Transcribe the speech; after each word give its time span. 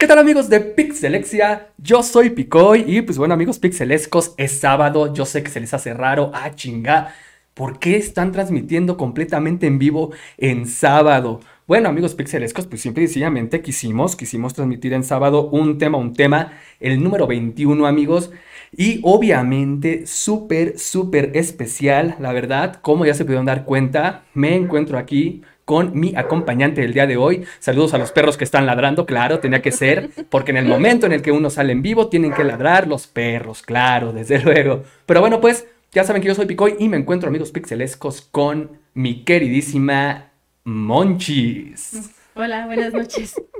¿Qué 0.00 0.06
tal 0.06 0.20
amigos 0.20 0.48
de 0.48 0.60
Pixelexia? 0.60 1.72
Yo 1.76 2.04
soy 2.04 2.30
Picoy 2.30 2.84
y 2.86 3.02
pues 3.02 3.18
bueno 3.18 3.34
amigos 3.34 3.58
pixelescos, 3.58 4.32
es 4.36 4.52
sábado, 4.60 5.12
yo 5.12 5.24
sé 5.24 5.42
que 5.42 5.50
se 5.50 5.58
les 5.58 5.74
hace 5.74 5.92
raro, 5.92 6.30
ah 6.34 6.54
chinga, 6.54 7.12
¿por 7.52 7.80
qué 7.80 7.96
están 7.96 8.30
transmitiendo 8.30 8.96
completamente 8.96 9.66
en 9.66 9.80
vivo 9.80 10.12
en 10.36 10.66
sábado? 10.66 11.40
Bueno 11.66 11.88
amigos 11.88 12.14
pixelescos, 12.14 12.68
pues 12.68 12.80
simple 12.80 13.02
y 13.02 13.06
sencillamente 13.08 13.60
quisimos, 13.60 14.14
quisimos 14.14 14.54
transmitir 14.54 14.92
en 14.92 15.02
sábado 15.02 15.48
un 15.48 15.78
tema, 15.78 15.98
un 15.98 16.12
tema, 16.12 16.52
el 16.78 17.02
número 17.02 17.26
21 17.26 17.84
amigos, 17.84 18.30
y 18.70 19.00
obviamente 19.02 20.06
súper, 20.06 20.78
súper 20.78 21.32
especial, 21.34 22.14
la 22.20 22.32
verdad, 22.32 22.76
como 22.82 23.04
ya 23.04 23.14
se 23.14 23.24
pudieron 23.24 23.46
dar 23.46 23.64
cuenta, 23.64 24.22
me 24.32 24.54
encuentro 24.54 24.96
aquí 24.96 25.42
con 25.68 26.00
mi 26.00 26.14
acompañante 26.16 26.80
del 26.80 26.94
día 26.94 27.06
de 27.06 27.18
hoy. 27.18 27.44
Saludos 27.58 27.92
a 27.92 27.98
los 27.98 28.10
perros 28.10 28.38
que 28.38 28.44
están 28.44 28.64
ladrando, 28.64 29.04
claro, 29.04 29.38
tenía 29.38 29.60
que 29.60 29.70
ser, 29.70 30.08
porque 30.30 30.50
en 30.50 30.56
el 30.56 30.64
momento 30.64 31.04
en 31.04 31.12
el 31.12 31.20
que 31.20 31.30
uno 31.30 31.50
sale 31.50 31.74
en 31.74 31.82
vivo 31.82 32.08
tienen 32.08 32.32
que 32.32 32.42
ladrar 32.42 32.88
los 32.88 33.06
perros, 33.06 33.60
claro, 33.60 34.14
desde 34.14 34.38
luego. 34.42 34.84
Pero 35.04 35.20
bueno, 35.20 35.42
pues 35.42 35.66
ya 35.92 36.04
saben 36.04 36.22
que 36.22 36.28
yo 36.28 36.34
soy 36.34 36.46
Picoy 36.46 36.76
y 36.78 36.88
me 36.88 36.96
encuentro, 36.96 37.28
amigos 37.28 37.50
pixelescos, 37.50 38.22
con 38.22 38.78
mi 38.94 39.24
queridísima 39.24 40.30
Monchis. 40.64 42.12
Hola, 42.34 42.64
buenas 42.64 42.94
noches. 42.94 43.34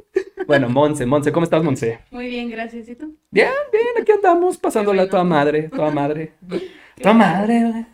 Bueno, 0.46 0.70
Monse, 0.70 1.04
Monse, 1.04 1.30
¿cómo 1.30 1.44
estás, 1.44 1.62
Monse? 1.62 1.98
Muy 2.10 2.28
bien, 2.28 2.48
gracias. 2.48 2.88
¿Y 2.88 2.94
tú? 2.94 3.14
Bien, 3.30 3.50
bien, 3.70 3.84
aquí 4.00 4.12
andamos, 4.12 4.56
pasándola 4.56 5.02
a 5.02 5.08
toda 5.10 5.22
madre, 5.24 5.64
toda 5.64 5.90
madre. 5.90 6.32
Toda 7.02 7.12
madre. 7.12 7.86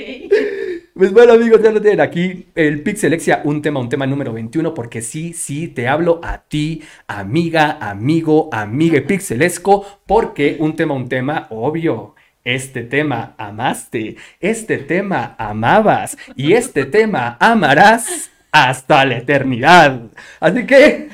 Pues 1.00 1.12
bueno 1.12 1.32
amigos, 1.32 1.62
ya 1.62 1.72
lo 1.72 1.80
tienen 1.80 2.02
aquí, 2.02 2.48
el 2.54 2.82
Pixelexia, 2.82 3.40
un 3.44 3.62
tema, 3.62 3.80
un 3.80 3.88
tema 3.88 4.06
número 4.06 4.34
21, 4.34 4.74
porque 4.74 5.00
sí, 5.00 5.32
sí, 5.32 5.66
te 5.66 5.88
hablo 5.88 6.20
a 6.22 6.42
ti, 6.42 6.82
amiga, 7.06 7.78
amigo, 7.80 8.50
amiga 8.52 9.00
pixelesco, 9.06 9.86
porque 10.04 10.56
un 10.58 10.76
tema, 10.76 10.92
un 10.92 11.08
tema, 11.08 11.46
obvio. 11.48 12.14
Este 12.44 12.82
tema 12.82 13.34
amaste, 13.38 14.16
este 14.40 14.76
tema 14.76 15.36
amabas 15.38 16.18
y 16.36 16.52
este 16.52 16.84
tema 16.84 17.38
amarás 17.40 18.30
hasta 18.52 19.04
la 19.06 19.18
eternidad. 19.18 20.02
Así 20.38 20.66
que, 20.66 21.08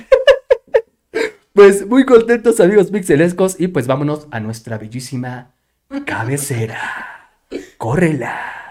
pues 1.52 1.86
muy 1.86 2.04
contentos 2.04 2.58
amigos 2.58 2.90
pixelescos 2.90 3.60
y 3.60 3.68
pues 3.68 3.86
vámonos 3.86 4.26
a 4.32 4.40
nuestra 4.40 4.78
bellísima 4.78 5.52
cabecera. 6.06 7.30
Córrela. 7.76 8.65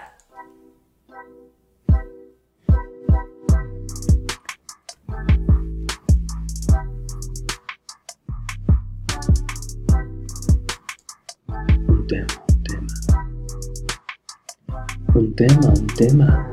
Un 15.16 15.34
tema, 15.34 15.68
un 15.68 15.86
tema. 15.96 16.46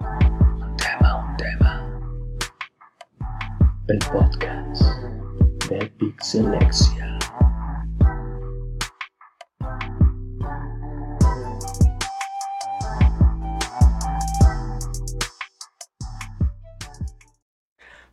Un 0.00 0.76
tema, 0.78 1.26
un 1.26 1.36
tema. 1.36 1.86
El 3.88 3.98
podcast 3.98 4.82
de 5.68 5.92
Pixelexia. 5.98 7.17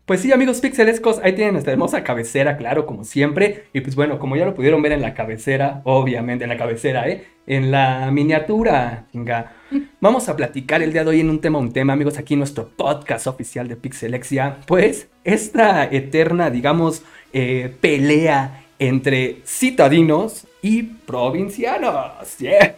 Pues 0.06 0.22
sí, 0.22 0.32
amigos 0.32 0.62
pixelescos, 0.62 1.20
ahí 1.24 1.34
tienen 1.34 1.54
nuestra 1.54 1.74
hermosa 1.74 2.04
cabecera, 2.04 2.58
claro, 2.58 2.86
como 2.86 3.04
siempre. 3.04 3.64
Y 3.74 3.82
pues 3.82 3.96
bueno, 3.96 4.20
como 4.20 4.36
ya 4.36 4.46
lo 4.46 4.54
pudieron 4.54 4.84
ver 4.84 4.92
en 4.92 5.02
la 5.02 5.16
cabecera, 5.16 5.82
obviamente 5.84 6.44
en 6.44 6.50
la 6.52 6.58
cabecera, 6.58 7.10
¿eh? 7.10 7.26
En 7.48 7.72
la 7.72 8.12
miniatura, 8.12 9.08
chinga. 9.12 9.54
Vamos 10.00 10.30
a 10.30 10.36
platicar 10.36 10.84
el 10.84 10.94
día 10.94 11.04
de 11.04 11.10
hoy 11.10 11.22
en 11.22 11.32
un 11.32 11.42
tema, 11.42 11.58
un 11.58 11.74
tema, 11.74 11.94
amigos, 11.94 12.20
aquí 12.20 12.36
en 12.36 12.42
nuestro 12.42 12.70
podcast 12.70 13.26
oficial 13.26 13.68
de 13.68 13.78
Pixelexia. 13.78 14.58
Pues 14.68 15.08
esta 15.24 15.86
eterna, 15.86 16.52
digamos, 16.52 17.02
eh, 17.34 17.76
pelea 17.82 18.64
entre 18.78 19.42
citadinos 19.44 20.46
y 20.62 20.84
provincianos. 20.84 22.38
Yeah. 22.38 22.76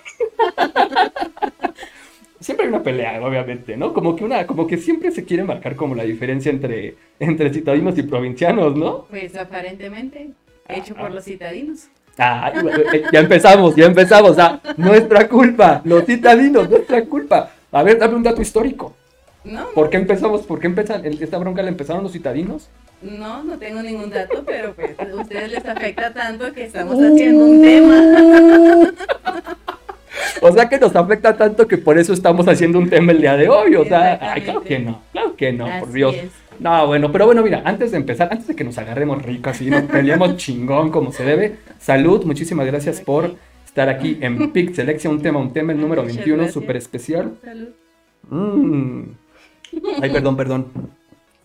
Siempre 2.40 2.66
hay 2.66 2.70
una 2.70 2.84
pelea, 2.84 3.20
obviamente, 3.26 3.76
¿no? 3.76 3.94
Como 3.94 4.16
que 4.16 4.24
una, 4.24 4.46
como 4.46 4.68
que 4.68 4.78
siempre 4.78 5.12
se 5.12 5.26
quiere 5.26 5.44
marcar 5.44 5.76
como 5.76 5.96
la 5.96 6.04
diferencia 6.04 6.52
entre, 6.52 6.96
entre 7.20 7.52
citadinos 7.52 7.98
y 7.98 8.04
provincianos, 8.04 8.76
¿no? 8.76 9.06
Pues 9.10 9.36
aparentemente, 9.36 10.30
hecho 10.68 10.96
por 10.96 11.12
los 11.12 11.24
citadinos. 11.24 11.88
Ah, 12.18 12.52
ya 13.12 13.20
empezamos, 13.20 13.76
ya 13.76 13.86
empezamos. 13.86 14.38
Ah, 14.40 14.62
nuestra 14.78 15.28
culpa, 15.28 15.82
los 15.84 16.06
citadinos, 16.06 16.70
nuestra 16.70 17.04
culpa. 17.06 17.52
A 17.72 17.84
ver, 17.84 17.98
dame 17.98 18.16
un 18.16 18.24
dato 18.24 18.42
histórico. 18.42 18.96
No, 19.44 19.68
¿Por 19.74 19.90
qué 19.90 19.98
empezamos? 19.98 20.42
¿Por 20.42 20.60
qué 20.60 20.68
empezan? 20.68 21.06
¿Esta 21.06 21.38
bronca 21.38 21.62
la 21.62 21.70
empezaron 21.70 22.04
los 22.04 22.12
citadinos? 22.12 22.70
no, 23.02 23.44
no 23.44 23.60
tengo 23.60 23.82
ningún 23.84 24.10
dato, 24.10 24.44
pero 24.46 24.74
pues 24.74 25.00
a 25.00 25.16
ustedes 25.16 25.52
les 25.52 25.66
afecta 25.66 26.12
tanto 26.14 26.52
que 26.54 26.66
estamos 26.66 26.96
haciendo 26.96 27.46
un 27.46 27.62
tema. 27.62 28.94
O 30.42 30.52
sea 30.52 30.70
que 30.70 30.80
nos 30.80 30.96
afecta 30.96 31.36
tanto 31.36 31.68
que 31.68 31.78
por 31.78 31.98
eso 31.98 32.14
estamos 32.14 32.48
haciendo 32.48 32.80
un 32.80 32.90
tema 32.90 33.12
el 33.12 33.22
día 33.22 33.36
de 33.36 33.50
hoy. 33.50 33.76
O 33.76 33.86
sea, 33.86 34.20
ay, 34.34 34.42
claro 34.42 34.62
que 34.64 34.80
no, 34.80 35.02
claro 35.12 35.36
que 35.36 35.54
no, 35.54 35.68
por 35.80 35.92
Dios. 35.92 36.16
es. 36.16 36.32
No, 36.60 36.88
bueno, 36.88 37.12
pero 37.12 37.26
bueno, 37.28 37.44
mira, 37.44 37.62
antes 37.66 37.92
de 37.92 37.98
empezar, 37.98 38.30
antes 38.32 38.48
de 38.48 38.56
que 38.56 38.64
nos 38.64 38.78
agarremos 38.78 39.22
rico 39.22 39.50
así, 39.50 39.70
nos 39.70 39.84
peleemos 39.84 40.38
chingón 40.38 40.90
como 40.90 41.12
se 41.12 41.24
debe. 41.24 41.58
Salud, 41.80 42.26
muchísimas 42.26 42.66
gracias 42.66 43.02
por 43.02 43.36
estar 43.66 43.90
aquí 43.90 44.18
en 44.22 44.52
Pic 44.52 44.74
Selección, 44.74 45.14
un 45.16 45.22
tema, 45.22 45.40
un 45.40 45.54
tema, 45.54 45.72
el 45.74 45.80
número 45.80 46.02
Muchas 46.02 46.18
21, 46.18 46.38
gracias. 46.38 46.54
súper 46.54 46.78
especial. 46.78 47.34
Salud. 47.44 47.70
Mm. 48.30 49.04
Ay, 50.02 50.10
perdón, 50.10 50.36
perdón. 50.36 50.97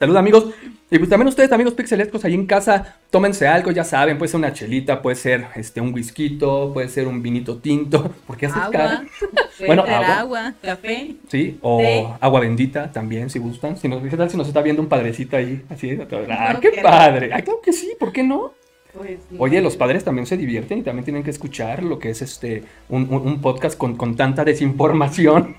Salud, 0.03 0.17
amigos. 0.17 0.47
Y 0.91 0.99
pues 0.99 1.09
también 1.09 1.29
ustedes, 1.29 1.53
amigos 1.53 1.75
pixelescos, 1.75 2.25
ahí 2.25 2.35
en 2.35 2.45
casa, 2.45 2.97
tómense 3.09 3.47
algo, 3.47 3.71
ya 3.71 3.85
saben, 3.85 4.19
puede 4.19 4.31
ser 4.33 4.39
una 4.39 4.53
chelita, 4.53 5.01
puede 5.01 5.15
ser 5.15 5.47
este, 5.55 5.81
un 5.81 5.95
whisky, 5.95 6.31
puede 6.41 6.89
ser 6.89 7.07
un 7.07 7.23
vinito 7.23 7.59
tinto, 7.59 8.11
porque 8.27 8.47
hace 8.47 8.59
Agua. 8.59 8.71
cara. 8.73 9.05
Bueno, 9.65 9.83
agua. 9.83 10.19
agua, 10.19 10.55
café. 10.61 11.15
Sí, 11.29 11.57
o 11.63 11.79
Té. 11.79 12.05
agua 12.21 12.41
bendita 12.41 12.91
también, 12.91 13.31
si 13.31 13.39
gustan. 13.39 13.77
Si 13.77 13.87
nos, 13.87 14.03
¿Qué 14.03 14.17
tal 14.17 14.29
si 14.29 14.37
nos 14.37 14.49
está 14.49 14.61
viendo 14.61 14.83
un 14.83 14.89
padrecito 14.89 15.37
ahí? 15.37 15.63
Así, 15.71 15.97
ah, 16.29 16.59
qué 16.61 16.81
padre. 16.83 17.31
Ay, 17.33 17.43
claro 17.43 17.61
que 17.63 17.73
sí, 17.73 17.93
¿por 18.01 18.11
qué 18.13 18.25
no? 18.25 18.55
Pues, 18.93 19.21
Oye, 19.39 19.61
los 19.63 19.77
padres 19.77 20.03
también 20.03 20.27
se 20.27 20.37
divierten 20.37 20.79
y 20.79 20.83
también 20.83 21.05
tienen 21.05 21.23
que 21.23 21.31
escuchar 21.31 21.85
lo 21.85 22.01
que 22.01 22.11
es 22.11 22.23
este 22.23 22.65
un, 22.89 23.03
un- 23.09 23.25
un 23.25 23.41
podcast 23.41 23.79
con, 23.79 23.97
con 23.97 24.17
tanta 24.17 24.45
desinformación. 24.45 25.55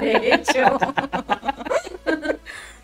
De 0.00 0.32
hecho, 0.34 0.78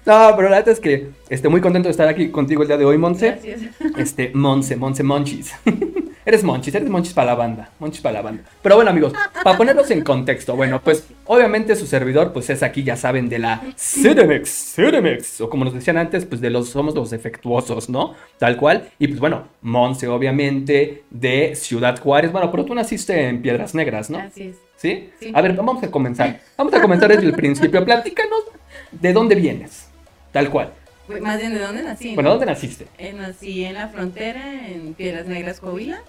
No, 0.06 0.34
pero 0.36 0.48
la 0.48 0.58
verdad 0.58 0.68
es 0.68 0.78
que 0.78 1.08
estoy 1.28 1.50
muy 1.50 1.60
contento 1.60 1.88
de 1.88 1.90
estar 1.90 2.06
aquí 2.06 2.28
contigo 2.28 2.62
el 2.62 2.68
día 2.68 2.76
de 2.76 2.84
hoy, 2.84 2.96
Monse. 2.96 3.30
gracias. 3.42 3.60
Este, 3.98 4.30
Monse, 4.32 4.76
Monse 4.76 5.02
Monchis. 5.02 5.52
eres 6.24 6.44
Monchis, 6.44 6.72
eres 6.76 6.88
Monchis 6.88 7.12
para 7.12 7.32
la 7.32 7.34
banda. 7.34 7.70
Monchis 7.80 8.02
para 8.02 8.12
la 8.14 8.22
banda. 8.22 8.44
Pero 8.62 8.76
bueno, 8.76 8.92
amigos, 8.92 9.12
para 9.42 9.56
ponerlos 9.56 9.90
en 9.90 10.04
contexto, 10.04 10.54
bueno, 10.54 10.80
pues 10.80 11.08
obviamente 11.24 11.74
su 11.74 11.88
servidor, 11.88 12.32
pues 12.32 12.48
es 12.50 12.62
aquí, 12.62 12.84
ya 12.84 12.94
saben, 12.94 13.28
de 13.28 13.40
la 13.40 13.62
Cinemex, 13.76 14.74
Cinemex. 14.76 15.40
O 15.40 15.50
como 15.50 15.64
nos 15.64 15.74
decían 15.74 15.96
antes, 15.96 16.24
pues 16.24 16.40
de 16.40 16.50
los, 16.50 16.68
somos 16.68 16.94
los 16.94 17.10
defectuosos, 17.10 17.88
¿no? 17.88 18.14
Tal 18.38 18.56
cual. 18.58 18.88
Y 19.00 19.08
pues 19.08 19.18
bueno, 19.18 19.48
Monse, 19.62 20.06
obviamente, 20.06 21.02
de 21.10 21.56
Ciudad 21.56 21.98
Juárez. 21.98 22.30
Bueno, 22.30 22.52
pero 22.52 22.64
tú 22.64 22.76
naciste 22.76 23.28
en 23.28 23.42
Piedras 23.42 23.74
Negras, 23.74 24.08
¿no? 24.08 24.18
Así 24.18 24.44
es. 24.44 24.56
¿Sí? 24.76 25.10
Sí. 25.18 25.32
A 25.34 25.40
ver, 25.40 25.54
vamos 25.54 25.82
a 25.82 25.90
comenzar. 25.90 26.38
Vamos 26.56 26.72
a 26.74 26.80
comenzar 26.80 27.08
desde 27.08 27.26
el 27.26 27.32
principio. 27.32 27.84
Platícanos 27.84 28.44
de 28.92 29.12
dónde 29.12 29.34
vienes. 29.34 29.88
Tal 30.36 30.50
cual. 30.50 30.70
Pues, 31.06 31.22
Más 31.22 31.38
bien, 31.40 31.54
¿de 31.54 31.60
dónde 31.60 31.82
nací? 31.82 32.14
Bueno, 32.14 32.28
¿dónde 32.28 32.44
naciste? 32.44 32.86
Eh, 32.98 33.14
nací 33.14 33.64
en 33.64 33.72
la 33.72 33.88
frontera, 33.88 34.66
en 34.68 34.92
Piedras 34.92 35.26
Negras, 35.26 35.60
Coahuila. 35.60 36.02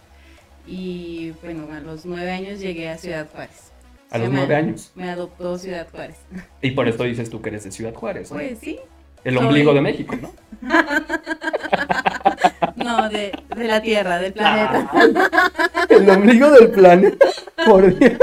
Y 0.67 1.31
bueno, 1.41 1.65
a 1.73 1.79
los 1.79 2.05
nueve 2.05 2.29
años 2.29 2.59
llegué 2.59 2.89
a 2.89 2.97
Ciudad 2.97 3.25
Juárez. 3.31 3.71
A 4.11 4.17
los 4.17 4.29
nueve 4.29 4.53
años. 4.53 4.91
Me 4.95 5.09
adoptó 5.09 5.57
Ciudad 5.57 5.87
Juárez. 5.89 6.17
Y 6.61 6.71
por 6.71 6.89
eso 6.89 7.03
dices 7.05 7.29
tú 7.29 7.41
que 7.41 7.47
eres 7.47 7.63
de 7.63 7.71
Ciudad 7.71 7.93
Juárez, 7.93 8.29
¿no? 8.31 8.37
Pues 8.37 8.59
sí. 8.59 8.79
El 9.23 9.35
soy- 9.37 9.45
ombligo 9.45 9.73
de 9.73 9.79
México, 9.79 10.13
¿no? 10.21 10.33
No, 12.75 13.07
de, 13.09 13.31
de 13.55 13.63
la 13.65 13.81
Tierra, 13.81 14.19
del 14.19 14.33
planeta. 14.33 14.89
Ah, 14.91 15.85
el 15.89 16.09
ombligo 16.09 16.51
del 16.51 16.71
planeta. 16.71 17.25
Por 17.65 17.97
Dios. 17.97 18.13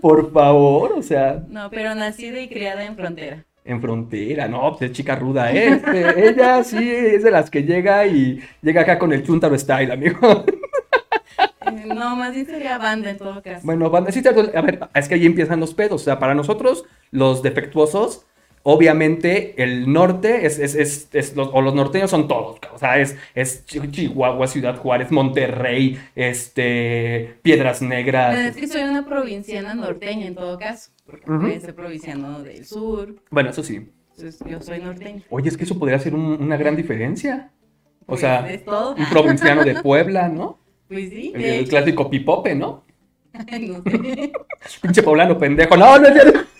Por 0.00 0.32
favor, 0.32 0.92
o 0.96 1.02
sea, 1.02 1.42
No, 1.48 1.68
pero 1.70 1.94
nacida 1.94 2.40
y 2.40 2.48
criada 2.48 2.82
en 2.84 2.96
frontera. 2.96 3.44
En 3.70 3.80
frontera, 3.80 4.48
no, 4.48 4.76
pues 4.76 4.90
es 4.90 4.96
chica 4.96 5.16
ruda. 5.16 5.50
Este, 5.52 6.28
ella 6.28 6.62
sí 6.64 6.90
es 6.90 7.22
de 7.22 7.30
las 7.30 7.50
que 7.50 7.62
llega 7.64 8.06
y 8.06 8.40
llega 8.62 8.82
acá 8.82 8.98
con 8.98 9.12
el 9.12 9.22
chuntaro 9.24 9.58
style, 9.58 9.90
amigo. 9.92 10.44
Eh, 11.66 11.84
no, 11.94 12.16
más 12.16 12.34
bien 12.34 12.46
sería 12.46 12.78
banda 12.78 13.10
en 13.10 13.18
todo 13.18 13.42
caso. 13.42 13.60
Bueno, 13.64 13.90
bandecita, 13.90 14.30
a 14.30 14.60
ver, 14.62 14.80
es 14.94 15.08
que 15.08 15.14
ahí 15.14 15.26
empiezan 15.26 15.60
los 15.60 15.74
pedos. 15.74 16.02
O 16.02 16.04
sea, 16.04 16.18
para 16.18 16.34
nosotros, 16.34 16.84
los 17.10 17.42
defectuosos, 17.42 18.26
obviamente 18.62 19.54
el 19.62 19.90
norte 19.92 20.46
es, 20.46 20.58
es, 20.58 20.74
es, 20.74 21.08
es 21.12 21.36
los, 21.36 21.48
o 21.52 21.62
los 21.62 21.74
norteños 21.74 22.10
son 22.10 22.28
todos, 22.28 22.58
o 22.74 22.78
sea, 22.78 22.98
es, 22.98 23.16
es 23.34 23.64
Chi- 23.64 23.90
Chihuahua, 23.90 24.46
Ciudad 24.48 24.76
Juárez, 24.76 25.10
Monterrey, 25.10 25.98
este, 26.14 27.36
Piedras 27.42 27.80
Negras. 27.82 28.38
es 28.38 28.56
que 28.56 28.66
soy 28.68 28.82
una 28.82 29.06
provinciana 29.06 29.72
norteña 29.74 30.26
en 30.26 30.34
todo 30.34 30.58
caso. 30.58 30.90
Porque 31.10 31.30
Ujú. 31.30 31.40
puede 31.40 31.60
ser 31.60 31.74
provinciano 31.74 32.42
del 32.42 32.64
sur. 32.64 33.16
Bueno, 33.30 33.50
eso 33.50 33.62
sí. 33.62 33.90
Entonces 34.16 34.38
yo 34.46 34.60
soy 34.60 34.80
norteña. 34.80 35.22
Oye, 35.30 35.48
es 35.48 35.56
que 35.56 35.64
eso 35.64 35.78
podría 35.78 35.98
ser 35.98 36.14
un- 36.14 36.40
una 36.42 36.56
gran 36.56 36.76
diferencia. 36.76 37.50
O 38.02 38.06
Pues, 38.06 38.20
sea, 38.20 38.50
es 38.50 38.64
todo. 38.64 38.94
un 38.94 39.06
provinciano 39.06 39.62
de 39.64 39.80
Puebla, 39.82 40.28
¿no? 40.28 40.58
Pues 40.88 41.10
sí. 41.10 41.32
El, 41.34 41.44
el 41.44 41.68
clásico 41.68 42.10
pipope, 42.10 42.54
¿no? 42.54 42.84
no 43.34 43.82
sé. 43.84 44.32
Pinche 44.82 45.02
poblano 45.02 45.38
pendejo. 45.38 45.76
No, 45.76 45.98
no 45.98 46.06
es 46.08 46.12
cierto. 46.14 46.40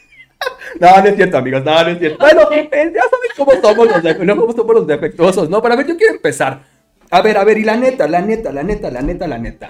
No, 0.81 0.89
no 1.03 1.05
es 1.05 1.17
cierto, 1.17 1.37
amigos. 1.37 1.63
No, 1.65 1.83
no 1.83 1.89
es 1.91 1.99
cierto. 1.99 2.19
Bueno, 2.19 2.43
eh, 2.53 2.69
ya 2.73 3.03
saben 3.03 3.31
cómo 3.37 3.53
somos 3.61 3.87
los, 3.89 4.03
de- 4.03 4.17
cómo 4.17 4.53
somos 4.53 4.75
los 4.75 4.87
defectuosos, 4.87 5.51
¿no? 5.51 5.61
Pero 5.61 5.75
a 5.75 5.77
ver, 5.77 5.87
yo 5.87 5.97
quiero 5.99 6.15
empezar. 6.15 6.63
A 7.11 7.21
ver, 7.23 7.37
a 7.37 7.45
ver, 7.45 7.59
y 7.59 7.65
la 7.65 7.77
neta, 7.77 8.07
la 8.09 8.23
neta, 8.23 8.51
la 8.53 8.63
neta, 8.63 8.91
la 8.91 9.03
neta, 9.03 9.27
la 9.27 9.37
neta. 9.39 9.69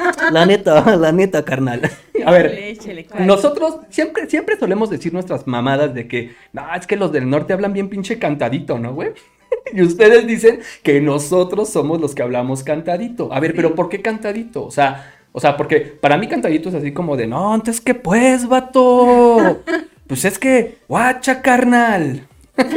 La 0.32 0.46
neta, 0.46 0.96
la 0.96 1.12
neta, 1.12 1.44
carnal. 1.44 1.82
A 2.24 2.30
ver, 2.32 2.46
Échale, 2.46 2.70
échale, 2.70 3.04
¿cuál? 3.06 3.26
nosotros 3.26 3.78
siempre, 3.88 4.28
siempre 4.28 4.58
solemos 4.58 4.90
decir 4.90 5.12
nuestras 5.12 5.46
mamadas 5.46 5.94
de 5.94 6.06
que, 6.06 6.34
no, 6.52 6.62
es 6.74 6.86
que 6.86 6.96
los 6.96 7.12
del 7.12 7.28
norte 7.28 7.52
hablan 7.52 7.72
bien 7.72 7.88
pinche 7.88 8.18
cantadito, 8.18 8.78
¿no, 8.78 8.94
güey? 8.94 9.10
Y 9.72 9.82
ustedes 9.82 10.26
dicen 10.26 10.60
que 10.82 11.00
nosotros 11.00 11.68
somos 11.68 12.00
los 12.00 12.14
que 12.14 12.22
hablamos 12.22 12.62
cantadito. 12.62 13.32
A 13.32 13.40
ver, 13.40 13.54
pero 13.54 13.74
¿por 13.74 13.88
qué 13.88 14.00
cantadito? 14.00 14.64
O 14.64 14.70
sea, 14.70 15.12
o 15.32 15.40
sea, 15.40 15.56
porque 15.56 15.80
para 15.80 16.16
mí 16.16 16.28
cantadito 16.28 16.68
es 16.68 16.74
así 16.74 16.92
como 16.92 17.16
de, 17.16 17.26
no, 17.26 17.54
entonces 17.54 17.80
que 17.80 17.94
pues, 17.94 18.46
vato. 18.48 19.62
Pues 20.06 20.24
es 20.24 20.38
que, 20.38 20.78
guacha, 20.88 21.40
carnal. 21.40 22.26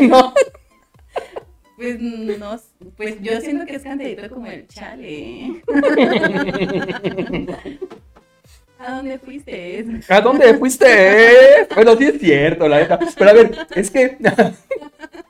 No. 0.01 0.33
Pues 1.77 1.99
no, 2.01 2.59
pues 2.97 3.21
yo 3.21 3.39
siento 3.41 3.65
que 3.65 3.75
es 3.75 3.83
cantadito 3.83 4.29
como 4.29 4.47
el 4.47 4.67
chale. 4.67 5.61
¿A 8.79 8.95
dónde 8.97 9.17
fuiste? 9.17 9.85
¿A 10.09 10.19
dónde 10.21 10.53
fuiste? 10.55 10.85
Bueno, 11.73 11.95
sí 11.95 12.03
es 12.05 12.19
cierto, 12.19 12.67
la 12.67 12.79
neta. 12.79 12.99
Pero 13.17 13.29
a 13.29 13.33
ver, 13.33 13.51
es 13.75 13.89
que. 13.91 14.17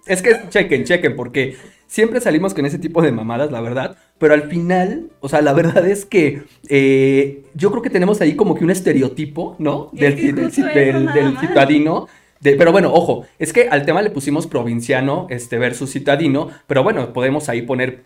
Es 0.05 0.21
que 0.21 0.35
chequen, 0.49 0.83
chequen, 0.83 1.15
porque 1.15 1.55
siempre 1.87 2.19
salimos 2.19 2.53
con 2.53 2.65
ese 2.65 2.77
tipo 2.77 3.01
de 3.01 3.13
mamadas, 3.13 3.51
la 3.53 3.61
verdad. 3.61 3.95
Pero 4.17 4.33
al 4.33 4.49
final, 4.49 5.11
o 5.21 5.29
sea, 5.29 5.41
la 5.41 5.53
verdad 5.53 5.87
es 5.87 6.03
que 6.05 6.43
eh, 6.67 7.43
yo 7.53 7.71
creo 7.71 7.81
que 7.81 7.89
tenemos 7.89 8.19
ahí 8.19 8.35
como 8.35 8.53
que 8.53 8.65
un 8.65 8.69
estereotipo, 8.71 9.55
¿no? 9.59 9.91
Del, 9.93 10.15
del, 10.17 10.51
del- 10.51 11.05
del 11.13 11.37
citadino. 11.39 12.07
De- 12.43 12.55
pero 12.55 12.71
bueno, 12.71 12.93
ojo, 12.93 13.25
es 13.39 13.53
que 13.53 13.69
al 13.69 13.85
tema 13.85 14.01
le 14.01 14.09
pusimos 14.09 14.45
provinciano 14.47 15.27
este, 15.29 15.57
versus 15.57 15.91
citadino, 15.91 16.49
pero 16.67 16.83
bueno, 16.83 17.13
podemos 17.13 17.49
ahí 17.49 17.61
poner 17.63 18.03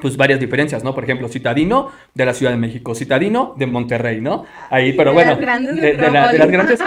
pues 0.00 0.16
varias 0.16 0.40
diferencias, 0.40 0.82
¿no? 0.82 0.94
Por 0.94 1.04
ejemplo, 1.04 1.28
citadino 1.28 1.90
de 2.14 2.26
la 2.26 2.34
Ciudad 2.34 2.50
de 2.52 2.58
México, 2.58 2.94
citadino 2.94 3.54
de 3.56 3.66
Monterrey, 3.66 4.20
¿no? 4.20 4.44
Ahí, 4.68 4.94
pero 4.94 5.10
De 5.10 5.14
bueno, 5.14 5.30
las 5.40 5.62
de, 5.62 5.74
de 5.96 6.10
la- 6.10 6.32
de 6.32 6.38
las 6.38 6.50
grandes, 6.50 6.80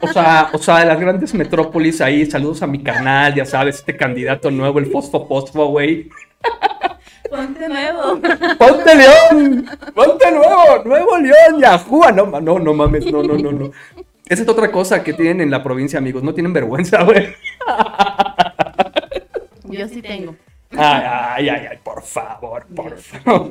o 0.00 0.06
sea, 0.08 0.48
o 0.52 0.58
sea, 0.58 0.78
de 0.78 0.86
las 0.86 1.00
grandes 1.00 1.34
metrópolis 1.34 2.00
ahí, 2.00 2.24
saludos 2.26 2.62
a 2.62 2.66
mi 2.68 2.82
carnal, 2.82 3.34
ya 3.34 3.44
sabes, 3.44 3.76
este 3.76 3.96
candidato 3.96 4.50
nuevo, 4.50 4.78
el 4.78 4.86
fosfo 4.86 5.26
fosfo, 5.26 5.66
güey. 5.66 6.08
Ponte 7.30 7.68
nuevo. 7.68 8.20
¡Ponte 8.58 8.94
León! 8.94 9.66
¡Ponte 9.94 10.30
nuevo! 10.30 10.82
¡Nuevo 10.84 11.18
León! 11.18 11.60
¡Yahoo! 11.60 12.10
No, 12.14 12.40
no, 12.40 12.58
no 12.58 12.74
mames, 12.74 13.06
no, 13.10 13.22
no, 13.22 13.34
no, 13.38 13.50
no. 13.52 13.70
Esa 14.26 14.42
es 14.42 14.48
otra 14.48 14.70
cosa 14.70 15.02
que 15.04 15.12
tienen 15.12 15.40
en 15.40 15.50
la 15.50 15.62
provincia, 15.62 15.98
amigos, 15.98 16.22
no 16.22 16.32
tienen 16.34 16.52
vergüenza, 16.52 17.02
güey. 17.04 17.34
Yo 19.64 19.88
sí 19.88 20.02
tengo. 20.02 20.34
Ay, 20.70 21.02
ay, 21.06 21.48
ay, 21.50 21.66
ay, 21.72 21.78
por 21.82 22.02
favor, 22.02 22.64
por 22.74 22.96
favor. 22.98 23.50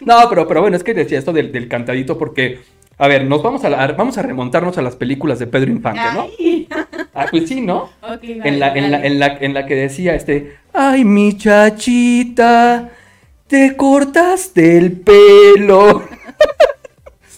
No, 0.00 0.16
pero, 0.28 0.46
pero 0.46 0.60
bueno, 0.62 0.76
es 0.76 0.84
que 0.84 0.92
decía 0.94 1.18
esto 1.18 1.32
del, 1.32 1.52
del 1.52 1.68
cantadito 1.68 2.18
porque, 2.18 2.60
a 2.98 3.08
ver, 3.08 3.24
nos 3.24 3.42
vamos 3.42 3.64
a, 3.64 3.70
la- 3.70 3.86
vamos 3.92 4.18
a 4.18 4.22
remontarnos 4.22 4.76
a 4.76 4.82
las 4.82 4.94
películas 4.96 5.38
de 5.38 5.46
Pedro 5.46 5.70
Infante, 5.70 6.02
¿no? 6.14 6.22
Ay. 6.38 6.68
Ah, 7.14 7.26
pues 7.30 7.48
sí, 7.48 7.60
¿no? 7.60 7.84
Ok, 8.02 8.20
vale, 8.22 8.40
En 8.44 8.60
la, 8.60 8.74
en, 8.74 8.90
la, 8.90 8.96
vale. 8.98 9.06
en, 9.06 9.18
la, 9.18 9.26
en 9.40 9.54
la 9.54 9.66
que 9.66 9.74
decía 9.74 10.14
este, 10.14 10.56
ay, 10.74 11.04
mi 11.04 11.36
chachita, 11.36 12.90
te 13.46 13.74
cortaste 13.76 14.76
el 14.78 14.92
pelo. 14.92 16.04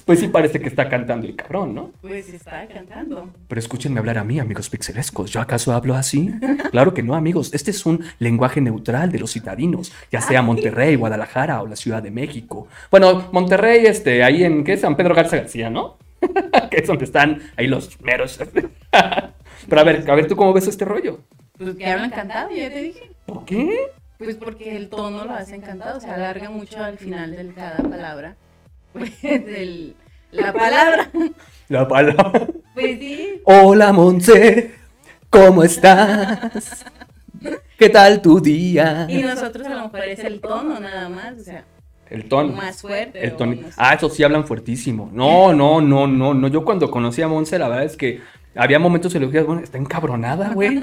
Pues 0.05 0.21
sí 0.21 0.29
parece 0.29 0.61
que 0.61 0.69
está 0.69 0.89
cantando 0.89 1.27
el 1.27 1.37
cabrón, 1.37 1.75
¿no? 1.75 1.91
Pues 2.01 2.29
estaba 2.29 2.67
cantando. 2.67 3.29
Pero 3.49 3.59
escúchenme 3.59 3.99
hablar 4.01 4.19
a 4.19 4.25
mí, 4.25 4.39
amigos 4.39 4.69
pixelescos. 4.69 5.31
¿Yo 5.31 5.41
acaso 5.41 5.73
hablo 5.73 5.95
así? 5.95 6.31
Claro 6.71 6.95
que 6.95 7.03
no, 7.03 7.15
amigos. 7.15 7.53
Este 7.55 7.71
es 7.71 7.87
un 7.87 8.05
lenguaje 8.19 8.61
neutral 8.61 9.13
de 9.13 9.19
los 9.19 9.33
citadinos, 9.33 9.93
ya 10.11 10.21
sea 10.21 10.43
Monterrey, 10.43 10.97
Guadalajara 10.97 11.63
o 11.63 11.67
la 11.67 11.77
Ciudad 11.77 12.03
de 12.03 12.11
México. 12.11 12.69
Bueno, 12.91 13.29
Monterrey, 13.33 13.87
este, 13.87 14.25
ahí 14.25 14.45
en, 14.45 14.65
¿qué? 14.65 14.77
San 14.77 14.97
Pedro 14.97 15.15
Garza 15.15 15.37
García, 15.37 15.71
¿no? 15.71 15.99
que 16.71 16.79
es 16.79 16.87
donde 16.87 17.05
están 17.05 17.41
ahí 17.57 17.67
los 17.67 18.01
meros. 18.01 18.39
Pero 19.69 19.81
a 19.81 19.85
ver, 19.85 20.11
a 20.11 20.15
ver, 20.15 20.27
¿tú 20.27 20.37
cómo 20.37 20.53
ves 20.53 20.67
este 20.67 20.85
rollo? 20.85 21.21
Pues 21.57 21.77
que 21.77 21.87
hablan 21.87 22.11
cantado, 22.11 22.51
ya 22.51 22.71
te 22.71 22.83
dije. 22.83 23.11
¿Por 23.27 23.45
qué? 23.45 23.91
Pues 24.19 24.37
porque 24.37 24.77
el 24.77 24.89
tono 24.89 25.25
lo 25.25 25.33
hace 25.33 25.57
encantado, 25.57 26.01
se 26.01 26.09
alarga 26.09 26.51
mucho 26.51 26.83
al 26.83 26.99
final 26.99 27.33
de 27.33 27.53
cada 27.55 27.79
palabra. 27.89 28.37
Pues 28.93 29.12
el, 29.23 29.94
la 30.31 30.53
palabra. 30.53 31.11
La 31.69 31.89
palabra. 31.89 32.47
Pues 32.75 32.99
sí. 32.99 33.41
Hola, 33.44 33.93
Monse, 33.93 34.73
¿cómo 35.31 35.62
estás? 35.62 36.85
¿Qué 37.79 37.89
tal 37.89 38.23
tu 38.23 38.41
día? 38.41 39.06
Y 39.09 39.23
nosotros 39.23 39.67
a 39.67 39.71
lo 39.75 39.85
mejor 39.85 40.05
es 40.05 40.21
el 40.21 40.41
tono 40.41 40.79
nada 40.79 41.09
más, 41.09 41.39
o 41.41 41.43
sea, 41.43 41.65
El 42.09 42.29
tono. 42.29 42.53
más 42.53 42.81
fuerte. 42.81 43.25
El 43.25 43.37
tono. 43.37 43.56
Ah, 43.77 43.94
eso 43.94 44.09
sí 44.09 44.23
hablan 44.23 44.47
fuertísimo. 44.47 45.11
No, 45.12 45.53
no, 45.53 45.81
no, 45.81 46.06
no, 46.06 46.35
no. 46.35 46.49
Yo 46.49 46.65
cuando 46.65 46.91
conocí 46.91 47.23
a 47.23 47.29
Monse, 47.29 47.59
la 47.59 47.69
verdad 47.69 47.85
es 47.85 47.97
que 47.97 48.21
había 48.55 48.79
momentos 48.79 49.15
en 49.15 49.23
los 49.23 49.33
que 49.33 49.41
bueno, 49.43 49.62
está 49.62 49.79
encabronada, 49.79 50.50
güey. 50.55 50.77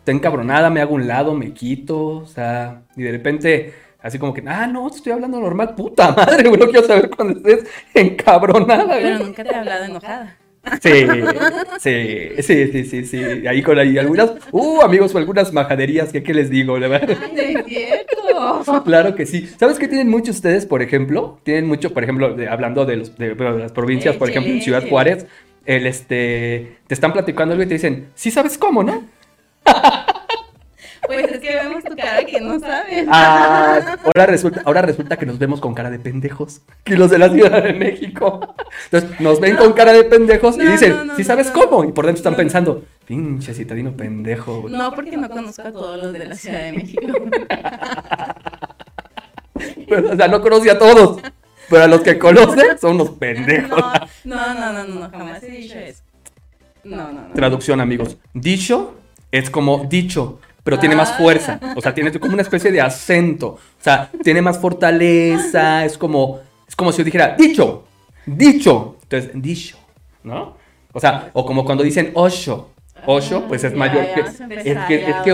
Está 0.00 0.12
encabronada, 0.12 0.68
me 0.70 0.80
hago 0.80 0.94
un 0.94 1.06
lado, 1.06 1.34
me 1.34 1.52
quito, 1.52 2.06
o 2.06 2.26
sea, 2.26 2.82
y 2.96 3.02
de 3.02 3.10
repente, 3.12 3.74
así 4.08 4.18
como 4.18 4.34
que, 4.34 4.42
ah, 4.46 4.66
no, 4.66 4.88
estoy 4.88 5.12
hablando 5.12 5.38
normal, 5.40 5.74
puta 5.74 6.12
madre, 6.12 6.48
güey, 6.48 6.60
no 6.60 6.66
quiero 6.66 6.86
saber 6.86 7.08
cuando 7.10 7.38
estés 7.38 7.70
encabronada, 7.94 8.96
Pero 9.00 9.18
nunca 9.20 9.44
te 9.44 9.50
he 9.50 9.54
hablado 9.54 9.84
enojada. 9.84 10.36
Sí, 10.82 10.90
sí, 11.78 12.42
sí, 12.42 12.66
sí, 12.72 12.84
sí, 12.84 13.04
sí. 13.06 13.46
Ahí 13.46 13.62
con 13.62 13.78
ahí 13.78 13.96
algunas, 13.96 14.32
uh, 14.50 14.82
amigos, 14.82 15.14
algunas 15.14 15.52
majaderías 15.52 16.12
que 16.12 16.22
qué 16.22 16.34
les 16.34 16.50
digo, 16.50 16.78
la 16.78 16.88
verdad. 16.88 17.16
Ay, 17.22 17.54
no 17.54 17.60
es 17.60 17.66
cierto. 17.66 18.82
Claro 18.84 19.14
que 19.14 19.24
sí. 19.24 19.48
¿Sabes 19.58 19.78
qué 19.78 19.88
tienen 19.88 20.10
muchos 20.10 20.36
ustedes, 20.36 20.66
por 20.66 20.82
ejemplo? 20.82 21.38
Tienen 21.42 21.66
mucho, 21.66 21.94
por 21.94 22.02
ejemplo, 22.02 22.34
de- 22.34 22.48
hablando 22.48 22.84
de, 22.84 22.96
los, 22.96 23.16
de, 23.16 23.34
de 23.34 23.58
las 23.58 23.72
provincias, 23.72 24.16
por 24.16 24.28
ejemplo, 24.28 24.52
en 24.52 24.60
Ciudad. 24.60 24.86
Juárez, 24.86 25.26
el, 25.64 25.86
este, 25.86 26.76
te 26.86 26.94
están 26.94 27.12
platicando 27.14 27.52
algo 27.52 27.62
y 27.64 27.66
te 27.68 27.74
dicen, 27.74 28.08
sí 28.14 28.30
sabes 28.30 28.58
cómo, 28.58 28.82
¿no? 28.82 29.04
Pues 31.06 31.30
es 31.32 31.40
que 31.40 31.54
vemos 31.54 31.84
tu 31.84 31.94
cara 31.96 32.24
que 32.24 32.40
no 32.40 32.58
sabes. 32.60 33.06
Ah, 33.10 33.96
ahora 34.04 34.26
resulta, 34.26 34.62
ahora 34.64 34.82
resulta 34.82 35.16
que 35.16 35.26
nos 35.26 35.38
vemos 35.38 35.60
con 35.60 35.74
cara 35.74 35.90
de 35.90 35.98
pendejos, 35.98 36.60
que 36.84 36.96
los 36.96 37.10
de 37.10 37.18
la 37.18 37.28
Ciudad 37.30 37.62
de 37.62 37.72
México. 37.72 38.54
Entonces, 38.90 39.20
nos 39.20 39.40
ven 39.40 39.56
con 39.56 39.72
cara 39.72 39.92
de 39.92 40.04
pendejos 40.04 40.56
y 40.58 40.66
dicen, 40.66 40.90
no, 40.90 41.04
no, 41.04 41.16
sí 41.16 41.22
no, 41.22 41.26
sabes 41.26 41.46
no. 41.48 41.52
cómo, 41.54 41.84
y 41.84 41.92
por 41.92 42.04
dentro 42.06 42.18
están 42.18 42.32
No. 42.32 42.36
pensando, 42.38 42.84
pinche 43.06 43.54
citadino 43.54 43.92
pendejo. 43.92 44.62
güey". 44.62 44.74
No, 44.74 44.92
porque 44.94 45.16
no 45.16 45.28
conozco 45.30 45.62
a 45.62 45.72
todos 45.72 46.02
los 46.02 46.12
de 46.12 46.26
la 46.26 46.34
Ciudad 46.34 46.60
de 46.62 46.72
México. 46.72 47.00
Pero, 49.88 50.12
o 50.12 50.16
sea, 50.16 50.28
no 50.28 50.40
conoce 50.40 50.70
a 50.70 50.78
todos, 50.78 51.20
pero 51.68 51.84
a 51.84 51.86
los 51.88 52.00
que 52.02 52.18
conoce 52.18 52.78
son 52.78 52.94
unos 52.94 53.10
pendejos. 53.18 53.82
No, 54.24 54.36
no, 54.54 54.72
no, 54.72 54.84
no, 54.84 55.00
no, 55.00 55.10
jamás 55.10 55.42
he 55.42 55.50
dicho 55.50 55.78
eso. 55.78 56.02
No, 56.84 57.12
no, 57.12 57.22
no. 57.28 57.34
Traducción, 57.34 57.80
amigos. 57.80 58.16
Dicho 58.34 58.94
es 59.32 59.50
como 59.50 59.84
dicho, 59.90 60.38
pero 60.68 60.78
tiene 60.78 60.94
más 60.94 61.12
Ah. 61.12 61.16
fuerza. 61.16 61.58
O 61.76 61.80
sea, 61.80 61.94
tiene 61.94 62.12
como 62.20 62.34
una 62.34 62.42
especie 62.42 62.70
de 62.70 62.78
acento. 62.78 63.52
O 63.52 63.82
sea, 63.82 64.10
tiene 64.22 64.42
más 64.42 64.58
fortaleza. 64.58 65.86
Es 65.86 65.96
como, 65.96 66.40
es 66.68 66.76
como 66.76 66.92
si 66.92 66.98
yo 66.98 67.04
dijera, 67.04 67.34
dicho, 67.38 67.86
dicho. 68.26 68.98
Entonces, 69.04 69.30
dicho, 69.32 69.78
¿no? 70.22 70.58
O 70.92 71.00
sea, 71.00 71.30
o 71.32 71.46
como 71.46 71.64
cuando 71.64 71.82
dicen 71.82 72.10
ocho. 72.12 72.72
Ocho, 73.06 73.46
pues 73.48 73.64
es 73.64 73.74
mayor 73.74 74.08
que. 74.12 74.20
Es 74.20 74.36
que, 74.86 75.08
es 75.08 75.16
que 75.24 75.32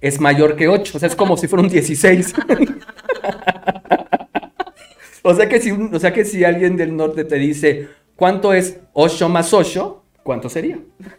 es 0.00 0.20
mayor 0.20 0.56
que 0.56 0.66
ocho. 0.66 0.96
O 0.96 0.98
sea, 0.98 1.08
es 1.08 1.14
como 1.14 1.36
si 1.36 1.46
fuera 1.46 1.62
un 1.62 1.68
16. 1.68 2.34
o, 5.22 5.32
sea 5.32 5.48
que 5.48 5.60
si, 5.60 5.70
o 5.70 5.98
sea 6.00 6.12
que 6.12 6.24
si 6.24 6.42
alguien 6.42 6.76
del 6.76 6.96
norte 6.96 7.22
te 7.22 7.36
dice, 7.36 7.88
¿cuánto 8.16 8.52
es 8.52 8.80
8 8.94 9.28
más 9.28 9.54
8? 9.54 10.00
¿Cuánto 10.22 10.48
sería? 10.48 10.78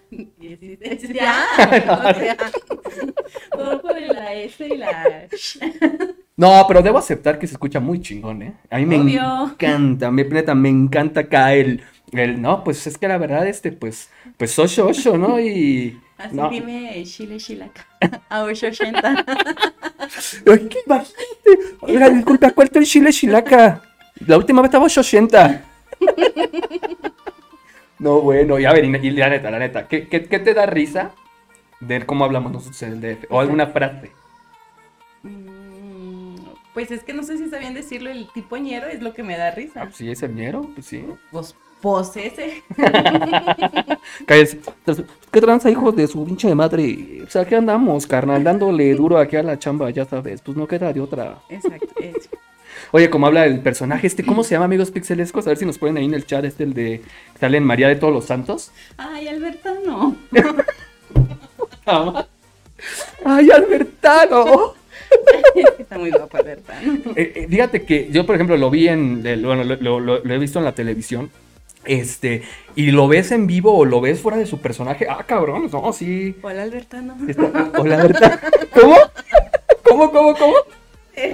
Dieciséis, 0.38 1.09
Ya, 1.13 1.45
o 1.57 2.19
sea, 2.19 2.38
todo 3.51 3.81
por 3.81 4.00
la 4.01 4.33
S 4.33 4.67
y 4.67 4.77
la 4.77 5.27
No, 6.38 6.65
pero 6.67 6.81
debo 6.81 6.97
aceptar 6.97 7.38
que 7.38 7.47
se 7.47 7.53
escucha 7.53 7.79
muy 7.79 8.01
chingón, 8.01 8.41
¿eh? 8.41 8.53
A 8.69 8.77
mí 8.77 8.85
me 8.85 9.00
Obvio. 9.00 9.51
encanta, 9.51 10.09
me, 10.11 10.23
neta, 10.23 10.55
me 10.55 10.69
encanta 10.69 11.21
acá 11.21 11.53
el, 11.53 11.83
el, 12.13 12.41
no, 12.41 12.63
pues 12.63 12.88
es 12.88 12.97
que 12.97 13.07
la 13.07 13.17
verdad, 13.17 13.47
este, 13.47 13.71
pues, 13.71 14.09
pues 14.38 14.57
ocho, 14.57 14.88
ocho, 14.88 15.17
¿no? 15.17 15.39
Y, 15.39 16.00
Así 16.17 16.35
No. 16.35 16.50
dime 16.50 17.03
Chile 17.03 17.38
Chilaca. 17.38 17.85
A 18.29 18.43
880. 18.43 19.25
Ay, 20.47 20.67
¿qué 20.69 20.77
imagínate? 20.85 21.75
Oiga, 21.81 22.09
disculpa, 22.09 22.51
¿cuál 22.51 22.69
es 22.73 22.89
chile 22.89 23.11
chilaca? 23.11 23.81
La 24.27 24.38
última 24.38 24.61
vez 24.61 24.69
estaba 24.69 24.85
80. 24.85 25.65
No, 28.00 28.21
bueno, 28.21 28.59
y 28.59 28.65
a 28.65 28.73
ver, 28.73 28.85
y, 28.85 29.07
y 29.07 29.11
la 29.11 29.29
neta, 29.29 29.51
la 29.51 29.59
neta, 29.59 29.88
¿qué, 29.88 30.07
qué, 30.07 30.25
qué 30.25 30.39
te 30.39 30.53
da 30.53 30.65
risa 30.65 31.11
de 31.81 32.05
cómo 32.05 32.23
hablamos 32.25 32.51
nosotros 32.51 32.81
en 32.83 32.93
el 32.93 33.01
DF? 33.01 33.25
O 33.29 33.39
alguna 33.41 33.67
frase. 33.67 34.11
Mm, 35.23 36.35
Pues 36.73 36.89
es 36.91 37.03
que 37.03 37.13
no 37.13 37.23
sé 37.23 37.38
si 37.38 37.50
sabían 37.50 37.73
decirlo, 37.73 38.09
el 38.09 38.27
tipo 38.33 38.55
ñero 38.57 38.88
es 38.88 39.01
lo 39.01 39.13
que 39.13 39.23
me 39.23 39.38
da 39.38 39.47
Ah, 39.47 39.51
risa. 39.51 39.81
pues 39.83 39.95
sí, 39.97 40.09
es 40.09 40.23
el 40.23 40.33
ñero, 40.35 40.61
pues 40.73 40.85
sí. 40.85 41.03
Pues, 41.31 41.53
pues 41.81 42.15
ese. 42.15 42.63
Cállese. 44.25 44.59
¿Qué 45.31 45.41
tranza, 45.41 45.69
hijos 45.69 45.95
de 45.95 46.07
su 46.07 46.23
pinche 46.25 46.53
madre? 46.55 47.23
O 47.25 47.29
sea, 47.29 47.43
¿qué 47.45 47.55
andamos, 47.55 48.07
carnal? 48.07 48.43
Dándole 48.43 48.93
duro 48.95 49.17
aquí 49.17 49.35
a 49.35 49.43
la 49.43 49.57
chamba, 49.59 49.89
ya 49.89 50.05
sabes. 50.05 50.41
Pues 50.41 50.55
no 50.55 50.67
queda 50.67 50.93
de 50.93 51.01
otra. 51.01 51.39
Exacto. 51.50 51.88
Oye, 52.93 53.09
como 53.09 53.25
habla 53.27 53.45
el 53.45 53.61
personaje 53.61 54.07
este, 54.07 54.23
¿cómo 54.25 54.43
se 54.43 54.51
llama, 54.55 54.65
amigos 54.65 54.91
pixelescos? 54.91 55.45
A 55.47 55.51
ver 55.51 55.57
si 55.57 55.65
nos 55.65 55.77
ponen 55.77 55.97
ahí 55.97 56.05
en 56.05 56.13
el 56.13 56.25
chat 56.25 56.43
este, 56.43 56.63
el 56.63 56.73
de... 56.73 57.01
Sale 57.39 57.57
en 57.57 57.63
María 57.63 57.88
de 57.88 57.95
Todos 57.95 58.13
los 58.13 58.25
Santos. 58.25 58.71
Ay, 58.97 59.27
¡Ay, 63.25 63.50
Albertano! 63.51 64.73
Está 65.79 65.97
muy 65.97 66.09
guapo 66.11 66.38
Albertano. 66.38 66.93
Eh, 67.15 67.33
eh, 67.35 67.47
fíjate 67.50 67.83
que 67.83 68.07
yo, 68.11 68.25
por 68.25 68.35
ejemplo, 68.35 68.55
lo 68.57 68.69
vi 68.69 68.88
en... 68.88 69.25
el- 69.25 69.45
Bueno, 69.45 69.63
lo, 69.63 69.75
lo- 69.75 70.00
lo- 70.00 70.19
lo 70.23 70.33
he 70.33 70.38
visto 70.38 70.59
en 70.59 70.65
la 70.65 70.73
televisión. 70.73 71.29
Este, 71.83 72.43
y 72.75 72.91
lo 72.91 73.07
ves 73.07 73.31
en 73.31 73.47
vivo 73.47 73.75
o 73.75 73.85
lo 73.85 74.01
ves 74.01 74.19
fuera 74.21 74.38
de 74.38 74.45
su 74.45 74.59
personaje. 74.59 75.07
Ah, 75.09 75.23
cabrón, 75.25 75.69
no, 75.71 75.91
sí. 75.93 76.35
Hola 76.41 76.63
Albertano. 76.63 77.17
Está- 77.27 77.71
Hola, 77.77 77.97
Albertano. 78.01 78.38
¿Cómo? 78.73 78.95
¿Cómo, 79.83 80.11
cómo, 80.11 80.35
cómo? 80.35 80.53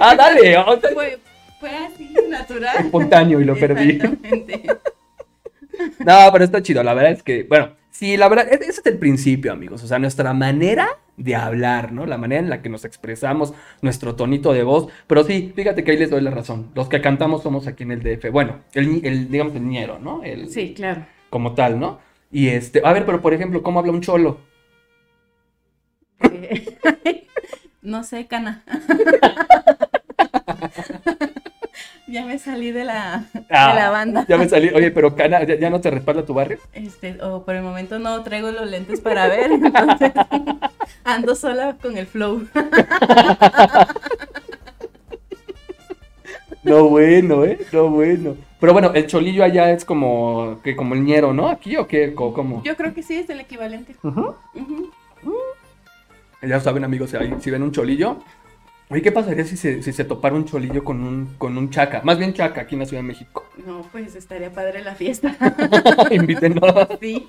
Ah, 0.00 0.14
dale. 0.16 0.56
ah, 0.56 0.78
Fue, 0.94 1.18
fue 1.60 1.70
así, 1.70 2.14
natural. 2.28 2.76
Espontáneo 2.78 3.40
y 3.40 3.44
lo 3.44 3.56
perdí. 3.56 3.90
Exactamente. 3.90 4.62
No, 6.00 6.28
pero 6.32 6.44
está 6.44 6.60
chido. 6.60 6.82
La 6.82 6.92
verdad 6.92 7.12
es 7.12 7.22
que, 7.22 7.44
bueno, 7.44 7.70
sí, 7.98 8.16
la 8.16 8.28
verdad, 8.28 8.48
e- 8.52 8.54
ese 8.56 8.80
es 8.80 8.86
el 8.86 8.98
principio, 8.98 9.52
amigos. 9.52 9.82
O 9.82 9.86
sea, 9.86 9.98
nuestra 9.98 10.32
manera 10.34 10.88
de 11.16 11.34
hablar, 11.34 11.92
¿no? 11.92 12.06
La 12.06 12.16
manera 12.18 12.40
en 12.40 12.48
la 12.48 12.62
que 12.62 12.68
nos 12.68 12.84
expresamos, 12.84 13.52
nuestro 13.82 14.14
tonito 14.14 14.52
de 14.52 14.62
voz. 14.62 14.88
Pero 15.06 15.24
sí, 15.24 15.52
fíjate 15.54 15.82
que 15.84 15.90
ahí 15.92 15.96
les 15.98 16.10
doy 16.10 16.20
la 16.20 16.30
razón. 16.30 16.70
Los 16.74 16.88
que 16.88 17.00
cantamos 17.00 17.42
somos 17.42 17.66
aquí 17.66 17.82
en 17.82 17.92
el 17.92 18.02
DF. 18.02 18.30
Bueno, 18.30 18.60
el, 18.74 19.28
digamos, 19.30 19.54
el 19.56 19.66
ñero, 19.66 19.98
¿no? 19.98 20.22
El, 20.22 20.48
Sí, 20.50 20.74
claro. 20.74 21.06
Como 21.30 21.54
tal, 21.54 21.78
¿no? 21.80 21.98
Y 22.30 22.48
este, 22.48 22.82
a 22.84 22.92
ver, 22.92 23.04
pero 23.06 23.20
por 23.20 23.34
ejemplo, 23.34 23.62
¿cómo 23.62 23.80
habla 23.80 23.92
un 23.92 24.00
cholo? 24.00 24.38
Eh, 26.20 27.26
no 27.82 28.04
sé, 28.04 28.26
cana. 28.26 28.64
ya 32.08 32.24
me 32.24 32.38
salí 32.38 32.72
de 32.72 32.84
la, 32.84 33.24
de 33.32 33.44
Ah, 33.50 33.74
la 33.74 33.90
banda. 33.90 34.24
Ya 34.28 34.36
me 34.36 34.48
salí. 34.48 34.68
Oye, 34.74 34.90
pero 34.90 35.14
Cana, 35.14 35.44
¿ya, 35.44 35.54
ya 35.56 35.70
no 35.70 35.80
te 35.80 35.90
respalda 35.90 36.24
tu 36.24 36.34
barrio? 36.34 36.58
Este, 36.72 37.22
o 37.22 37.44
por 37.44 37.54
el 37.54 37.62
momento 37.62 37.98
no 37.98 38.22
traigo 38.22 38.50
los 38.50 38.68
lentes 38.68 39.00
para 39.00 39.28
ver, 39.28 39.52
entonces 39.52 40.12
ando 41.04 41.34
sola 41.34 41.76
con 41.80 41.96
el 41.96 42.06
flow. 42.06 42.46
No 46.62 46.88
bueno, 46.88 47.44
¿eh? 47.44 47.58
No 47.72 47.88
bueno. 47.88 48.36
Pero 48.60 48.72
bueno, 48.72 48.92
el 48.92 49.06
cholillo 49.06 49.44
allá 49.44 49.70
es 49.70 49.84
como, 49.84 50.60
que 50.64 50.74
como 50.74 50.94
el 50.94 51.04
ñero, 51.04 51.32
¿no? 51.32 51.48
¿Aquí 51.48 51.76
o 51.76 51.86
qué? 51.86 52.14
Co- 52.14 52.32
¿Cómo? 52.34 52.62
Yo 52.64 52.76
creo 52.76 52.92
que 52.92 53.02
sí 53.02 53.14
es 53.16 53.30
el 53.30 53.40
equivalente. 53.40 53.94
Ujú. 54.02 54.34
Ujú. 54.54 54.90
Ya 56.42 56.60
saben, 56.60 56.84
amigos, 56.84 57.14
ahí, 57.14 57.32
si 57.40 57.50
ven 57.50 57.62
un 57.62 57.72
cholillo. 57.72 58.18
Oye, 58.90 59.02
¿qué 59.02 59.12
pasaría 59.12 59.44
si 59.44 59.56
se, 59.56 59.82
si 59.82 59.92
se 59.92 60.04
topara 60.04 60.34
un 60.34 60.46
cholillo 60.46 60.82
con 60.82 61.02
un, 61.02 61.34
con 61.36 61.58
un 61.58 61.68
chaca? 61.70 62.00
Más 62.04 62.18
bien 62.18 62.32
chaca 62.32 62.62
aquí 62.62 62.74
en 62.74 62.80
la 62.80 62.86
Ciudad 62.86 63.02
de 63.02 63.08
México. 63.08 63.44
No, 63.66 63.82
pues 63.92 64.14
estaría 64.14 64.50
padre 64.50 64.82
la 64.82 64.94
fiesta. 64.94 65.36
Invítenos. 66.10 66.88
Sí. 67.00 67.26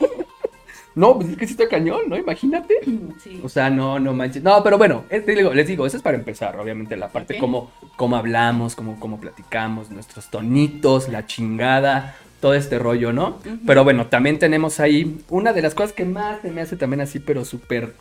No, 0.96 1.18
pues 1.18 1.30
es 1.30 1.38
que 1.38 1.46
sí 1.48 1.52
está 1.54 1.68
cañón, 1.68 2.02
¿no? 2.08 2.18
Imagínate. 2.18 2.76
Sí. 3.22 3.42
O 3.44 3.50
sea, 3.50 3.70
no, 3.70 4.00
no 4.00 4.14
manches. 4.14 4.42
No, 4.42 4.64
pero 4.64 4.78
bueno, 4.78 5.04
te 5.10 5.22
digo- 5.22 5.54
les 5.54 5.68
digo, 5.68 5.86
eso 5.86 5.98
es 5.98 6.04
para 6.04 6.18
empezar, 6.18 6.58
obviamente, 6.60 6.96
la 6.96 7.10
parte 7.10 7.34
Ok. 7.36 7.40
como, 7.42 7.72
como 7.98 8.16
hablamos, 8.16 8.76
como, 8.76 8.98
como 9.00 9.20
platicamos, 9.20 9.92
nuestros 9.92 10.30
tonitos, 10.32 11.10
la 11.10 11.26
chingada, 11.26 12.16
todo 12.40 12.54
este 12.54 12.80
rollo, 12.80 13.12
¿no? 13.12 13.38
Pero 13.68 13.84
bueno, 13.84 14.08
también 14.08 14.40
tenemos 14.40 14.80
ahí 14.80 15.22
una 15.30 15.52
de 15.54 15.62
las 15.62 15.76
cosas 15.76 15.92
que 15.94 16.06
más 16.06 16.42
se 16.42 16.52
me 16.52 16.62
hace 16.62 16.78
también 16.78 17.02
así, 17.02 17.20
pero 17.20 17.44
súper 17.44 17.94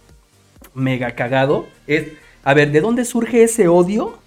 mega 0.75 1.13
cagado, 1.13 1.67
es, 1.87 2.07
a 2.45 2.55
ver, 2.55 2.71
¿de 2.73 2.81
dónde 2.81 3.05
surge 3.05 3.43
ese 3.43 3.69
odio 3.69 4.19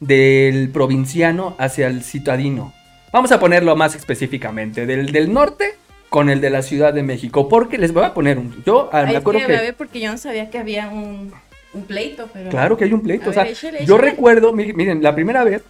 del 0.00 0.70
provinciano 0.70 1.54
hacia 1.58 1.86
el 1.88 2.02
citadino? 2.02 2.72
Vamos 3.12 3.32
a 3.32 3.40
ponerlo 3.40 3.74
más 3.76 3.94
específicamente, 3.94 4.86
del, 4.86 5.12
del 5.12 5.32
norte 5.32 5.74
con 6.08 6.28
el 6.30 6.40
de 6.40 6.50
la 6.50 6.62
Ciudad 6.62 6.92
de 6.94 7.02
México, 7.02 7.48
porque 7.48 7.78
les 7.78 7.92
voy 7.92 8.04
a 8.04 8.14
poner 8.14 8.38
un... 8.38 8.62
Yo 8.64 8.88
ah, 8.92 9.04
me 9.04 9.16
acuerdo 9.16 9.46
que, 9.46 9.72
porque 9.76 10.00
yo 10.00 10.10
no 10.10 10.18
sabía 10.18 10.50
que 10.50 10.58
había 10.58 10.88
un, 10.88 11.32
un 11.72 11.82
pleito, 11.84 12.28
pero... 12.32 12.50
Claro 12.50 12.76
que 12.76 12.84
hay 12.84 12.92
un 12.92 13.00
pleito. 13.02 13.26
A 13.26 13.30
o 13.30 13.32
sea, 13.32 13.44
ver, 13.44 13.52
échale, 13.52 13.84
yo 13.86 13.96
recuerdo, 13.98 14.52
mi- 14.52 14.72
miren, 14.72 15.02
la 15.02 15.14
primera 15.14 15.44
vez 15.44 15.62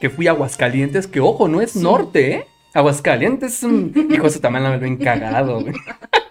que 0.00 0.10
fui 0.10 0.26
a 0.26 0.32
Aguascalientes, 0.32 1.06
que 1.06 1.20
ojo, 1.20 1.48
no 1.48 1.60
es 1.60 1.72
Sí. 1.72 1.78
norte, 1.78 2.32
¿eh? 2.32 2.46
Aguascalientes. 2.74 3.62
Hijo, 4.10 4.26
eso 4.26 4.40
también 4.40 4.64
lo 4.64 4.78
ven 4.78 4.96
cagado, 4.96 5.60
güey. 5.60 5.74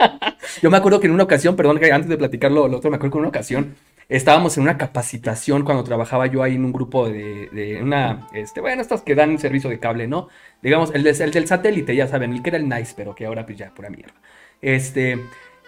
Yo 0.62 0.70
me 0.70 0.78
acuerdo 0.78 1.00
que 1.00 1.08
en 1.08 1.14
una 1.14 1.24
ocasión, 1.24 1.56
perdón, 1.56 1.80
que 1.80 1.92
antes 1.92 2.10
de 2.10 2.18
platicarlo 2.18 2.68
lo 2.68 2.78
otro, 2.78 2.90
me 2.92 2.98
acuerdo 2.98 3.12
que 3.14 3.18
en 3.18 3.22
una 3.22 3.30
ocasión 3.30 3.76
estábamos 4.16 4.58
en 4.58 4.64
una 4.64 4.78
capacitación 4.78 5.64
cuando 5.64 5.84
trabajaba 5.84 6.28
yo 6.28 6.44
ahí 6.44 6.56
en 6.56 6.66
un 6.66 6.72
grupo 6.74 7.08
de, 7.10 7.50
de 7.52 7.82
una, 7.82 8.28
este, 8.34 8.62
bueno, 8.62 8.82
estas 8.82 9.02
que 9.02 9.16
dan 9.16 9.40
servicio 9.40 9.70
de 9.70 9.80
cable, 9.80 10.08
¿no? 10.08 10.28
Digamos, 10.62 10.92
el, 10.94 11.06
el 11.08 11.32
del 11.32 11.48
satélite, 11.48 11.96
ya 11.96 12.08
saben, 12.08 12.34
el 12.34 12.42
que 12.44 12.50
era 12.50 12.58
el 12.58 12.70
nice, 12.70 12.94
pero 12.96 13.16
que 13.16 13.26
ahora 13.26 13.46
pues 13.46 13.58
ya, 13.58 13.74
pura 13.74 13.90
mierda. 13.90 14.14
Este, 14.62 15.18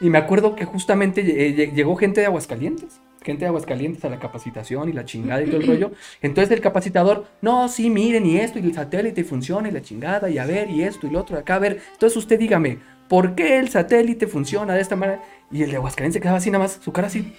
y 0.01 0.09
me 0.09 0.17
acuerdo 0.17 0.55
que 0.55 0.65
justamente 0.65 1.21
eh, 1.21 1.55
lle- 1.55 1.73
llegó 1.73 1.95
gente 1.95 2.21
de 2.21 2.27
Aguascalientes, 2.27 2.99
gente 3.23 3.45
de 3.45 3.47
Aguascalientes 3.47 4.03
a 4.05 4.09
la 4.09 4.19
capacitación 4.19 4.89
y 4.89 4.93
la 4.93 5.05
chingada 5.05 5.41
y 5.41 5.45
todo 5.45 5.57
el 5.57 5.67
rollo. 5.67 5.91
Entonces 6.21 6.51
el 6.51 6.61
capacitador, 6.61 7.25
no, 7.41 7.69
sí, 7.69 7.89
miren, 7.89 8.25
y 8.25 8.37
esto, 8.37 8.59
y 8.59 8.63
el 8.63 8.73
satélite 8.73 9.23
funciona, 9.23 9.69
y 9.69 9.71
la 9.71 9.81
chingada, 9.81 10.29
y 10.29 10.37
a 10.37 10.45
ver, 10.45 10.69
y 10.69 10.83
esto, 10.83 11.07
y 11.07 11.11
lo 11.11 11.21
otro, 11.21 11.37
acá, 11.37 11.55
a 11.55 11.59
ver. 11.59 11.81
Entonces 11.93 12.17
usted 12.17 12.37
dígame, 12.37 12.79
¿por 13.07 13.35
qué 13.35 13.57
el 13.59 13.69
satélite 13.69 14.27
funciona 14.27 14.73
de 14.73 14.81
esta 14.81 14.95
manera? 14.97 15.21
Y 15.51 15.63
el 15.63 15.71
de 15.71 15.77
Aguascalientes 15.77 16.21
quedaba 16.21 16.37
así 16.39 16.51
nada 16.51 16.65
más, 16.65 16.79
su 16.83 16.91
cara 16.91 17.07
así. 17.07 17.33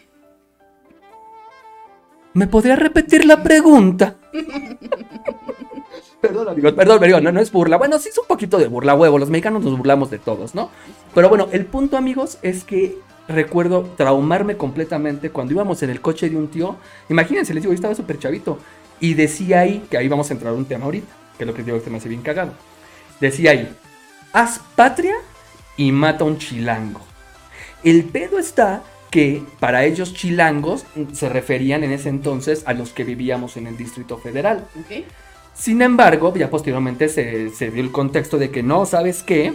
¿Me 2.35 2.49
podría 2.49 2.76
repetir 2.76 3.25
la 3.25 3.43
pregunta? 3.43 4.17
Perdón, 6.21 6.49
amigos, 6.49 6.73
perdón, 6.73 7.00
perdón, 7.00 7.25
no, 7.25 7.33
no 7.33 7.41
es 7.41 7.53
burla. 7.53 7.76
Bueno, 7.76 7.99
sí 7.99 8.09
es 8.09 8.17
un 8.17 8.26
poquito 8.26 8.57
de 8.57 8.67
burla, 8.67 8.95
huevo. 8.95 9.19
Los 9.19 9.29
mexicanos 9.29 9.62
nos 9.62 9.76
burlamos 9.76 10.11
de 10.11 10.19
todos, 10.19 10.55
¿no? 10.55 10.71
Pero 11.14 11.29
bueno, 11.29 11.49
el 11.53 11.67
punto, 11.67 11.99
amigos, 11.99 12.38
es 12.41 12.64
que 12.64 12.97
recuerdo 13.29 13.91
traumarme 13.99 14.57
completamente 14.57 15.29
cuando 15.29 15.53
íbamos 15.53 15.83
en 15.83 15.91
el 15.91 16.00
coche 16.00 16.31
de 16.31 16.38
un 16.38 16.49
tío. 16.49 16.76
Imagínense, 17.11 17.53
les 17.53 17.62
digo, 17.62 17.73
yo 17.73 17.76
estaba 17.76 17.95
súper 17.95 18.19
chavito. 18.19 18.59
Y 19.00 19.12
decía 19.12 19.61
ahí, 19.61 19.85
que 19.91 19.99
ahí 19.99 20.09
vamos 20.09 20.31
a 20.31 20.33
entrar 20.33 20.55
a 20.55 20.57
un 20.57 20.64
tema 20.64 20.87
ahorita, 20.87 21.12
que 21.37 21.45
es 21.45 21.47
lo 21.47 21.53
que 21.53 21.62
digo 21.62 21.83
que 21.83 21.91
me 21.91 21.99
hace 21.99 22.09
bien 22.09 22.23
cagado. 22.23 22.55
Decía 23.21 23.50
ahí, 23.50 23.76
haz 24.33 24.61
patria 24.75 25.17
y 25.76 25.93
mata 25.93 26.25
a 26.25 26.26
un 26.26 26.38
chilango. 26.38 27.03
El 27.83 28.05
pedo 28.05 28.38
está 28.38 28.83
que 29.14 29.44
para 29.61 29.85
ellos 29.85 30.12
chilangos 30.12 30.87
se 31.12 31.28
referían 31.28 31.85
en 31.85 31.92
ese 31.92 32.09
entonces 32.09 32.64
a 32.66 32.73
los 32.73 32.92
que 32.92 33.04
vivíamos 33.04 33.56
en 33.56 33.68
el 33.68 33.76
Distrito 33.76 34.18
Federal. 34.18 34.66
Sin 35.54 35.83
embargo, 35.83 36.35
ya 36.35 36.50
posteriormente 36.50 37.09
se, 37.09 37.50
se 37.50 37.71
dio 37.71 37.80
el 37.80 37.92
contexto 37.92 38.38
de 38.38 38.50
que 38.50 38.64
no, 38.64 38.87
¿sabes 38.87 39.23
qué? 39.23 39.54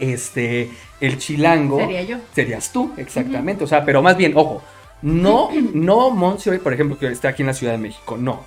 Este, 0.00 0.70
el 1.02 1.18
chilango 1.18 1.80
Sería 1.80 2.02
yo. 2.02 2.16
serías 2.32 2.72
tú, 2.72 2.94
exactamente. 2.96 3.62
O 3.62 3.66
sea, 3.66 3.84
pero 3.84 4.00
más 4.00 4.16
bien, 4.16 4.32
ojo, 4.34 4.62
no, 5.02 5.50
no 5.74 6.08
Monse, 6.08 6.58
por 6.58 6.72
ejemplo, 6.72 6.98
que 6.98 7.08
está 7.08 7.28
aquí 7.28 7.42
en 7.42 7.48
la 7.48 7.54
Ciudad 7.54 7.74
de 7.74 7.78
México, 7.78 8.16
no. 8.16 8.42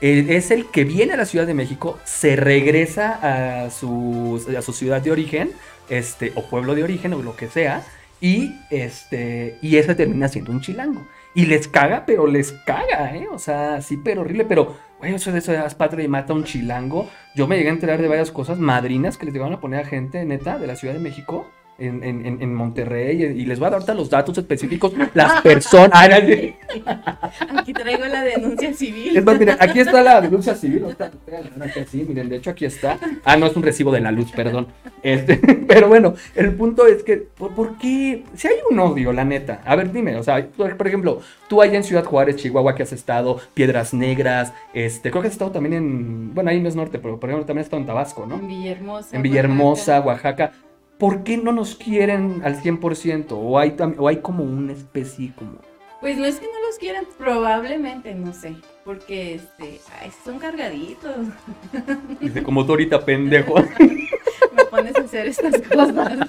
Es 0.00 0.50
el 0.50 0.70
que 0.70 0.84
viene 0.84 1.12
a 1.12 1.16
la 1.18 1.26
Ciudad 1.26 1.46
de 1.46 1.52
México, 1.52 1.98
se 2.04 2.34
regresa 2.34 3.64
a 3.64 3.70
su, 3.70 4.42
a 4.56 4.62
su 4.62 4.72
ciudad 4.72 5.02
de 5.02 5.12
origen, 5.12 5.52
este, 5.90 6.32
o 6.34 6.48
pueblo 6.48 6.74
de 6.74 6.82
origen, 6.82 7.12
o 7.12 7.22
lo 7.22 7.36
que 7.36 7.48
sea, 7.48 7.84
y 8.22 8.54
este, 8.70 9.58
y 9.60 9.76
ese 9.76 9.96
termina 9.96 10.28
siendo 10.28 10.52
un 10.52 10.60
chilango. 10.60 11.04
Y 11.34 11.46
les 11.46 11.66
caga, 11.66 12.04
pero 12.06 12.28
les 12.28 12.52
caga, 12.52 13.16
¿eh? 13.16 13.26
O 13.32 13.38
sea, 13.38 13.82
sí, 13.82 13.96
pero 13.96 14.20
horrible, 14.20 14.44
pero, 14.44 14.76
güey, 15.00 15.12
eso 15.12 15.32
de 15.32 15.40
eso 15.40 15.50
de 15.50 15.58
patria 15.76 16.04
y 16.04 16.08
mata 16.08 16.32
a 16.32 16.36
un 16.36 16.44
chilango. 16.44 17.10
Yo 17.34 17.48
me 17.48 17.56
llegué 17.56 17.70
a 17.70 17.72
enterar 17.72 18.00
de 18.00 18.06
varias 18.06 18.30
cosas 18.30 18.60
madrinas 18.60 19.18
que 19.18 19.24
les 19.24 19.34
llegaban 19.34 19.54
a 19.54 19.60
poner 19.60 19.80
a 19.80 19.88
gente, 19.88 20.24
neta, 20.24 20.56
de 20.58 20.68
la 20.68 20.76
Ciudad 20.76 20.94
de 20.94 21.00
México, 21.00 21.50
en, 21.86 22.02
en- 22.04 22.42
en- 22.42 22.54
Monterrey 22.54 23.22
y 23.22 23.44
les 23.46 23.58
voy 23.58 23.66
a 23.66 23.70
dar 23.70 23.74
ahorita 23.80 23.94
los 23.94 24.10
datos 24.10 24.36
específicos, 24.38 24.92
las 25.14 25.40
personas. 25.40 25.92
Aquí 27.58 27.72
traigo 27.72 28.04
la 28.06 28.22
denuncia 28.22 28.72
civil. 28.72 29.16
Es 29.16 29.24
más, 29.24 29.38
miren, 29.38 29.56
aquí 29.58 29.80
está 29.80 30.02
la 30.02 30.20
denuncia 30.20 30.54
civil. 30.54 30.84
ahorita 30.84 31.10
aquí 31.60 31.80
así, 31.80 32.04
miren, 32.08 32.28
de 32.28 32.36
hecho 32.36 32.50
aquí 32.50 32.64
está. 32.64 32.98
Ah, 33.24 33.36
no, 33.36 33.46
es 33.46 33.56
un 33.56 33.62
recibo 33.62 33.92
de 33.92 34.00
la 34.00 34.10
luz, 34.10 34.30
perdón. 34.32 34.68
Este, 35.02 35.36
pero 35.68 35.88
bueno, 35.88 36.14
el 36.34 36.54
punto 36.54 36.86
es 36.86 37.02
que, 37.02 37.16
¿por, 37.16 37.54
por 37.54 37.78
qué? 37.78 38.24
Si 38.34 38.48
hay 38.48 38.54
un 38.70 38.78
odio, 38.78 39.12
la 39.12 39.24
neta. 39.24 39.62
A 39.64 39.76
ver, 39.76 39.92
dime, 39.92 40.16
o 40.16 40.22
sea, 40.22 40.46
por, 40.56 40.76
por 40.76 40.86
ejemplo, 40.86 41.20
tú 41.48 41.62
allá 41.62 41.76
en 41.76 41.84
Ciudad 41.84 42.04
Juárez, 42.04 42.36
Chihuahua, 42.36 42.74
que 42.74 42.82
has 42.82 42.92
estado, 42.92 43.40
Piedras 43.54 43.94
Negras, 43.94 44.52
este, 44.74 45.10
creo 45.10 45.22
que 45.22 45.28
has 45.28 45.34
estado 45.34 45.50
también 45.50 45.74
en, 45.74 46.34
bueno, 46.34 46.50
ahí 46.50 46.60
no 46.60 46.68
es 46.68 46.76
norte, 46.76 46.98
pero 46.98 47.18
por 47.18 47.28
ejemplo 47.30 47.46
también 47.46 47.60
has 47.62 47.66
estado 47.66 47.80
en 47.80 47.86
Tabasco, 47.86 48.26
¿no? 48.26 48.36
En 48.36 48.48
Villahermosa. 48.48 49.16
En 49.16 49.22
Villahermosa, 49.22 50.00
Oaxaca. 50.00 50.52
¿Por 51.02 51.24
qué 51.24 51.36
no 51.36 51.50
nos 51.50 51.74
quieren 51.74 52.42
al 52.44 52.62
100%? 52.62 53.26
¿O 53.32 53.58
hay, 53.58 53.74
o 53.98 54.06
hay 54.06 54.18
como 54.18 54.44
una 54.44 54.72
especie 54.72 55.32
como... 55.36 55.54
Pues 56.00 56.16
no 56.16 56.24
es 56.26 56.36
que 56.38 56.46
no 56.46 56.64
los 56.64 56.78
quieran, 56.78 57.04
probablemente, 57.18 58.14
no 58.14 58.32
sé. 58.32 58.54
Porque 58.84 59.34
este, 59.34 59.80
ay, 60.00 60.12
son 60.24 60.38
cargaditos. 60.38 61.16
Dice, 62.20 62.44
como 62.44 62.64
tú 62.64 62.70
ahorita, 62.74 63.04
pendejo. 63.04 63.56
Me 64.56 64.64
pones 64.70 64.94
a 64.94 65.00
hacer 65.00 65.26
estas 65.26 65.60
cosas. 65.62 66.18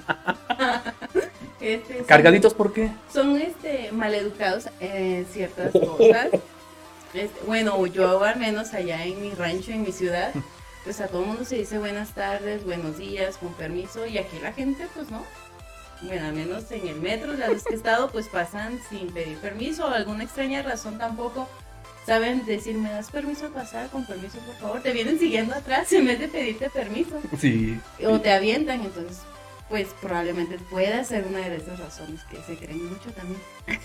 Este, 1.60 1.98
son- 1.98 2.04
¿Cargaditos 2.06 2.52
por 2.52 2.72
qué? 2.72 2.90
Son 3.12 3.36
este 3.36 3.92
maleducados 3.92 4.68
en 4.80 5.24
ciertas 5.26 5.70
cosas. 5.72 6.30
Este, 7.14 7.30
bueno, 7.46 7.86
yo 7.86 8.24
al 8.24 8.40
menos 8.40 8.74
allá 8.74 9.04
en 9.04 9.22
mi 9.22 9.30
rancho, 9.34 9.70
en 9.70 9.82
mi 9.82 9.92
ciudad, 9.92 10.32
pues 10.84 11.00
a 11.00 11.08
todo 11.08 11.22
el 11.22 11.28
mundo 11.28 11.44
se 11.44 11.56
dice 11.56 11.78
buenas 11.78 12.10
tardes, 12.10 12.64
buenos 12.64 12.98
días, 12.98 13.38
con 13.38 13.54
permiso, 13.54 14.06
y 14.06 14.18
aquí 14.18 14.38
la 14.40 14.52
gente, 14.52 14.86
pues 14.94 15.10
no. 15.10 15.24
Bueno, 16.02 16.26
al 16.26 16.34
menos 16.34 16.70
en 16.70 16.86
el 16.86 17.00
metro, 17.00 17.32
las 17.32 17.48
veces 17.48 17.64
que 17.64 17.74
he 17.74 17.76
estado, 17.76 18.10
pues 18.10 18.28
pasan 18.28 18.78
sin 18.90 19.10
pedir 19.12 19.38
permiso, 19.38 19.86
o 19.86 19.88
alguna 19.88 20.24
extraña 20.24 20.62
razón 20.62 20.98
tampoco. 20.98 21.48
Saben 22.04 22.44
decir, 22.44 22.76
¿me 22.76 22.90
das 22.90 23.10
permiso 23.10 23.46
a 23.46 23.48
pasar? 23.48 23.88
Con 23.88 24.04
permiso, 24.04 24.36
por 24.40 24.54
favor. 24.56 24.82
Te 24.82 24.92
vienen 24.92 25.18
siguiendo 25.18 25.54
atrás 25.54 25.90
en 25.94 26.06
vez 26.06 26.20
de 26.20 26.28
pedirte 26.28 26.68
permiso. 26.68 27.18
Sí. 27.40 27.80
O 28.06 28.20
te 28.20 28.30
avientan, 28.30 28.82
entonces, 28.82 29.20
pues 29.70 29.88
probablemente 30.02 30.58
pueda 30.68 31.02
ser 31.04 31.24
una 31.26 31.38
de 31.38 31.56
esas 31.56 31.80
razones 31.80 32.20
que 32.24 32.36
se 32.42 32.58
creen 32.58 32.90
mucho 32.90 33.10
también. 33.12 33.40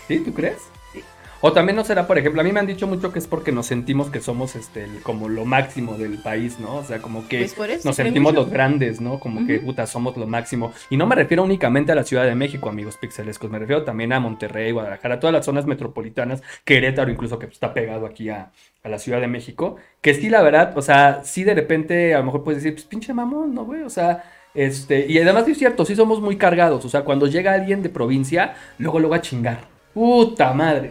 ¿Sí? 0.06 0.18
¿Tú 0.18 0.34
crees? 0.34 0.58
Sí. 0.92 1.02
O 1.42 1.52
también 1.52 1.74
no 1.76 1.84
será, 1.84 2.06
por 2.06 2.18
ejemplo, 2.18 2.42
a 2.42 2.44
mí 2.44 2.52
me 2.52 2.60
han 2.60 2.66
dicho 2.66 2.86
mucho 2.86 3.12
que 3.12 3.18
es 3.18 3.26
porque 3.26 3.50
nos 3.50 3.64
sentimos 3.66 4.10
que 4.10 4.20
somos 4.20 4.56
este 4.56 4.84
el- 4.84 5.00
como 5.02 5.28
lo 5.28 5.46
máximo 5.46 5.94
del 5.96 6.18
país, 6.18 6.58
¿no? 6.60 6.76
O 6.76 6.84
sea, 6.84 7.00
como 7.00 7.26
que 7.28 7.48
Pues 7.56 7.82
nos 7.84 7.96
sentimos 7.96 8.32
mucho. 8.32 8.42
los 8.44 8.50
grandes, 8.52 9.00
¿no? 9.00 9.18
Como 9.18 9.46
que 9.46 9.58
puta, 9.60 9.86
somos 9.86 10.16
lo 10.18 10.26
máximo. 10.26 10.72
Y 10.90 10.98
no 10.98 11.06
me 11.06 11.14
refiero 11.14 11.42
únicamente 11.42 11.92
a 11.92 11.94
la 11.94 12.04
Ciudad 12.04 12.24
de 12.26 12.34
México, 12.34 12.68
amigos 12.68 12.98
pixelescos, 12.98 13.50
me 13.50 13.58
refiero 13.58 13.84
también 13.84 14.12
a 14.12 14.20
Monterrey, 14.20 14.70
Guadalajara, 14.72 15.18
todas 15.18 15.32
las 15.32 15.46
zonas 15.46 15.64
metropolitanas, 15.64 16.42
Querétaro 16.64 17.10
incluso 17.10 17.38
que 17.38 17.46
está 17.46 17.72
pegado 17.72 18.04
aquí 18.04 18.28
a, 18.28 18.50
a 18.84 18.88
la 18.90 18.98
Ciudad 18.98 19.20
de 19.22 19.28
México, 19.28 19.76
que 20.02 20.12
sí, 20.12 20.28
la 20.28 20.42
verdad, 20.42 20.76
o 20.76 20.82
sea, 20.82 21.22
sí 21.24 21.44
de 21.44 21.54
repente 21.54 22.14
a 22.14 22.18
lo 22.18 22.24
mejor 22.26 22.44
puedes 22.44 22.62
decir, 22.62 22.74
pues 22.76 22.84
pinche 22.86 23.14
mamón, 23.14 23.54
¿no, 23.54 23.64
güey? 23.64 23.80
O 23.82 23.90
sea, 23.90 24.24
este, 24.54 25.06
y 25.08 25.18
además 25.18 25.48
es 25.48 25.56
cierto, 25.56 25.86
sí 25.86 25.96
somos 25.96 26.20
muy 26.20 26.36
cargados, 26.36 26.84
o 26.84 26.88
sea, 26.90 27.00
cuando 27.02 27.26
llega 27.28 27.54
alguien 27.54 27.82
de 27.82 27.88
provincia, 27.88 28.54
luego 28.78 28.98
luego 29.00 29.14
a 29.14 29.22
chingar. 29.22 29.60
Puta 29.94 30.52
madre. 30.52 30.90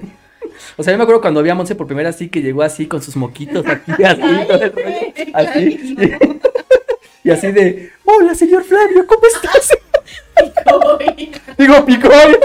O 0.78 0.84
sea, 0.84 0.92
yo 0.94 0.98
me 0.98 1.04
acuerdo 1.04 1.22
cuando 1.22 1.42
vi 1.44 1.50
a 1.50 1.56
Monse 1.56 1.76
por 1.76 1.88
primera 1.88 2.10
así 2.10 2.30
que 2.30 2.42
llegó 2.42 2.62
así 2.64 2.88
con 2.88 3.02
sus 3.02 3.16
moquitos 3.16 3.66
aquí, 3.68 3.92
así, 4.04 4.22
todo 4.48 4.64
el 4.64 4.72
rollo, 4.72 5.14
así. 5.34 5.96
Y 7.24 7.30
así 7.32 7.52
de, 7.52 7.92
hola 8.06 8.34
señor 8.36 8.64
Flavio, 8.64 9.06
¿cómo 9.06 9.22
estás? 9.28 9.78
Uy, 11.00 11.32
Digo, 11.58 11.86
Picoy. 11.86 12.38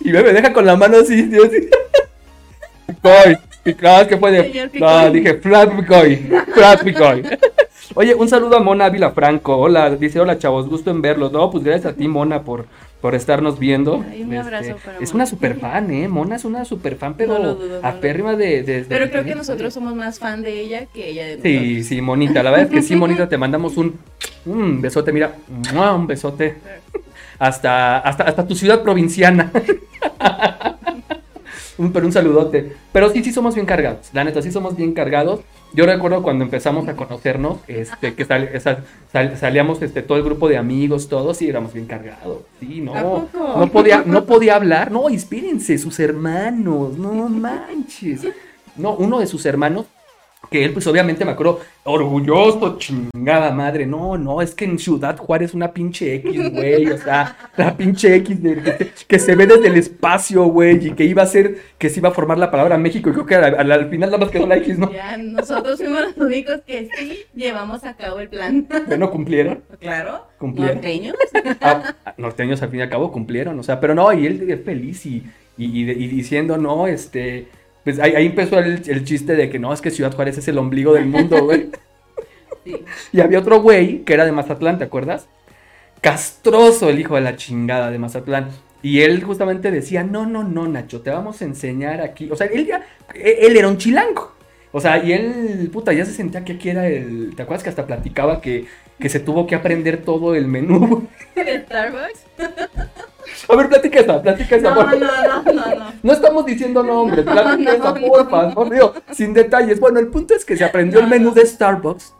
Y 0.00 0.12
me 0.12 0.22
deja 0.22 0.52
con 0.52 0.66
la 0.66 0.76
mano 0.76 0.98
así, 0.98 1.22
tío, 1.30 1.44
así. 1.44 1.68
Picoy, 2.86 3.38
Picoy, 3.62 4.06
¿qué 4.08 4.16
fue 4.18 4.32
de? 4.32 4.42
Señor 4.42 4.66
No, 4.66 4.70
Picoy. 4.72 5.12
dije, 5.12 5.34
Flat 5.38 5.70
Picoy, 5.76 6.16
Flat 6.52 6.82
Picoy. 6.82 7.38
Oye, 7.94 8.14
un 8.14 8.28
saludo 8.28 8.56
a 8.56 8.60
Mona 8.60 8.86
Ávila 8.86 9.12
Franco. 9.12 9.56
Hola, 9.56 9.90
dice, 9.90 10.20
hola 10.20 10.38
chavos, 10.38 10.68
gusto 10.68 10.90
en 10.90 11.00
verlos. 11.00 11.32
No, 11.32 11.50
pues 11.50 11.64
gracias 11.64 11.92
a 11.94 11.96
ti, 11.96 12.08
Mona, 12.08 12.42
por, 12.42 12.66
por 13.04 13.14
estarnos 13.14 13.58
viendo. 13.58 13.96
Este, 13.96 14.10
Ay, 14.12 14.22
un 14.22 14.34
abrazo 14.34 14.76
para 14.82 14.96
es 14.98 15.12
Mona. 15.12 15.14
una 15.16 15.26
super 15.26 15.56
fan, 15.60 15.90
¿eh? 15.90 16.08
Mona 16.08 16.36
es 16.36 16.44
una 16.46 16.64
super 16.64 16.96
fan, 16.96 17.12
pero 17.18 17.38
No 17.38 17.54
dudo, 17.54 17.82
no 17.82 17.86
apérrima 17.86 18.34
de, 18.34 18.62
de- 18.62 18.78
de- 18.78 18.84
Pero 18.88 19.10
creo 19.10 19.24
que 19.24 19.34
nosotros 19.34 19.74
somos 19.74 19.94
más 19.94 20.18
fan 20.18 20.40
de 20.40 20.58
ella 20.58 20.86
que 20.86 21.10
ella 21.10 21.26
de 21.26 21.36
nosotros. 21.36 21.52
Sí, 21.52 21.84
sí, 21.84 22.00
Monita. 22.00 22.42
La 22.42 22.50
verdad 22.50 22.68
es 22.68 22.72
que 22.72 22.80
sí, 22.80 22.96
Monita, 22.96 23.28
te 23.28 23.36
mandamos 23.36 23.76
un, 23.76 23.98
un 24.46 24.80
besote, 24.80 25.12
mira, 25.12 25.34
un 25.94 26.06
besote 26.06 26.56
hasta, 27.38 27.98
hasta, 27.98 28.24
hasta 28.24 28.46
tu 28.46 28.54
ciudad 28.54 28.82
provinciana. 28.82 29.52
un, 31.76 31.92
pero 31.92 32.06
un 32.06 32.12
saludote. 32.12 32.72
Pero 32.90 33.10
sí, 33.10 33.22
sí 33.22 33.32
somos 33.34 33.54
bien 33.54 33.66
cargados. 33.66 34.08
La 34.14 34.24
neta, 34.24 34.40
sí 34.40 34.50
somos 34.50 34.74
bien 34.78 34.94
cargados. 34.94 35.40
Yo 35.74 35.86
recuerdo 35.86 36.22
cuando 36.22 36.44
empezamos 36.44 36.86
a 36.88 36.94
conocernos, 36.94 37.58
este, 37.66 38.14
que 38.14 38.24
sal- 38.24 38.48
salíamos 39.36 39.82
este, 39.82 40.02
todo 40.02 40.16
el 40.18 40.24
grupo 40.24 40.48
de 40.48 40.56
amigos, 40.56 41.08
todos, 41.08 41.42
y 41.42 41.48
éramos 41.48 41.72
bien 41.72 41.86
cargados. 41.86 42.38
Sí, 42.60 42.80
¿A 42.94 43.02
no. 43.02 43.28
No 43.56 43.70
podía, 43.70 44.02
no 44.06 44.24
podía 44.24 44.54
hablar. 44.54 44.92
No, 44.92 45.08
espérense, 45.08 45.76
sus 45.78 45.98
hermanos. 45.98 46.96
No 46.96 47.28
manches. 47.28 48.22
No, 48.76 48.94
uno 48.94 49.18
de 49.18 49.26
sus 49.26 49.44
hermanos 49.46 49.86
que 50.50 50.64
él, 50.64 50.72
pues 50.72 50.86
obviamente 50.86 51.24
me 51.24 51.32
acuerdo, 51.32 51.60
orgulloso, 51.84 52.78
chingada 52.78 53.50
madre. 53.52 53.86
No, 53.86 54.16
no, 54.18 54.42
es 54.42 54.54
que 54.54 54.64
en 54.64 54.78
Ciudad 54.78 55.16
Juárez 55.16 55.54
una 55.54 55.72
pinche 55.72 56.14
X, 56.16 56.52
güey. 56.52 56.86
O 56.90 56.98
sea, 56.98 57.36
la 57.56 57.76
pinche 57.76 58.14
X 58.16 58.42
de- 58.42 58.62
que, 58.62 58.90
que 59.06 59.18
se 59.18 59.34
ve 59.34 59.46
desde 59.46 59.68
el 59.68 59.76
espacio, 59.76 60.44
güey. 60.44 60.88
Y 60.88 60.90
que 60.92 61.04
iba 61.04 61.22
a 61.22 61.26
ser, 61.26 61.58
que 61.78 61.88
se 61.88 62.00
iba 62.00 62.08
a 62.10 62.12
formar 62.12 62.38
la 62.38 62.50
palabra 62.50 62.76
México. 62.78 63.10
Y 63.10 63.12
creo 63.12 63.26
que 63.26 63.34
al, 63.34 63.54
al- 63.58 63.72
al 63.72 63.88
final 63.88 64.10
nada 64.10 64.18
más 64.24 64.30
quedó 64.30 64.46
la 64.46 64.56
X, 64.56 64.78
¿no? 64.78 64.92
Ya, 64.92 65.16
nosotros 65.16 65.78
fuimos 65.78 66.00
los 66.02 66.16
únicos 66.18 66.60
que 66.66 66.88
sí 66.96 67.18
llevamos 67.34 67.84
a 67.84 67.94
cabo 67.96 68.20
el 68.20 68.28
plan. 68.28 68.66
Que 68.88 68.98
no 68.98 69.10
cumplieron. 69.10 69.62
Claro. 69.80 70.26
Cumplieron. 70.38 70.76
Norteños. 70.76 71.14
Ah, 71.60 71.94
norteños 72.18 72.60
al 72.62 72.68
fin 72.70 72.80
y 72.80 72.82
al 72.82 72.90
cabo 72.90 73.10
cumplieron, 73.12 73.58
o 73.58 73.62
sea, 73.62 73.80
pero 73.80 73.94
no, 73.94 74.12
y 74.12 74.26
él 74.26 74.50
es 74.50 74.62
feliz 74.64 75.06
y, 75.06 75.22
y, 75.56 75.64
y- 75.66 75.90
y 75.90 76.06
diciendo, 76.08 76.56
no, 76.58 76.86
este, 76.86 77.48
pues 77.84 77.98
ahí, 78.00 78.14
ahí 78.14 78.26
empezó 78.26 78.58
el, 78.58 78.82
el 78.86 79.04
chiste 79.04 79.36
de 79.36 79.50
que 79.50 79.58
no, 79.58 79.72
es 79.72 79.80
que 79.80 79.90
Ciudad 79.90 80.14
Juárez 80.14 80.38
es 80.38 80.48
el 80.48 80.58
ombligo 80.58 80.94
del 80.94 81.06
mundo, 81.06 81.44
güey. 81.44 81.70
Sí. 82.64 82.82
Y 83.12 83.20
había 83.20 83.38
otro 83.38 83.60
güey 83.60 84.04
que 84.04 84.14
era 84.14 84.24
de 84.24 84.32
Mazatlán, 84.32 84.78
¿te 84.78 84.84
acuerdas? 84.84 85.28
Castroso 86.00 86.88
el 86.88 86.98
hijo 86.98 87.14
de 87.14 87.20
la 87.20 87.36
chingada 87.36 87.90
de 87.90 87.98
Mazatlán. 87.98 88.48
Y 88.82 89.00
él 89.00 89.22
justamente 89.22 89.70
decía, 89.70 90.02
no, 90.02 90.26
no, 90.26 90.44
no, 90.44 90.66
Nacho, 90.66 91.02
te 91.02 91.10
vamos 91.10 91.40
a 91.40 91.44
enseñar 91.44 92.00
aquí. 92.00 92.30
O 92.30 92.36
sea, 92.36 92.46
él 92.46 92.66
ya, 92.66 92.86
él, 93.14 93.34
él 93.40 93.56
era 93.56 93.68
un 93.68 93.78
chilango. 93.78 94.32
O 94.76 94.80
sea, 94.80 95.02
y 95.04 95.12
él, 95.12 95.70
puta, 95.72 95.92
ya 95.92 96.04
se 96.04 96.10
sentía 96.12 96.44
que 96.44 96.54
aquí 96.54 96.68
era 96.68 96.88
el... 96.88 97.32
¿Te 97.36 97.42
acuerdas 97.44 97.62
que 97.62 97.68
hasta 97.70 97.86
platicaba 97.86 98.40
que, 98.40 98.66
que 98.98 99.08
se 99.08 99.20
tuvo 99.20 99.46
que 99.46 99.54
aprender 99.54 100.02
todo 100.02 100.34
el 100.34 100.48
menú? 100.48 101.06
¿De 101.36 101.60
Starbucks? 101.60 102.24
A 103.48 103.56
ver, 103.56 103.68
platica 103.68 104.00
esa, 104.00 104.20
platica 104.20 104.56
esa. 104.56 104.70
No, 104.70 104.74
por- 104.74 104.98
no, 104.98 105.06
no, 105.06 105.42
no, 105.44 105.74
no. 105.76 105.92
No 106.02 106.12
estamos 106.12 106.44
diciendo 106.44 106.82
nombres, 106.82 107.24
platica 107.24 107.56
No, 107.56 107.70
esa, 107.70 107.92
no, 108.00 108.06
porfa, 108.08 108.52
no. 108.54 108.92
sin 109.12 109.32
detalles. 109.32 109.78
Bueno, 109.78 110.00
el 110.00 110.08
punto 110.08 110.34
es 110.34 110.44
que 110.44 110.56
se 110.56 110.64
aprendió 110.64 110.98
el 110.98 111.06
menú 111.06 111.32
de 111.32 111.46
Starbucks 111.46 112.12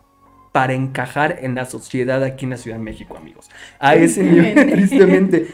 para 0.52 0.74
encajar 0.74 1.38
en 1.42 1.56
la 1.56 1.64
sociedad 1.66 2.22
aquí 2.22 2.44
en 2.44 2.50
la 2.52 2.56
Ciudad 2.56 2.76
de 2.78 2.84
México, 2.84 3.16
amigos. 3.16 3.50
A 3.80 3.96
ese 3.96 4.22
nivel, 4.22 4.70
Tristemente. 4.70 5.48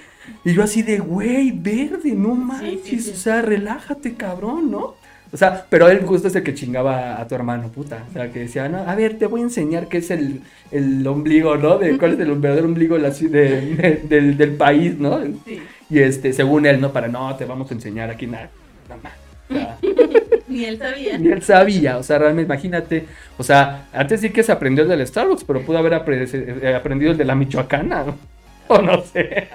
Y 0.44 0.52
yo 0.52 0.62
así 0.62 0.82
de, 0.82 0.98
güey, 0.98 1.50
verde, 1.50 2.12
no 2.12 2.34
manches, 2.34 2.82
sí, 2.84 3.00
sí. 3.00 3.10
o 3.12 3.16
sea, 3.16 3.40
relájate, 3.42 4.14
cabrón, 4.14 4.70
¿no? 4.70 4.94
O 5.32 5.36
sea, 5.36 5.64
pero 5.70 5.88
él 5.88 6.00
justo 6.04 6.26
es 6.28 6.34
el 6.34 6.42
que 6.42 6.54
chingaba 6.54 7.20
a 7.20 7.28
tu 7.28 7.34
hermano, 7.36 7.68
puta. 7.68 8.04
O 8.10 8.12
sea, 8.12 8.32
que 8.32 8.40
decía, 8.40 8.68
no, 8.68 8.78
a 8.78 8.94
ver, 8.96 9.16
te 9.18 9.26
voy 9.26 9.40
a 9.40 9.44
enseñar 9.44 9.86
qué 9.88 9.98
es 9.98 10.10
el, 10.10 10.40
el 10.72 11.06
ombligo, 11.06 11.56
¿no? 11.56 11.78
De 11.78 11.96
cuál 11.98 12.14
es 12.14 12.20
el 12.20 12.32
verdadero 12.34 12.66
ombligo 12.66 12.96
de 12.96 13.02
la 13.02 13.10
ci- 13.10 13.28
de- 13.28 13.60
de- 13.76 14.02
del, 14.08 14.36
del 14.36 14.56
país, 14.56 14.98
¿no? 14.98 15.20
Sí. 15.46 15.62
Y 15.88 15.98
este, 16.00 16.32
según 16.32 16.66
él, 16.66 16.80
¿no? 16.80 16.92
Para 16.92 17.06
no, 17.08 17.34
te 17.36 17.44
vamos 17.44 17.70
a 17.70 17.74
enseñar 17.74 18.10
aquí 18.10 18.26
nada. 18.26 18.50
nada 18.88 19.00
más. 19.02 19.12
O 19.50 19.54
sea, 19.54 19.78
Ni 20.48 20.64
él 20.64 20.78
sabía. 20.78 21.16
ni 21.18 21.28
él 21.28 21.42
sabía, 21.42 21.96
o 21.98 22.02
sea, 22.02 22.18
realmente 22.18 22.52
imagínate, 22.52 23.06
o 23.38 23.42
sea, 23.44 23.86
antes 23.92 24.20
sí 24.20 24.30
que 24.30 24.42
se 24.42 24.50
aprendió 24.50 24.82
el 24.82 24.90
del 24.90 25.06
Starbucks, 25.06 25.44
pero 25.44 25.62
pudo 25.62 25.78
haber 25.78 25.92
apre- 25.92 26.28
eh, 26.60 26.74
aprendido 26.74 27.12
el 27.12 27.18
de 27.18 27.24
la 27.24 27.36
Michoacana, 27.36 28.02
¿no? 28.02 28.16
o 28.68 28.82
no 28.82 29.00
sé, 29.02 29.46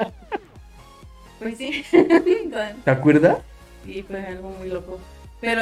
Pues 1.39 1.57
sí. 1.57 1.83
¿te 2.85 2.91
acuerdas? 2.91 3.39
Sí, 3.85 4.03
fue 4.07 4.21
algo 4.25 4.51
muy 4.57 4.69
loco. 4.69 4.99
Pero 5.45 5.61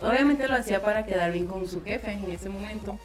obviamente 0.00 0.48
lo 0.48 0.54
hacía 0.54 0.82
para 0.82 1.04
quedar 1.04 1.30
bien 1.32 1.46
con 1.46 1.68
su 1.68 1.82
jefe 1.82 2.12
en 2.12 2.30
ese 2.30 2.48
momento. 2.48 2.98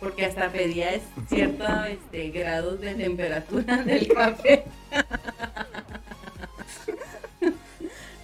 Porque 0.00 0.26
hasta 0.26 0.50
pedía 0.50 0.90
ciertos 1.28 1.68
este, 1.88 2.30
grados 2.30 2.80
de 2.80 2.94
temperatura 2.94 3.76
del 3.84 4.06
café. 4.08 4.64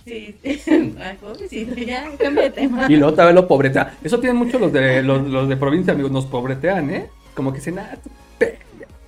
Sí, 0.05 0.37
pobrecito, 1.21 1.75
ya, 1.77 2.11
cambia 2.19 2.45
de 2.45 2.51
tema. 2.51 2.87
Y 2.89 2.97
luego 2.97 3.15
también 3.15 3.37
lo 3.37 3.49
pobretea. 3.49 3.97
Eso 4.05 4.21
tienen 4.21 4.37
mucho 4.37 4.59
los 4.59 4.73
de 4.73 5.03
los, 5.03 5.27
los 5.27 5.49
de 5.49 5.57
provincia, 5.57 5.95
amigos, 5.95 6.13
nos 6.13 6.27
pobretean, 6.27 6.91
¿eh? 6.91 7.09
Como 7.35 7.53
que 7.53 7.59
dicen, 7.59 7.79
ah, 7.79 7.97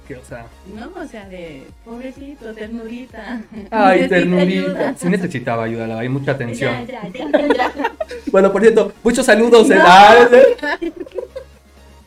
que, 0.06 0.16
o 0.16 0.24
sea. 0.24 0.46
No, 0.74 0.90
o 1.00 1.06
sea, 1.06 1.28
de 1.28 1.64
pobrecito, 1.84 2.52
ternurita. 2.54 3.42
Ay, 3.70 4.08
ternurita. 4.08 4.42
ayuda. 4.70 4.94
Sí 4.96 5.08
necesitaba 5.08 5.64
ayuda, 5.64 5.86
la- 5.86 5.98
hay 6.00 6.08
mucha 6.08 6.32
atención. 6.32 6.86
Ya, 6.86 7.08
ya, 7.08 7.30
ya, 7.30 7.54
ya. 7.54 7.72
Bueno, 8.32 8.52
por 8.52 8.62
cierto, 8.62 8.92
muchos 9.02 9.24
saludos. 9.26 9.70
eh. 9.70 9.74
No. 9.76 9.82
Ah, 9.86 10.28
¿sí? 10.80 10.92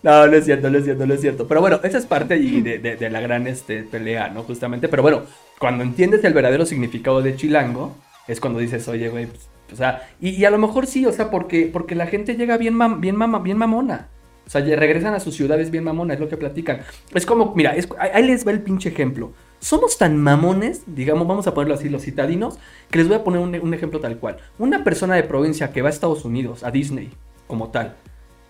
No, 0.02 0.28
no 0.28 0.34
es 0.38 0.46
cierto, 0.46 0.70
no 0.70 0.78
es 0.78 0.86
cierto, 0.86 1.06
no 1.06 1.14
es 1.14 1.22
cierto. 1.22 1.48
Pero 1.48 1.60
bueno, 1.62 1.80
esa 1.84 1.98
es 1.98 2.06
parte 2.06 2.38
y 2.38 2.62
de, 2.62 2.78
de- 2.80 2.96
de 2.96 3.10
la 3.10 3.20
gran 3.20 3.48
este, 3.48 3.84
pelea, 3.84 4.30
¿no? 4.30 4.44
Justamente. 4.44 4.88
Pero 4.88 5.02
bueno, 5.04 5.24
cuando 5.60 5.84
entiendes 5.84 6.24
el 6.24 6.34
verdadero 6.34 6.66
significado 6.66 7.22
de 7.22 7.36
chilango, 7.36 7.96
es 8.28 8.40
cuando 8.40 8.60
dices, 8.60 8.88
oye, 8.88 9.10
güey, 9.10 9.26
pues, 9.26 9.50
o 9.74 9.76
sea, 9.76 10.08
y, 10.22 10.30
y 10.30 10.46
a 10.46 10.52
lo 10.52 10.58
mejor 10.58 10.88
sí, 10.88 11.06
o 11.06 11.12
sea, 11.12 11.30
porque, 11.30 11.70
porque 11.72 11.96
la 11.96 12.08
gente 12.08 12.36
llega 12.36 12.58
bien, 12.58 12.76
mam- 12.76 13.00
bien, 13.02 13.16
mama- 13.16 13.40
bien 13.40 13.58
mamona. 13.58 14.08
O 14.50 14.52
sea, 14.52 14.62
regresan 14.62 15.14
a 15.14 15.20
sus 15.20 15.36
ciudades 15.36 15.70
bien 15.70 15.84
mamona, 15.84 16.16
es 16.16 16.20
lo 16.20 16.28
que 16.28 16.36
platican. 16.36 16.80
Es 17.14 17.28
como, 17.28 17.54
mira, 17.56 17.76
ahí 18.00 18.26
les 18.26 18.48
va 18.48 18.50
el 18.52 18.64
pinche 18.64 18.90
ejemplo. 18.90 19.32
Somos 19.60 20.00
tan 20.00 20.18
mamones, 20.18 20.82
digamos, 20.88 21.28
vamos 21.28 21.46
a 21.46 21.54
ponerlo 21.54 21.76
así, 21.76 21.88
los 21.88 22.02
citadinos, 22.02 22.58
que 22.90 22.98
les 22.98 23.08
voy 23.08 23.18
a 23.18 23.24
poner 23.24 23.42
un, 23.42 23.74
ejemplo 23.76 24.00
tal 24.00 24.18
cual. 24.18 24.38
Una 24.58 24.84
persona 24.84 25.14
de 25.14 25.22
provincia 25.22 25.72
que 25.72 25.84
va 25.84 25.90
a 25.90 25.92
Estados 25.92 26.26
Unidos, 26.26 26.64
a 26.64 26.72
Disney, 26.72 27.12
como 27.46 27.70
tal, 27.70 27.94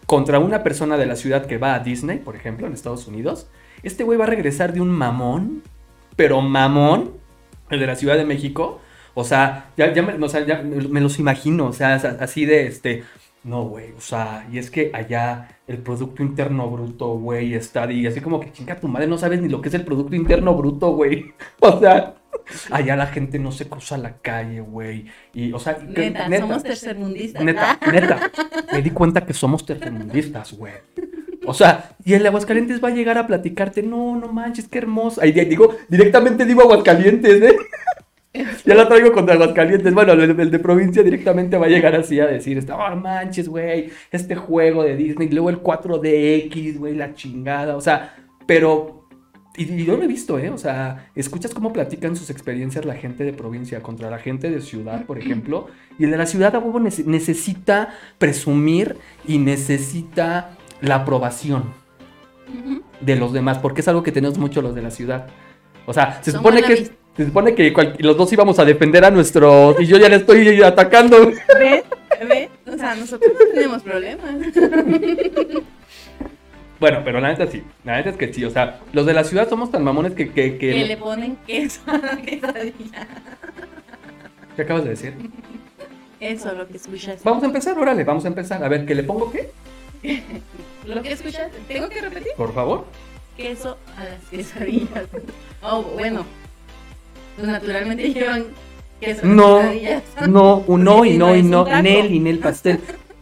contra 0.05 0.39
una 0.39 0.63
persona 0.63 0.95
de 0.95 1.05
la 1.05 1.17
ciudad 1.17 1.45
que 1.47 1.57
va 1.57 1.73
a 1.75 1.79
Disney, 1.79 2.19
por 2.19 2.38
ejemplo, 2.38 2.65
en 2.65 2.71
Estados 2.71 3.05
Unidos, 3.05 3.47
este 3.83 4.05
güey 4.05 4.17
va 4.17 4.23
a 4.23 4.29
regresar 4.29 4.71
de 4.71 4.79
un 4.79 4.91
mamón, 4.91 5.63
pero 6.15 6.39
mamón, 6.39 7.12
el 7.69 7.81
de 7.81 7.88
la 7.88 7.97
Ciudad 7.97 8.15
de 8.15 8.23
México. 8.23 8.79
O 9.15 9.25
sea, 9.25 9.71
ya, 9.75 9.93
ya, 9.93 10.01
me, 10.01 10.13
o 10.13 10.29
sea, 10.29 10.45
ya 10.45 10.62
me- 10.62 11.01
los 11.01 11.19
imagino, 11.19 11.65
o 11.65 11.73
sea, 11.73 11.95
as- 11.95 12.05
así 12.05 12.45
de 12.45 12.67
este. 12.67 13.03
No, 13.49 13.63
güey, 13.63 13.91
o 13.97 13.99
sea, 14.01 14.47
y 14.51 14.59
es 14.59 14.69
que 14.69 14.91
allá 14.93 15.47
el 15.67 15.79
Producto 15.79 16.21
Interno 16.21 16.69
Bruto, 16.69 17.15
güey, 17.17 17.55
está, 17.55 17.91
y 17.91 18.05
así 18.05 18.21
como 18.21 18.39
que 18.39 18.51
chinga 18.51 18.75
tu 18.79 18.88
madre, 18.88 19.07
no 19.07 19.17
sabes 19.17 19.41
ni 19.41 19.49
lo 19.49 19.59
que 19.62 19.69
es 19.69 19.73
el 19.75 19.83
Producto 19.85 20.15
Interno 20.15 20.53
Bruto, 20.55 20.91
güey. 20.93 21.33
O 21.62 21.79
sea, 21.79 22.13
allá 22.69 22.95
la 22.95 23.07
gente 23.07 23.39
no 23.39 23.51
se 23.51 23.67
cruza 23.67 23.97
la 23.97 24.17
calle, 24.17 24.59
güey. 24.62 25.05
Y, 25.33 25.51
o 25.51 25.57
sea, 25.59 25.77
que- 25.77 26.12
Neta, 26.12 26.27
somos 26.39 26.62
tercermundistas. 26.63 27.43
Neta, 27.43 27.79
neta, 27.91 28.31
me 28.71 28.81
di 28.83 28.91
cuenta 28.91 29.25
que 29.25 29.33
somos 29.33 29.65
tercermundistas, 29.65 30.53
güey. 30.53 30.73
O 31.45 31.53
sea, 31.55 31.95
y 32.05 32.13
el 32.13 32.25
Aguascalientes 32.27 32.83
va 32.83 32.89
a 32.89 32.91
llegar 32.91 33.17
a 33.17 33.25
platicarte, 33.25 33.81
no, 33.81 34.15
no 34.15 34.31
manches, 34.31 34.67
qué 34.67 34.77
hermoso. 34.77 35.21
Ahí 35.21 35.31
di- 35.31 35.45
digo, 35.45 35.75
directamente 35.88 36.45
digo 36.45 36.62
Aguascalientes, 36.62 37.41
¿eh? 37.41 37.57
Ya 38.65 38.75
la 38.75 38.87
traigo 38.87 39.11
contra 39.11 39.35
Aguascalientes. 39.35 39.93
Bueno, 39.93 40.13
el, 40.13 40.39
el 40.39 40.51
de 40.51 40.59
provincia 40.59 41.01
directamente 41.03 41.57
va 41.57 41.65
a 41.65 41.69
llegar 41.69 41.95
así 41.95 42.19
a 42.19 42.27
decir, 42.27 42.63
oh, 42.71 42.95
manches, 42.95 43.49
güey, 43.49 43.89
este 44.11 44.35
juego 44.35 44.83
de 44.83 44.95
Disney, 44.95 45.29
luego 45.29 45.49
el 45.49 45.57
4DX, 45.63 46.77
güey, 46.77 46.95
la 46.95 47.13
chingada. 47.13 47.75
O 47.75 47.81
sea, 47.81 48.15
pero 48.45 49.07
y, 49.57 49.63
y 49.73 49.85
yo 49.85 49.97
lo 49.97 50.03
he 50.03 50.07
visto, 50.07 50.37
¿eh? 50.39 50.49
O 50.51 50.57
sea, 50.57 51.09
escuchas 51.15 51.53
cómo 51.53 51.73
platican 51.73 52.15
sus 52.15 52.29
experiencias 52.29 52.85
la 52.85 52.93
gente 52.95 53.23
de 53.23 53.33
provincia 53.33 53.81
contra 53.81 54.09
la 54.09 54.19
gente 54.19 54.49
de 54.51 54.61
ciudad, 54.61 55.05
por 55.05 55.17
ejemplo. 55.17 55.67
Y 55.97 56.03
el 56.05 56.11
de 56.11 56.17
la 56.17 56.25
ciudad, 56.27 56.55
a 56.55 56.59
huevo, 56.59 56.79
nece- 56.79 57.05
necesita 57.05 57.89
presumir 58.19 58.97
y 59.27 59.39
necesita 59.39 60.51
la 60.81 60.95
aprobación 60.95 61.63
de 63.01 63.15
los 63.15 63.33
demás, 63.33 63.59
porque 63.59 63.81
es 63.81 63.87
algo 63.87 64.03
que 64.03 64.11
tenemos 64.11 64.37
mucho 64.37 64.61
los 64.61 64.75
de 64.75 64.81
la 64.81 64.91
ciudad. 64.91 65.27
O 65.85 65.93
sea, 65.93 66.21
se 66.23 66.31
Somos 66.31 66.53
supone 66.53 66.63
que 66.63 66.91
se 67.17 67.25
supone 67.25 67.53
que 67.55 67.73
cual- 67.73 67.95
los 67.99 68.15
dos 68.17 68.31
íbamos 68.31 68.59
a 68.59 68.65
defender 68.65 69.03
a 69.05 69.11
nuestro 69.11 69.75
y 69.79 69.85
yo 69.85 69.97
ya 69.97 70.09
le 70.09 70.17
estoy 70.17 70.61
atacando. 70.61 71.31
¿Ve? 71.59 71.83
¿Ve? 72.27 72.49
O 72.71 72.77
sea, 72.77 72.95
nosotros 72.95 73.31
no 73.33 73.53
tenemos 73.53 73.81
problemas. 73.83 74.31
Bueno, 76.79 77.01
pero 77.03 77.19
la 77.19 77.29
neta 77.29 77.45
sí, 77.47 77.61
la 77.83 77.97
neta 77.97 78.11
es 78.11 78.15
que 78.17 78.33
sí, 78.33 78.45
o 78.45 78.49
sea, 78.49 78.79
los 78.93 79.05
de 79.05 79.13
la 79.13 79.25
ciudad 79.25 79.49
somos 79.49 79.69
tan 79.69 79.83
mamones 79.83 80.13
que 80.13 80.29
que, 80.31 80.57
que- 80.57 80.71
Que 80.71 80.85
le 80.85 80.95
ponen 80.97 81.35
queso 81.45 81.81
a 81.87 81.97
la 81.97 82.17
quesadilla. 82.21 83.07
¿Qué 84.55 84.61
acabas 84.61 84.83
de 84.85 84.91
decir? 84.91 85.13
Eso, 86.21 86.53
lo 86.53 86.67
que 86.67 86.77
escuchaste. 86.77 87.21
Vamos 87.23 87.43
a 87.43 87.47
empezar, 87.47 87.77
órale, 87.77 88.03
vamos 88.05 88.23
a 88.25 88.29
empezar. 88.29 88.63
A 88.63 88.69
ver, 88.69 88.85
¿qué 88.85 88.95
le 88.95 89.03
pongo 89.03 89.31
qué? 89.31 89.49
Lo 90.85 91.01
que 91.01 91.11
escuchaste. 91.11 91.57
¿Tengo 91.67 91.87
que 91.89 91.99
repetir? 92.01 92.31
Por 92.37 92.53
favor. 92.53 92.85
Queso 93.37 93.77
a 93.97 94.03
las 94.05 94.23
quesadillas. 94.29 95.05
Oh, 95.61 95.81
bueno. 95.83 96.25
Pues 97.39 97.52
naturalmente 97.52 98.10
llevan 98.13 98.45
queso 98.99 99.25
No, 99.25 99.62
no, 100.28 100.63
un 100.67 100.84
no 100.84 101.06
y 101.06 101.17
no 101.17 101.28
no 101.30 101.36
y 101.36 101.43
no. 101.43 101.65
Nel 101.82 102.13
y 102.13 102.19
Nel 102.19 102.39
pastel. 102.39 102.80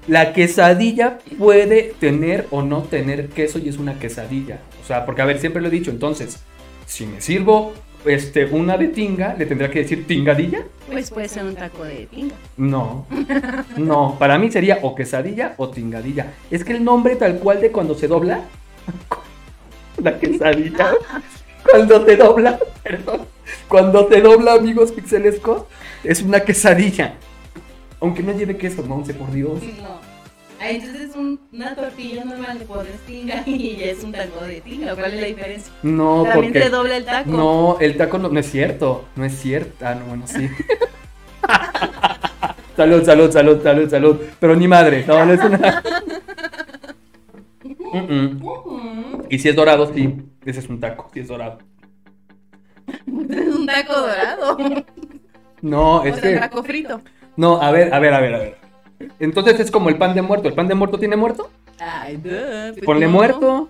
La 0.07 0.33
quesadilla 0.33 1.19
puede 1.37 1.93
tener 1.99 2.47
o 2.51 2.61
no 2.61 2.83
tener 2.83 3.27
queso 3.27 3.59
y 3.59 3.69
es 3.69 3.77
una 3.77 3.99
quesadilla. 3.99 4.59
O 4.81 4.87
sea, 4.87 5.05
porque 5.05 5.21
a 5.21 5.25
ver, 5.25 5.39
siempre 5.39 5.61
lo 5.61 5.67
he 5.67 5.71
dicho, 5.71 5.91
entonces, 5.91 6.39
si 6.85 7.05
me 7.05 7.19
sirvo 7.19 7.73
este, 8.05 8.45
una 8.45 8.77
de 8.77 8.87
tinga, 8.87 9.35
¿le 9.37 9.45
tendrá 9.45 9.69
que 9.69 9.79
decir 9.79 10.07
tingadilla? 10.07 10.63
Pues 10.89 11.11
puede 11.11 11.27
ser 11.27 11.43
un 11.43 11.55
taco 11.55 11.83
de 11.83 12.05
tinga. 12.05 12.35
No, 12.55 13.05
no, 13.75 14.15
para 14.17 14.39
mí 14.39 14.49
sería 14.49 14.79
o 14.81 14.95
quesadilla 14.95 15.55
o 15.57 15.69
tingadilla. 15.69 16.33
Es 16.49 16.63
que 16.63 16.71
el 16.71 16.85
nombre 16.85 17.17
tal 17.17 17.39
cual 17.39 17.59
de 17.59 17.71
cuando 17.71 17.93
se 17.93 18.07
dobla, 18.07 18.41
la 20.01 20.17
quesadilla, 20.17 20.93
cuando 21.69 22.05
te 22.05 22.15
dobla, 22.15 22.57
perdón, 22.81 23.21
cuando 23.67 24.05
te 24.07 24.21
dobla, 24.21 24.53
amigos 24.53 24.91
pixelescos, 24.91 25.63
es 26.03 26.21
una 26.21 26.41
quesadilla. 26.41 27.15
Aunque 27.99 28.23
no 28.23 28.31
lleve 28.33 28.57
queso, 28.57 28.83
Monse, 28.83 29.13
por 29.13 29.31
Dios. 29.31 29.61
No. 29.81 29.97
Entonces 30.59 31.11
es 31.11 31.15
un- 31.15 31.39
una 31.53 31.75
tortilla 31.75 32.25
normal, 32.25 32.57
le 32.59 32.65
pones 32.65 32.99
tinga 33.05 33.43
y 33.45 33.79
es 33.83 34.03
un 34.03 34.11
taco 34.11 34.43
de 34.43 34.61
tinga. 34.61 34.95
¿Cuál 34.95 35.13
es 35.13 35.21
la 35.21 35.27
diferencia? 35.27 35.71
No, 35.83 36.23
También 36.23 36.53
porque... 36.53 36.59
te 36.61 36.69
dobla 36.69 36.97
el 36.97 37.05
taco. 37.05 37.29
No, 37.29 37.77
el 37.79 37.97
taco 37.97 38.17
no, 38.17 38.29
no 38.29 38.39
es 38.39 38.49
cierto, 38.49 39.05
no 39.15 39.25
es 39.25 39.37
cierto. 39.39 39.85
Ah, 39.85 39.95
no, 39.95 40.05
bueno, 40.05 40.25
sí. 40.27 40.47
salud, 42.75 43.03
salud, 43.03 43.31
salud, 43.31 43.63
salud, 43.63 43.89
salud. 43.89 44.17
Pero 44.39 44.55
ni 44.55 44.67
madre, 44.67 45.03
no, 45.07 45.25
no 45.25 45.33
es 45.33 45.43
una... 45.43 45.83
Y 49.29 49.39
si 49.39 49.49
es 49.49 49.55
dorado, 49.55 49.91
sí. 49.93 50.15
Ese 50.45 50.59
es 50.59 50.69
un 50.69 50.79
taco, 50.79 51.09
si 51.13 51.19
es 51.19 51.27
dorado. 51.27 51.59
Es 52.87 53.55
un 53.55 53.65
taco 53.65 53.93
dorado. 53.99 54.57
No, 55.61 55.97
O 55.97 56.05
es 56.05 56.15
sea, 56.15 56.21
que. 56.33 56.37
taco 56.39 56.63
frito. 56.63 57.01
No, 57.35 57.61
a 57.61 57.71
ver, 57.71 57.93
a 57.93 57.99
ver, 57.99 58.13
a 58.13 58.19
ver, 58.19 58.35
a 58.35 58.39
ver. 58.39 58.57
Entonces 59.19 59.59
es 59.59 59.71
como 59.71 59.89
el 59.89 59.97
pan 59.97 60.15
de 60.15 60.21
muerto. 60.21 60.47
¿El 60.47 60.55
pan 60.55 60.67
de 60.67 60.75
muerto 60.75 60.97
tiene 60.99 61.15
muerto? 61.15 61.49
Ay, 61.79 62.17
duh, 62.17 62.73
pues 62.73 62.85
Ponle 62.85 63.05
no. 63.05 63.11
muerto. 63.11 63.69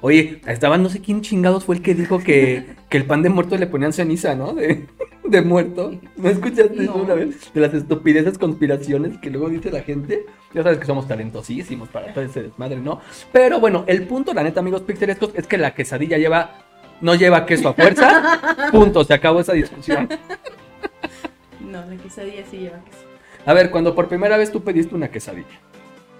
Oye, 0.00 0.40
estaba 0.46 0.78
no 0.78 0.88
sé 0.88 1.00
quién 1.00 1.22
chingados 1.22 1.64
fue 1.64 1.76
el 1.76 1.82
que 1.82 1.94
dijo 1.94 2.18
que, 2.20 2.76
que 2.88 2.96
el 2.98 3.04
pan 3.04 3.22
de 3.22 3.30
muerto 3.30 3.56
le 3.56 3.66
ponían 3.66 3.92
ceniza, 3.92 4.34
¿no? 4.34 4.52
De, 4.54 4.86
de 5.24 5.42
muerto. 5.42 5.92
¿No 6.16 6.28
escuchaste 6.28 6.82
eso 6.84 6.94
una 6.94 7.14
vez? 7.14 7.52
De 7.52 7.60
las 7.60 7.74
estupideces 7.74 8.38
conspiraciones 8.38 9.18
que 9.18 9.30
luego 9.30 9.48
dice 9.48 9.70
la 9.70 9.82
gente. 9.82 10.24
Ya 10.54 10.62
sabes 10.62 10.78
que 10.78 10.86
somos 10.86 11.08
talentosísimos 11.08 11.88
para 11.88 12.12
todo 12.14 12.24
ese 12.24 12.42
desmadre, 12.44 12.76
¿no? 12.76 13.00
Pero 13.32 13.58
bueno, 13.60 13.84
el 13.86 14.06
punto, 14.06 14.32
la 14.34 14.42
neta, 14.42 14.60
amigos 14.60 14.82
pixelescos, 14.82 15.30
es 15.34 15.46
que 15.46 15.58
la 15.58 15.74
quesadilla 15.74 16.16
lleva. 16.18 16.52
No 17.00 17.14
lleva 17.14 17.46
queso 17.46 17.68
a 17.68 17.74
fuerza. 17.74 18.68
Punto, 18.72 19.04
se 19.04 19.14
acabó 19.14 19.40
esa 19.40 19.52
discusión. 19.52 20.08
No, 21.60 21.84
la 21.84 21.96
quesadilla 22.02 22.42
sí 22.50 22.58
lleva 22.58 22.78
queso. 22.84 22.98
A 23.46 23.52
ver, 23.54 23.70
cuando 23.70 23.94
por 23.94 24.08
primera 24.08 24.36
vez 24.36 24.50
tú 24.52 24.62
pediste 24.62 24.94
una 24.94 25.08
quesadilla 25.08 25.46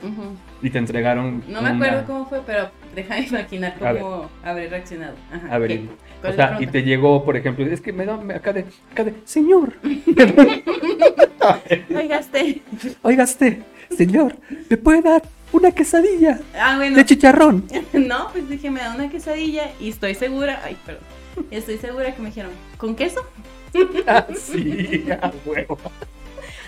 Ujú. 0.03 0.37
y 0.63 0.71
te 0.71 0.79
entregaron. 0.79 1.43
No 1.49 1.61
me 1.63 1.71
una- 1.73 1.87
acuerdo 1.87 2.05
cómo 2.07 2.27
fue, 2.27 2.41
pero 2.47 2.71
déjame 2.95 3.27
imaginar 3.27 3.75
A 3.81 3.93
ver. 3.93 4.03
cómo 4.03 4.31
habré 4.45 4.69
reaccionado. 4.69 5.15
Ajá, 5.33 5.55
A 5.55 5.59
ver, 5.59 5.69
¿qué? 5.69 5.75
y- 5.75 5.91
¿Cuál 6.21 6.33
o 6.33 6.37
sea, 6.37 6.57
y 6.61 6.67
te 6.67 6.83
llegó, 6.83 7.25
por 7.25 7.37
ejemplo, 7.37 7.65
es 7.67 7.81
que 7.81 7.93
me 7.93 8.05
da 8.07 8.17
me- 8.17 8.35
acá 8.35 8.53
de, 8.53 8.65
acá 8.93 9.05
de, 9.05 9.15
señor, 9.25 9.73
Oigaste. 11.97 12.63
oigaste, 13.03 13.63
señor, 13.97 14.37
¿me 14.69 14.77
puede 14.77 15.03
dar 15.03 15.23
una 15.53 15.73
quesadilla 15.73 16.41
Ah, 16.59 16.77
bueno. 16.77 16.97
de 16.97 17.05
chicharrón? 17.05 17.65
No, 17.93 18.29
pues 18.33 18.49
dije, 18.49 18.71
me 18.71 18.81
da 18.81 18.95
una 18.95 19.11
quesadilla 19.11 19.71
y 19.81 19.89
estoy 19.91 20.15
segura. 20.15 20.61
Ay, 20.65 20.77
perdón. 20.85 21.05
Estoy 21.51 21.79
segura 21.79 22.15
que 22.15 22.21
me 22.23 22.29
dijeron, 22.29 22.51
¿con 22.77 22.95
queso? 22.95 23.25
Ah, 24.07 24.27
sí, 24.37 25.05
a 25.11 25.31
huevo. 25.45 25.79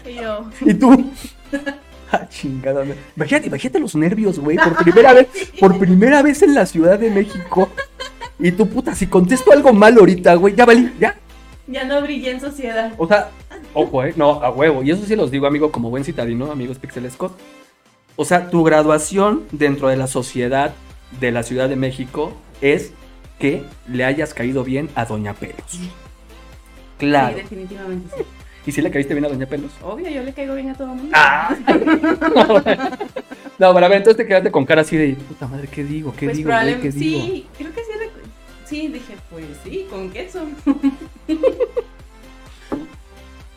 Y 0.07 0.15
yo, 0.15 0.49
¿Y 0.65 0.75
tú? 0.75 1.11
Ah, 2.13 2.29
chingada. 2.29 2.85
Imagínate, 3.15 3.47
imagínate 3.47 3.79
los 3.79 3.95
nervios, 3.95 4.41
güey, 4.41 4.57
por 4.57 4.77
primera 4.83 5.13
vez, 5.13 5.29
por 5.61 5.79
primera 5.79 6.23
vez 6.23 6.43
en 6.43 6.55
la 6.57 6.67
Ciudad 6.67 6.99
de 6.99 7.09
México. 7.09 7.69
Y 8.37 8.51
tú, 8.51 8.69
puta, 8.69 8.97
si 8.97 9.07
contesto 9.07 9.53
algo 9.53 9.73
mal 9.73 9.97
ahorita, 9.97 10.35
güey, 10.35 10.57
ya 10.57 10.65
valí, 10.67 10.93
ya. 10.99 11.17
ya 11.69 11.85
no 11.85 12.03
brillé 12.03 12.33
en 12.33 12.41
sociedad. 12.41 12.93
O 12.99 13.07
sea, 13.07 13.31
ojo, 13.75 14.03
eh, 14.03 14.13
no, 14.17 14.43
a 14.43 14.51
huevo. 14.51 14.83
Y 14.83 14.91
eso 14.91 15.05
sí 15.07 15.15
los 15.15 15.31
digo, 15.31 15.47
amigo, 15.47 15.71
como 15.71 15.89
buen 15.89 16.03
citadino, 16.03 16.51
amigos 16.51 16.79
Pixelescos. 16.79 17.31
O 18.21 18.27
sea, 18.27 18.51
tu 18.51 18.63
graduación 18.65 19.45
dentro 19.51 19.89
de 19.89 19.97
la 19.97 20.07
sociedad 20.07 20.75
de 21.21 21.33
la 21.33 21.43
Ciudad 21.43 21.71
de 21.71 21.77
México 21.77 22.35
es 22.61 22.93
que 23.39 23.65
le 23.89 24.05
hayas 24.05 24.35
caído 24.35 24.63
bien 24.63 24.91
a 24.95 25.07
Doña 25.07 25.33
Pelos. 25.33 25.81
Claro. 26.99 27.35
Sí, 27.35 27.43
definitivamente 27.45 28.15
sí. 28.15 28.23
¿Y 28.67 28.73
si 28.73 28.83
le 28.83 28.91
caíste 28.91 29.15
bien 29.15 29.25
a 29.25 29.29
Doña 29.31 29.47
Pelos? 29.47 29.73
Obvio, 29.83 30.11
yo 30.11 30.23
le 30.23 30.35
caigo 30.35 30.55
bien 30.55 30.69
a 30.69 30.75
todo 30.75 30.93
el 30.93 30.97
mundo. 30.97 31.13
¡Ah! 31.15 31.57
no, 33.59 33.73
pero 33.73 33.87
a 33.87 33.89
ver, 33.89 33.97
entonces 33.97 34.19
te 34.19 34.27
quedaste 34.27 34.51
con 34.51 34.67
cara 34.67 34.83
así 34.83 34.99
de, 34.99 35.15
puta 35.15 35.47
madre, 35.47 35.67
¿qué 35.69 35.83
digo? 35.83 36.13
¿Qué 36.13 36.27
pues 36.27 36.37
digo, 36.37 36.51
güey? 36.51 36.79
¿Qué 36.79 36.91
digo? 36.91 37.23
sí, 37.25 37.47
creo 37.57 37.73
que 37.73 37.81
sí, 37.81 37.91
sí, 38.67 38.89
dije, 38.89 39.15
pues 39.31 39.47
sí, 39.65 39.87
con 39.89 40.11
queso. 40.11 40.47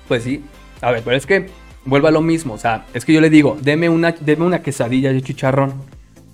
Pues 0.08 0.24
sí. 0.24 0.42
A 0.80 0.92
ver, 0.92 1.02
pero 1.04 1.18
es 1.18 1.26
que 1.26 1.50
vuelvo 1.86 2.08
a 2.08 2.12
lo 2.12 2.22
mismo. 2.22 2.54
O 2.54 2.58
sea, 2.58 2.86
es 2.94 3.06
que 3.06 3.14
yo 3.14 3.22
le 3.22 3.30
digo, 3.30 3.58
deme 3.62 3.90
una, 3.90 4.12
deme 4.12 4.46
una 4.46 4.62
quesadilla 4.62 5.12
de 5.12 5.22
chicharrón. 5.22 5.74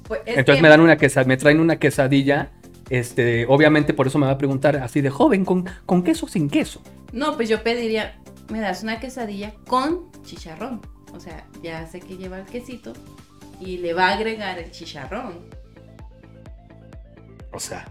Pues, 0.07 0.21
es 0.25 0.37
Entonces 0.37 0.55
que- 0.57 0.61
me 0.63 0.69
dan 0.69 0.81
una 0.81 0.97
quesadilla, 0.97 1.27
me 1.27 1.37
traen 1.37 1.59
una 1.59 1.77
quesadilla. 1.77 2.51
Este, 2.89 3.45
obviamente 3.47 3.93
por 3.93 4.07
eso 4.07 4.17
me 4.17 4.25
va 4.25 4.31
a 4.31 4.37
preguntar 4.37 4.75
así 4.77 5.01
de 5.01 5.09
joven, 5.11 5.45
¿con, 5.45 5.65
con 5.85 6.01
queso 6.03 6.25
o 6.25 6.29
sin 6.29 6.49
queso? 6.49 6.81
No, 7.11 7.35
pues 7.35 7.47
yo 7.47 7.61
pediría, 7.61 8.19
me 8.51 8.59
das 8.59 8.81
una 8.83 8.99
quesadilla 8.99 9.53
con 9.67 10.11
chicharrón. 10.23 10.81
O 11.13 11.19
sea, 11.19 11.45
ya 11.61 11.85
sé 11.87 11.99
que 11.99 12.17
lleva 12.17 12.39
el 12.39 12.45
quesito 12.45 12.93
y 13.59 13.77
le 13.77 13.93
va 13.93 14.09
a 14.09 14.13
agregar 14.15 14.57
el 14.57 14.71
chicharrón. 14.71 15.33
O 17.51 17.59
sea. 17.59 17.87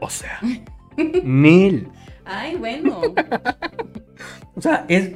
O 0.00 0.08
sea. 0.10 0.38
mil. 1.24 1.88
Ay, 2.24 2.56
bueno. 2.56 3.00
O 4.54 4.60
sea, 4.60 4.84
es, 4.86 5.12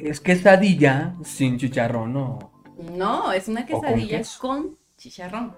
es 0.00 0.20
quesadilla 0.20 1.14
sin 1.24 1.58
chicharrón, 1.58 2.12
¿no? 2.12 2.52
No, 2.96 3.32
es 3.32 3.48
una 3.48 3.64
quesadilla 3.66 4.20
con, 4.40 4.76
chicharrón. 4.96 5.54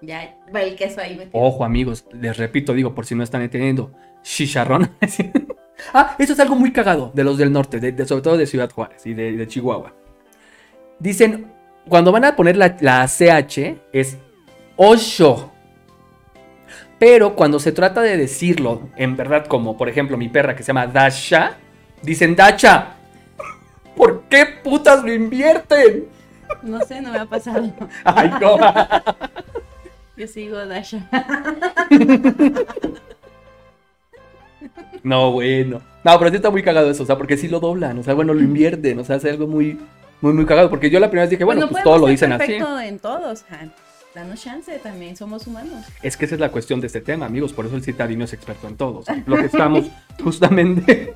Ya 0.00 0.36
va 0.54 0.62
el 0.62 0.74
queso 0.74 1.00
ahí 1.00 1.16
metido. 1.16 1.30
Ojo, 1.40 1.64
amigos, 1.64 2.04
les 2.12 2.36
repito, 2.36 2.72
digo, 2.74 2.94
por 2.94 3.06
si 3.06 3.14
no 3.14 3.22
están 3.22 3.42
entendiendo. 3.42 3.92
Chicharrón. 4.22 4.90
ah, 5.94 6.16
eso 6.18 6.32
es 6.32 6.40
algo 6.40 6.56
muy 6.56 6.72
cagado 6.72 7.10
de 7.14 7.24
los 7.24 7.38
del 7.38 7.52
norte, 7.52 7.78
de- 7.78 7.92
de- 7.92 8.06
sobre 8.06 8.22
todo 8.22 8.36
de 8.36 8.46
Ciudad 8.46 8.70
Juárez 8.70 9.06
y 9.06 9.14
de, 9.14 9.32
de 9.32 9.46
Chihuahua. 9.46 9.94
Dicen, 10.98 11.52
cuando 11.88 12.10
van 12.12 12.24
a 12.24 12.34
poner 12.36 12.56
la, 12.56 12.76
la 12.80 13.06
CH, 13.06 13.76
es 13.92 14.18
Osho. 14.76 15.52
Pero 16.98 17.34
cuando 17.34 17.58
se 17.58 17.72
trata 17.72 18.00
de 18.00 18.16
decirlo, 18.16 18.88
en 18.96 19.16
verdad, 19.16 19.46
como 19.46 19.76
por 19.76 19.88
ejemplo 19.88 20.16
mi 20.16 20.28
perra 20.28 20.54
que 20.54 20.62
se 20.62 20.68
llama 20.68 20.86
Dasha, 20.86 21.56
dicen 22.02 22.36
Dacha. 22.36 22.96
¿Por 23.96 24.22
qué 24.24 24.46
putas 24.62 25.02
lo 25.02 25.12
invierten? 25.12 26.06
No 26.62 26.80
sé, 26.80 27.00
no 27.00 27.10
me 27.10 27.18
ha 27.18 27.26
pasado. 27.26 27.72
Ay, 28.04 28.30
no. 28.40 28.56
Yo 30.16 30.26
sigo 30.26 30.64
Dasha. 30.66 31.08
No, 35.02 35.32
bueno. 35.32 35.80
No, 36.04 36.18
pero 36.18 36.30
sí 36.30 36.36
está 36.36 36.50
muy 36.50 36.62
cagado 36.62 36.88
eso, 36.88 37.02
o 37.02 37.06
sea, 37.06 37.16
porque 37.16 37.36
sí 37.36 37.48
lo 37.48 37.58
doblan, 37.58 37.98
o 37.98 38.04
sea, 38.04 38.14
bueno, 38.14 38.34
lo 38.34 38.40
invierten, 38.40 39.00
o 39.00 39.04
sea, 39.04 39.16
hace 39.16 39.30
algo 39.30 39.48
muy, 39.48 39.76
muy, 40.20 40.32
muy 40.32 40.46
cagado. 40.46 40.70
Porque 40.70 40.90
yo 40.90 41.00
la 41.00 41.08
primera 41.08 41.24
vez 41.24 41.30
dije, 41.30 41.42
bueno, 41.42 41.62
no 41.62 41.68
pues 41.68 41.82
podemos 41.82 41.84
todos 41.84 42.00
lo 42.00 42.06
dicen 42.06 42.32
así. 42.32 42.46
perfecto 42.46 42.80
en 42.80 42.98
todos. 43.00 43.42
ja. 43.48 43.68
Danos 44.14 44.42
chance, 44.42 44.78
también 44.78 45.16
somos 45.16 45.46
humanos. 45.46 45.86
Es 46.02 46.16
que 46.16 46.26
esa 46.26 46.34
es 46.34 46.40
la 46.40 46.50
cuestión 46.50 46.80
de 46.80 46.86
este 46.86 47.00
tema, 47.00 47.26
amigos, 47.26 47.52
por 47.54 47.64
eso 47.64 47.76
el 47.76 47.82
citadino 47.82 48.24
es 48.24 48.32
experto 48.34 48.68
en 48.68 48.76
todo. 48.76 48.98
o 48.98 49.02
sea, 49.02 49.22
lo 49.26 49.36
que 49.36 49.46
estamos 49.46 49.86
justamente 50.22 51.14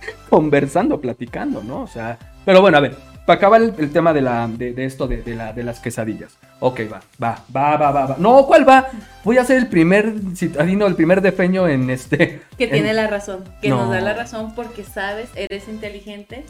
conversando, 0.30 1.00
platicando, 1.00 1.62
¿no? 1.62 1.82
O 1.82 1.86
sea, 1.86 2.18
pero 2.44 2.60
bueno, 2.60 2.78
a 2.78 2.80
ver, 2.80 2.96
para 3.26 3.36
acabar 3.36 3.60
el, 3.62 3.74
el 3.78 3.92
tema 3.92 4.12
de, 4.12 4.22
la, 4.22 4.48
de, 4.48 4.72
de 4.72 4.84
esto 4.86 5.06
de, 5.06 5.22
de 5.22 5.34
la, 5.34 5.52
de 5.52 5.62
las 5.62 5.80
quesadillas. 5.80 6.36
Ok, 6.60 6.80
va, 6.92 7.00
va, 7.22 7.44
va, 7.54 7.76
va, 7.76 7.90
va, 7.92 8.06
va. 8.06 8.16
No, 8.18 8.46
¿cuál 8.46 8.68
va? 8.68 8.88
Voy 9.22 9.36
a 9.38 9.44
ser 9.44 9.58
el 9.58 9.68
primer 9.68 10.12
citadino, 10.34 10.86
el 10.86 10.96
primer 10.96 11.20
defeño 11.20 11.68
en 11.68 11.88
este. 11.90 12.40
Que 12.56 12.64
en- 12.64 12.70
tiene 12.70 12.94
la 12.94 13.06
razón, 13.06 13.44
que 13.62 13.68
No. 13.68 13.82
nos 13.82 13.90
da 13.90 14.00
la 14.00 14.14
razón 14.14 14.54
porque 14.54 14.82
sabes, 14.82 15.28
eres 15.36 15.68
inteligente 15.68 16.44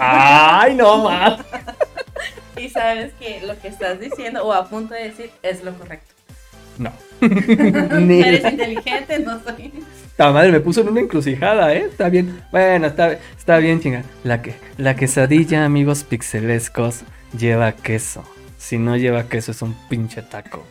¡Ay, 0.00 0.74
no 0.74 1.04
más! 1.04 1.38
y 2.56 2.68
sabes 2.70 3.12
que 3.14 3.42
lo 3.46 3.58
que 3.60 3.68
estás 3.68 4.00
diciendo 4.00 4.44
o 4.44 4.52
a 4.52 4.66
punto 4.66 4.94
de 4.94 5.04
decir 5.04 5.30
es 5.42 5.62
lo 5.62 5.72
correcto. 5.74 6.13
No. 6.78 6.92
Ni 8.00 8.20
Eres 8.20 8.50
inteligente, 8.52 9.18
no 9.20 9.42
soy. 9.42 9.72
Esta 10.06 10.30
madre 10.30 10.52
me 10.52 10.60
puso 10.60 10.80
en 10.80 10.88
una 10.88 11.00
encrucijada, 11.00 11.74
¿eh? 11.74 11.86
Está 11.90 12.08
bien. 12.08 12.40
Bueno, 12.52 12.86
está, 12.86 13.12
está 13.36 13.58
bien, 13.58 13.80
chinga. 13.80 14.04
La, 14.22 14.42
que, 14.42 14.54
la 14.76 14.94
quesadilla, 14.94 15.64
amigos 15.64 16.04
pixelescos, 16.04 17.02
lleva 17.36 17.72
queso. 17.72 18.24
Si 18.56 18.78
no 18.78 18.96
lleva 18.96 19.28
queso, 19.28 19.50
es 19.50 19.62
un 19.62 19.74
pinche 19.88 20.22
taco. 20.22 20.64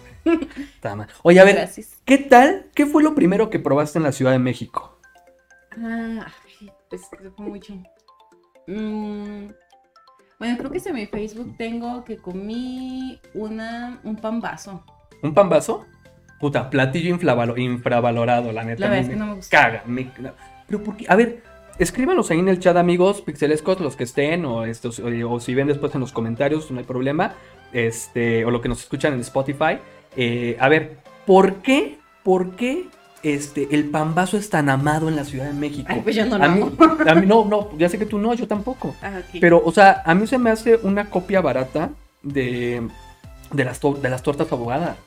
Está 0.76 0.96
mal. 0.96 1.08
Oye, 1.24 1.40
a 1.40 1.44
ver, 1.44 1.56
Gracias. 1.56 1.98
¿qué 2.06 2.18
tal? 2.18 2.68
¿Qué 2.74 2.86
fue 2.86 3.04
lo 3.04 3.16
primero 3.16 3.50
que 3.50 3.60
probaste 3.60 4.00
en 4.00 4.04
la 4.04 4.12
Ciudad 4.12 4.32
de 4.32 4.40
México? 4.40 4.98
Ah, 5.78 6.28
pues 6.90 7.02
fue 7.36 7.46
mucho. 7.46 7.74
Mm, 8.68 9.48
bueno, 10.40 10.58
creo 10.58 10.72
que 10.72 10.82
en 10.86 10.96
mi 10.96 11.06
Facebook 11.06 11.56
tengo 11.58 12.04
que 12.04 12.18
comí 12.18 13.20
una, 13.34 14.00
un 14.04 14.16
pan 14.16 14.40
vaso. 14.40 14.86
¿Un 15.22 15.34
pan 15.34 15.50
vaso? 15.50 15.86
Puta, 16.44 16.70
platillo 16.70 17.18
infravalorado, 17.56 18.52
la 18.52 18.66
neta. 18.66 18.82
La 18.82 18.90
verdad 18.90 19.04
es 19.06 19.08
que 19.08 19.14
me 19.16 19.20
no 19.22 19.28
me 19.28 19.36
gusta. 19.36 19.58
Caga, 19.58 19.84
me- 19.86 20.12
Pero 20.68 20.84
¿por 20.84 20.98
qué? 20.98 21.06
A 21.08 21.16
ver, 21.16 21.42
escríbanos 21.80 22.30
ahí 22.32 22.40
en 22.40 22.50
el 22.50 22.60
chat, 22.60 22.76
amigos, 22.76 23.22
pixelescos, 23.22 23.80
los 23.80 23.96
que 23.96 24.04
estén, 24.04 24.44
o, 24.44 24.66
estos, 24.66 25.00
o, 25.00 25.06
o 25.30 25.40
si 25.40 25.56
ven 25.56 25.68
después 25.68 25.96
en 25.96 26.02
los 26.02 26.12
comentarios, 26.12 26.70
no 26.70 26.80
hay 26.80 26.84
problema. 26.84 27.36
Este, 27.72 28.44
o 28.44 28.52
lo 28.52 28.60
que 28.60 28.68
nos 28.68 28.82
escuchan 28.82 29.14
en 29.14 29.22
Spotify. 29.22 29.78
Eh, 30.18 30.58
a 30.60 30.68
ver, 30.68 30.98
¿por 31.26 31.62
qué? 31.62 31.98
¿Por 32.24 32.58
qué 32.58 32.88
este, 33.24 33.70
el 33.72 33.86
pan 33.86 34.14
vaso 34.14 34.36
es 34.36 34.50
tan 34.50 34.68
amado 34.68 35.08
en 35.08 35.16
la 35.16 35.24
Ciudad 35.24 35.46
de 35.46 35.54
México? 35.54 35.88
Ay, 35.90 36.02
pues 36.04 36.14
yo 36.14 36.26
no 36.26 36.38
lo 36.38 36.44
a 36.44 36.50
mí, 36.50 36.62
amo. 36.62 36.98
a 37.08 37.16
mí 37.16 37.26
no, 37.26 37.46
no, 37.46 37.70
ya 37.78 37.88
sé 37.88 37.98
que 37.98 38.06
tú 38.06 38.20
no, 38.20 38.34
yo 38.34 38.50
tampoco. 38.50 38.94
Ah. 39.02 39.22
Pero, 39.40 39.62
o 39.64 39.72
sea, 39.72 40.02
a 40.06 40.14
mí 40.14 40.28
se 40.28 40.38
me 40.38 40.50
hace 40.50 40.76
una 40.84 41.10
copia 41.10 41.40
barata 41.40 41.92
de, 42.22 42.86
de, 43.54 43.64
las, 43.64 43.80
de 43.80 44.10
las 44.10 44.22
tortas 44.22 44.52
ahogadas. 44.52 44.98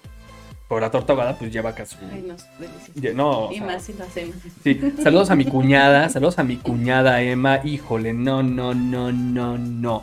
Pero 0.68 0.81
la 0.81 0.90
torta 0.90 1.12
ahogada, 1.12 1.38
pues 1.38 1.52
lleva 1.52 1.72
casi. 1.74 1.96
Ay, 2.12 2.24
no, 2.26 2.35
delicioso. 2.59 3.16
No, 3.16 3.52
y 3.52 3.59
sea, 3.59 3.66
más 3.66 3.83
si 3.83 3.92
lo 3.92 4.05
hacemos. 4.05 4.35
sí. 4.64 4.81
Saludos 5.02 5.31
a 5.31 5.37
mi 5.37 5.44
cuñada, 5.44 6.09
saludos 6.09 6.38
a 6.40 6.42
mi 6.44 6.57
cuñada 6.57 7.22
Emma. 7.22 7.61
Híjole, 7.64 8.12
no, 8.12 8.42
no, 8.42 8.74
no, 8.74 9.12
no, 9.12 9.57
no. 9.59 10.02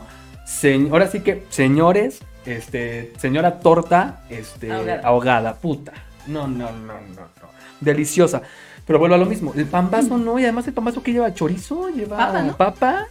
Ahora 0.90 1.08
sí 1.08 1.20
que, 1.20 1.44
señores, 1.50 2.20
este, 2.46 3.12
señora 3.18 3.60
torta, 3.60 4.22
este, 4.30 4.72
Ahogada. 4.72 5.00
ahogada, 5.06 5.54
puta. 5.56 5.92
No, 6.26 6.46
no, 6.48 6.70
no, 6.72 6.94
no, 6.94 7.20
no. 7.20 7.48
Deliciosa. 7.80 8.40
Pero 8.86 8.98
vuelvo 8.98 9.14
a 9.16 9.18
lo 9.18 9.26
mismo. 9.26 9.52
El 9.54 9.66
pambazo 9.66 10.16
no, 10.18 10.38
y 10.38 10.44
además 10.44 10.66
el 10.66 10.72
pambazo 10.74 11.02
que 11.02 11.12
lleva 11.12 11.32
chorizo, 11.34 11.88
lleva 11.90 12.16
Papa, 12.18 12.42
¿no? 12.42 12.56
papa, 12.56 13.06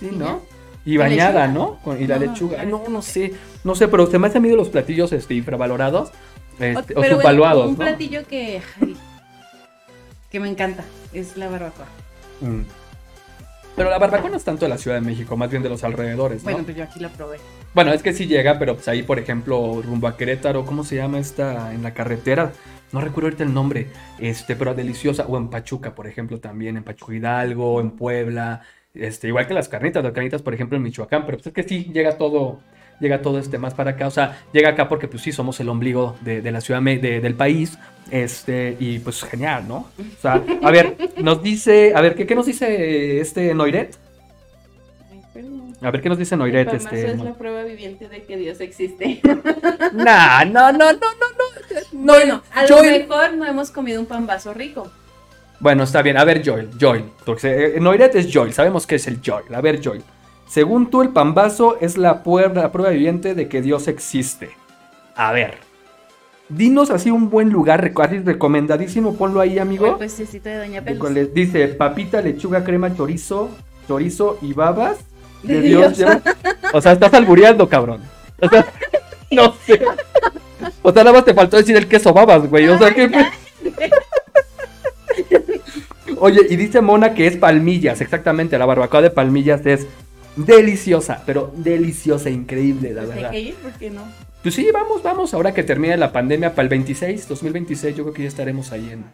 sí, 0.00 0.08
¿no? 0.12 0.26
ya. 0.26 0.38
Y 0.84 0.96
bañada. 0.96 1.46
¿no? 1.48 1.78
Con- 1.84 2.00
y 2.00 2.06
la 2.06 2.18
No, 2.18 2.26
lechuga. 2.26 2.64
No, 2.64 2.82
no 2.88 3.02
sé, 3.02 3.34
no 3.64 3.74
sé, 3.74 3.88
pero 3.88 4.06
se 4.06 4.18
me 4.18 4.28
hace 4.28 4.38
a 4.38 4.40
mí 4.40 4.48
de 4.48 4.56
los 4.56 4.68
platillos 4.70 5.12
este, 5.12 5.34
infravalorados 5.34 6.10
este, 6.58 6.78
o 6.78 6.84
pero 6.84 6.96
bueno, 6.96 7.16
subvaluados, 7.16 7.66
un 7.66 7.72
¿no? 7.72 7.78
platillo 7.78 8.26
que, 8.26 8.60
ay, 8.80 8.96
que 10.30 10.40
me 10.40 10.48
encanta 10.48 10.84
es 11.12 11.36
la 11.36 11.48
barbacoa. 11.48 11.86
Mm. 12.40 12.62
Pero 13.76 13.90
la 13.90 13.98
barbacoa 13.98 14.30
no 14.30 14.36
es 14.36 14.44
tanto 14.44 14.64
de 14.64 14.70
la 14.70 14.78
Ciudad 14.78 14.96
de 14.96 15.06
México, 15.06 15.36
más 15.36 15.50
bien 15.50 15.62
de 15.62 15.68
los 15.68 15.84
alrededores, 15.84 16.42
¿no? 16.42 16.50
Bueno, 16.50 16.64
pues 16.64 16.76
yo 16.76 16.82
aquí 16.82 16.98
la 16.98 17.10
probé. 17.10 17.38
Bueno, 17.74 17.92
es 17.92 18.02
que 18.02 18.12
sí 18.12 18.26
llega, 18.26 18.58
pero 18.58 18.74
pues 18.74 18.88
ahí, 18.88 19.04
por 19.04 19.20
ejemplo, 19.20 19.80
rumbo 19.82 20.08
a 20.08 20.16
Querétaro, 20.16 20.66
¿cómo 20.66 20.82
se 20.82 20.96
llama 20.96 21.20
esta 21.20 21.72
en 21.72 21.84
la 21.84 21.94
carretera? 21.94 22.52
No 22.90 23.00
recuerdo 23.00 23.28
ahorita 23.28 23.44
el 23.44 23.54
nombre, 23.54 23.88
este, 24.18 24.56
pero 24.56 24.74
deliciosa. 24.74 25.26
O 25.28 25.36
en 25.36 25.48
Pachuca, 25.48 25.94
por 25.94 26.08
ejemplo, 26.08 26.40
también, 26.40 26.76
en 26.76 26.82
Pachuca 26.82 27.14
Hidalgo, 27.14 27.80
en 27.80 27.92
Puebla, 27.92 28.62
este, 28.94 29.28
igual 29.28 29.46
que 29.46 29.54
las 29.54 29.68
carnitas, 29.68 30.02
las 30.02 30.12
carnitas, 30.12 30.42
por 30.42 30.54
ejemplo, 30.54 30.76
en 30.76 30.82
Michoacán, 30.82 31.24
pero 31.24 31.38
pues 31.38 31.46
es 31.46 31.52
que 31.52 31.62
sí, 31.62 31.90
llega 31.92 32.16
todo, 32.16 32.60
llega 33.00 33.22
todo 33.22 33.38
este 33.38 33.58
más 33.58 33.74
para 33.74 33.92
acá. 33.92 34.06
O 34.06 34.10
sea, 34.10 34.40
llega 34.52 34.70
acá 34.70 34.88
porque 34.88 35.08
pues 35.08 35.22
sí, 35.22 35.32
somos 35.32 35.58
el 35.60 35.68
ombligo 35.68 36.16
de, 36.20 36.40
de 36.42 36.50
la 36.52 36.60
ciudad 36.60 36.80
de- 36.82 37.20
del 37.20 37.34
país. 37.34 37.78
Este, 38.10 38.74
y 38.80 38.98
pues 39.00 39.22
genial, 39.22 39.66
¿no? 39.68 39.76
O 39.98 40.20
sea, 40.22 40.42
a 40.62 40.70
ver, 40.70 40.96
nos 41.18 41.42
dice, 41.42 41.92
a 41.94 42.00
ver, 42.00 42.14
¿qué, 42.14 42.26
qué 42.26 42.34
nos 42.34 42.46
dice 42.46 43.20
este 43.20 43.54
Noiret? 43.54 43.96
A 45.80 45.90
ver, 45.92 46.00
¿qué 46.02 46.08
nos 46.08 46.18
dice 46.18 46.34
El 46.34 46.40
Noiret? 46.40 46.66
pamazo 46.66 46.86
Este, 46.88 47.10
es 47.12 47.18
la 47.20 47.34
prueba 47.34 47.62
viviente 47.62 48.08
de 48.08 48.24
que 48.24 48.36
Dios 48.36 48.60
existe. 48.60 49.20
Nah, 49.92 50.44
no, 50.44 50.72
no, 50.72 50.92
no, 50.92 50.92
no, 50.92 50.92
no. 50.92 51.80
no 51.92 52.12
bueno, 52.12 52.42
a 52.52 52.62
lo 52.66 52.68
Joel- 52.78 53.06
mejor 53.06 53.32
no 53.34 53.46
hemos 53.46 53.70
comido 53.70 54.00
un 54.00 54.06
pan 54.06 54.26
vaso 54.26 54.52
rico. 54.52 54.90
Bueno, 55.60 55.84
está 55.84 56.02
bien. 56.02 56.16
A 56.18 56.24
ver, 56.24 56.42
Joel, 56.44 56.70
Joel. 56.80 57.04
Porque 57.24 57.76
eh, 57.76 57.80
Noiret 57.80 58.14
es 58.16 58.28
Joel. 58.32 58.52
Sabemos 58.52 58.86
que 58.86 58.96
es 58.96 59.06
el 59.06 59.20
Joel. 59.24 59.54
A 59.54 59.60
ver, 59.60 59.80
Joel. 59.82 60.02
Según 60.48 60.90
tú, 60.90 61.02
el 61.02 61.10
pambazo 61.10 61.76
es 61.80 61.98
la, 61.98 62.24
puer- 62.24 62.54
la 62.54 62.72
prueba 62.72 62.90
viviente 62.90 63.34
de 63.34 63.48
que 63.48 63.60
Dios 63.62 63.86
existe. 63.88 64.50
A 65.14 65.32
ver. 65.32 65.58
Dinos 66.48 66.90
así 66.90 67.10
un 67.10 67.28
buen 67.28 67.50
lugar, 67.50 67.92
así 68.02 68.18
recomendadísimo. 68.20 69.16
Ponlo 69.16 69.40
ahí, 69.40 69.50
O 69.50 69.52
el 69.54 69.58
amigo. 69.60 69.98
puestecito 69.98 70.48
de 70.48 70.56
Doña 70.58 70.82
Pelos. 70.82 71.10
Les 71.12 71.34
dice 71.34 71.68
papita, 71.68 72.22
lechuga, 72.22 72.64
crema, 72.64 72.94
chorizo, 72.96 73.50
chorizo 73.86 74.38
y 74.40 74.54
babas. 74.54 74.98
De, 75.42 75.54
De 75.54 75.60
Dios. 75.60 75.96
Dios. 75.98 76.16
O 76.72 76.80
sea, 76.80 76.92
estás 76.92 77.12
albureando, 77.12 77.68
cabrón. 77.68 78.00
O 78.40 78.48
sea, 78.48 78.64
no 79.30 79.52
sé. 79.66 79.82
O 80.82 80.90
sea, 80.92 81.04
nada 81.04 81.14
más 81.16 81.24
te 81.26 81.34
faltó 81.34 81.58
decir 81.58 81.76
el 81.76 81.86
queso 81.86 82.14
babas, 82.14 82.48
güey. 82.48 82.66
O 82.68 82.78
sea, 82.78 82.94
que... 82.94 83.10
Oye, 86.20 86.40
y 86.48 86.56
dice 86.56 86.80
Mona 86.80 87.14
que 87.14 87.26
es 87.26 87.36
palmillas, 87.36 88.00
exactamente. 88.00 88.58
La 88.58 88.66
barbacoa 88.66 89.02
de 89.02 89.10
palmillas 89.10 89.64
es 89.66 89.86
deliciosa, 90.46 91.22
pero 91.26 91.52
deliciosa, 91.56 92.30
increíble, 92.30 92.92
la 92.94 93.02
Pues 93.02 93.10
hay 93.10 93.16
verdad. 93.16 93.30
que 93.32 93.40
ir, 93.40 93.54
¿por 93.56 93.72
qué 93.72 93.90
no? 93.90 94.02
Pues 94.42 94.54
sí, 94.54 94.68
vamos, 94.72 95.02
vamos. 95.02 95.34
Ahora 95.34 95.52
que 95.52 95.62
termine 95.62 95.96
la 95.96 96.12
pandemia 96.12 96.50
para 96.54 96.62
el 96.64 96.68
26, 96.68 97.28
2026, 97.28 97.96
yo 97.96 98.04
creo 98.04 98.14
que 98.14 98.22
ya 98.22 98.28
estaremos 98.28 98.70
ahí 98.72 98.88
en, 98.92 99.04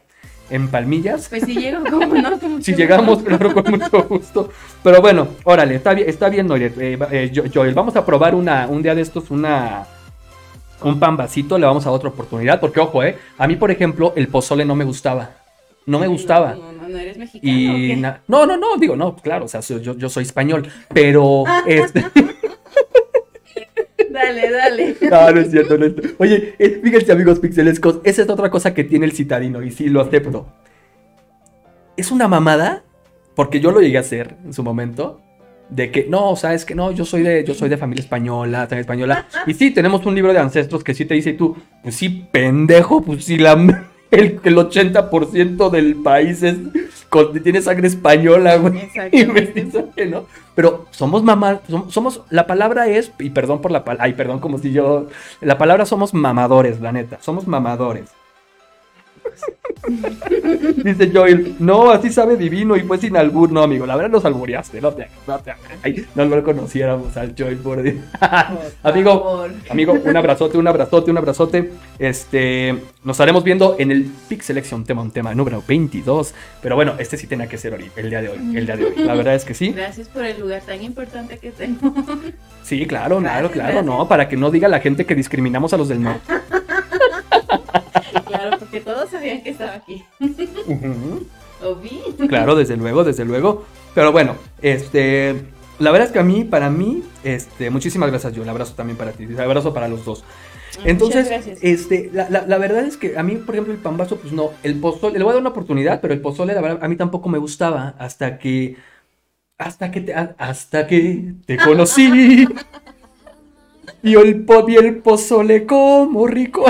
en 0.50 0.68
Palmillas. 0.68 1.28
Pues 1.30 1.44
si 1.44 1.54
llego, 1.54 1.82
como 1.90 2.14
no. 2.14 2.38
con 2.38 2.52
mucho 2.52 2.62
Si 2.64 2.72
gusto. 2.72 2.76
llegamos, 2.76 3.22
claro, 3.22 3.54
con 3.54 3.70
mucho 3.70 4.02
gusto. 4.04 4.50
Pero 4.82 5.00
bueno, 5.00 5.28
órale, 5.44 5.76
está 5.76 5.94
bien, 5.94 6.08
está 6.08 6.28
bien, 6.28 6.46
Noret. 6.46 6.76
Eh, 6.78 6.98
eh, 7.10 7.32
Jo- 7.34 7.44
Joel, 7.52 7.74
vamos 7.74 7.96
a 7.96 8.04
probar 8.04 8.34
una, 8.34 8.66
un 8.68 8.82
día 8.82 8.94
de 8.94 9.00
estos, 9.02 9.30
una. 9.30 9.86
Un 10.82 11.00
pan 11.00 11.16
vasito, 11.16 11.56
le 11.56 11.64
vamos 11.64 11.86
a 11.86 11.90
otra 11.90 12.10
oportunidad. 12.10 12.60
Porque, 12.60 12.80
ojo, 12.80 13.02
eh. 13.02 13.16
A 13.38 13.46
mí, 13.46 13.56
por 13.56 13.70
ejemplo, 13.70 14.12
el 14.16 14.28
pozole 14.28 14.66
no 14.66 14.74
me 14.74 14.84
gustaba. 14.84 15.30
No 15.86 15.98
me 15.98 16.06
gustaba. 16.06 16.54
No, 16.94 17.00
eres 17.00 17.18
mexicano. 17.18 18.18
no, 18.28 18.46
no, 18.46 18.56
no, 18.56 18.76
digo, 18.76 18.94
no, 18.94 19.16
claro, 19.16 19.46
o 19.46 19.48
sea, 19.48 19.60
yo, 19.60 19.96
yo 19.96 20.08
soy 20.08 20.22
español, 20.22 20.68
pero 20.92 21.42
este, 21.66 22.04
Dale, 24.10 24.48
dale. 24.48 24.96
no, 25.10 25.30
no 25.32 25.40
es 25.40 25.50
cierto, 25.50 25.76
no 25.76 25.86
es 25.86 25.94
cierto. 25.94 26.14
Oye, 26.18 26.54
eh, 26.56 26.80
fíjense 26.84 27.10
amigos 27.10 27.40
pixelescos, 27.40 27.98
esa 28.04 28.22
es 28.22 28.28
otra 28.28 28.48
cosa 28.48 28.72
que 28.72 28.84
tiene 28.84 29.06
el 29.06 29.12
citadino 29.12 29.60
y 29.60 29.72
sí 29.72 29.88
lo 29.88 30.00
acepto. 30.00 30.46
Es 31.96 32.12
una 32.12 32.28
mamada, 32.28 32.84
porque 33.34 33.58
yo 33.58 33.72
lo 33.72 33.80
llegué 33.80 33.96
a 33.96 34.00
hacer 34.00 34.36
en 34.44 34.52
su 34.52 34.62
momento, 34.62 35.20
de 35.70 35.90
que 35.90 36.06
no, 36.08 36.30
o 36.30 36.36
sea, 36.36 36.54
es 36.54 36.64
que 36.64 36.76
no, 36.76 36.92
yo 36.92 37.04
soy 37.04 37.22
de, 37.22 37.42
yo 37.42 37.54
soy 37.54 37.68
de 37.68 37.76
familia 37.76 38.02
española, 38.02 38.68
familia 38.68 38.82
española, 38.82 39.26
y 39.48 39.54
sí, 39.54 39.72
tenemos 39.72 40.06
un 40.06 40.14
libro 40.14 40.32
de 40.32 40.38
ancestros 40.38 40.84
que 40.84 40.94
sí 40.94 41.06
te 41.06 41.14
dice 41.14 41.30
y 41.30 41.36
tú, 41.36 41.56
pues 41.82 41.96
sí, 41.96 42.28
pendejo, 42.30 43.02
pues 43.02 43.24
sí, 43.24 43.36
la, 43.36 43.56
el, 44.14 44.40
el 44.42 44.56
80% 44.56 45.70
del 45.70 45.96
país 45.96 46.42
es, 46.42 46.56
con- 47.08 47.32
tiene 47.42 47.60
sangre 47.60 47.88
española, 47.88 48.56
güey. 48.56 48.72
Y 48.74 48.76
me 48.76 49.40
Exactamente. 49.40 49.64
dice 49.64 49.84
que 49.96 50.06
no. 50.06 50.24
Pero 50.54 50.86
somos 50.90 51.22
mamá, 51.22 51.60
som- 51.68 51.90
somos, 51.90 52.22
la 52.30 52.46
palabra 52.46 52.86
es, 52.88 53.12
y 53.18 53.30
perdón 53.30 53.60
por 53.60 53.70
la 53.70 53.84
palabra, 53.84 54.04
ay, 54.04 54.12
perdón, 54.14 54.38
como 54.40 54.58
si 54.58 54.72
yo, 54.72 55.08
la 55.40 55.58
palabra 55.58 55.84
somos 55.86 56.14
mamadores, 56.14 56.80
la 56.80 56.92
neta, 56.92 57.18
somos 57.20 57.46
mamadores. 57.46 58.10
Dice 60.76 61.10
Joel, 61.12 61.56
no, 61.58 61.90
así 61.90 62.10
sabe 62.10 62.36
divino 62.36 62.76
y 62.76 62.80
fue 62.80 62.98
sin 62.98 63.16
albur. 63.16 63.52
No, 63.52 63.62
amigo, 63.62 63.86
la 63.86 63.96
verdad 63.96 64.10
nos 64.10 64.24
albureaste, 64.24 64.80
no 64.80 64.92
te, 64.92 65.08
no 65.26 65.38
te, 65.38 65.52
ay, 65.82 66.06
no 66.14 66.24
lo 66.24 66.42
conociéramos 66.42 67.16
al 67.16 67.34
Joel 67.36 67.56
por 67.62 67.82
Dios. 67.82 67.96
Amigo. 68.82 69.46
Amigo, 69.68 69.92
un 69.92 70.16
abrazote, 70.16 70.58
un 70.58 70.66
abrazote, 70.66 71.10
un 71.10 71.18
abrazote. 71.18 71.70
Este, 71.98 72.72
nos 73.02 73.16
estaremos 73.16 73.44
viendo 73.44 73.76
en 73.78 73.90
el 73.90 74.10
Pick 74.28 74.42
Selection 74.42 74.84
tema, 74.84 75.02
un 75.02 75.10
tema 75.10 75.34
número 75.34 75.62
22. 75.66 76.34
Pero 76.62 76.76
bueno, 76.76 76.94
este 76.98 77.16
sí 77.16 77.26
tenía 77.26 77.46
que 77.46 77.58
ser 77.58 77.74
hoy, 77.74 77.90
el 77.96 78.10
día 78.10 78.22
de 78.22 78.28
hoy, 78.30 78.56
el 78.56 78.66
día 78.66 78.76
de 78.76 78.86
hoy. 78.86 78.94
La 78.96 79.14
verdad 79.14 79.34
es 79.34 79.44
que 79.44 79.54
sí. 79.54 79.72
Gracias 79.72 80.08
por 80.08 80.24
el 80.24 80.40
lugar 80.40 80.62
tan 80.62 80.82
importante 80.82 81.38
que 81.38 81.50
tengo. 81.50 81.92
Sí, 82.62 82.86
claro, 82.86 83.18
claro, 83.18 83.48
Gracias, 83.48 83.72
claro, 83.72 83.82
no, 83.82 84.08
para 84.08 84.28
que 84.28 84.36
no 84.36 84.50
diga 84.50 84.68
la 84.68 84.80
gente 84.80 85.04
que 85.04 85.14
discriminamos 85.14 85.74
a 85.74 85.76
los 85.76 85.88
del 85.88 86.02
norte. 86.02 86.32
porque 88.74 88.92
todos 88.92 89.10
sabían 89.10 89.42
que 89.42 89.50
estaba 89.50 89.74
aquí. 89.74 90.04
Ujú. 90.66 91.26
¿O 91.62 91.74
vi? 91.76 92.00
Claro, 92.28 92.54
desde 92.56 92.76
luego, 92.76 93.04
desde 93.04 93.24
luego. 93.24 93.64
Pero 93.94 94.10
bueno, 94.12 94.34
este, 94.62 95.34
la 95.78 95.92
verdad 95.92 96.08
es 96.08 96.12
que 96.12 96.18
a 96.18 96.24
mí, 96.24 96.44
para 96.44 96.70
mí, 96.70 97.02
este, 97.22 97.70
muchísimas 97.70 98.10
gracias, 98.10 98.32
yo. 98.32 98.42
El 98.42 98.48
abrazo 98.48 98.74
también 98.74 98.96
para 98.98 99.12
ti, 99.12 99.24
el 99.24 99.38
abrazo 99.40 99.72
para 99.72 99.86
los 99.88 100.04
dos. 100.04 100.24
Entonces, 100.84 101.24
Muchas 101.24 101.28
gracias. 101.28 101.58
este, 101.62 102.10
la, 102.12 102.28
la- 102.30 102.46
la 102.46 102.58
verdad 102.58 102.84
es 102.84 102.96
que 102.96 103.16
a 103.16 103.22
mí, 103.22 103.36
por 103.36 103.54
ejemplo, 103.54 103.72
el 103.72 103.78
pambazo, 103.78 104.16
pues 104.16 104.32
no, 104.32 104.50
el 104.64 104.74
pozole, 104.80 105.18
le 105.18 105.22
voy 105.24 105.30
a 105.30 105.34
dar 105.34 105.40
una 105.42 105.50
oportunidad, 105.50 106.00
pero 106.00 106.12
el 106.12 106.20
pozole, 106.20 106.52
la 106.52 106.60
verdad, 106.60 106.80
a 106.82 106.88
mí 106.88 106.96
tampoco 106.96 107.28
me 107.28 107.38
gustaba 107.38 107.94
hasta 107.98 108.38
que, 108.38 108.76
hasta 109.56 109.92
que 109.92 110.00
te, 110.00 110.14
hasta 110.14 110.86
que 110.88 111.34
te 111.46 111.56
conocí. 111.58 112.46
Y 114.02 114.14
el, 114.16 114.44
po- 114.44 114.68
y 114.68 114.76
el 114.76 114.98
pozole 114.98 115.64
como 115.64 116.26
rico. 116.26 116.64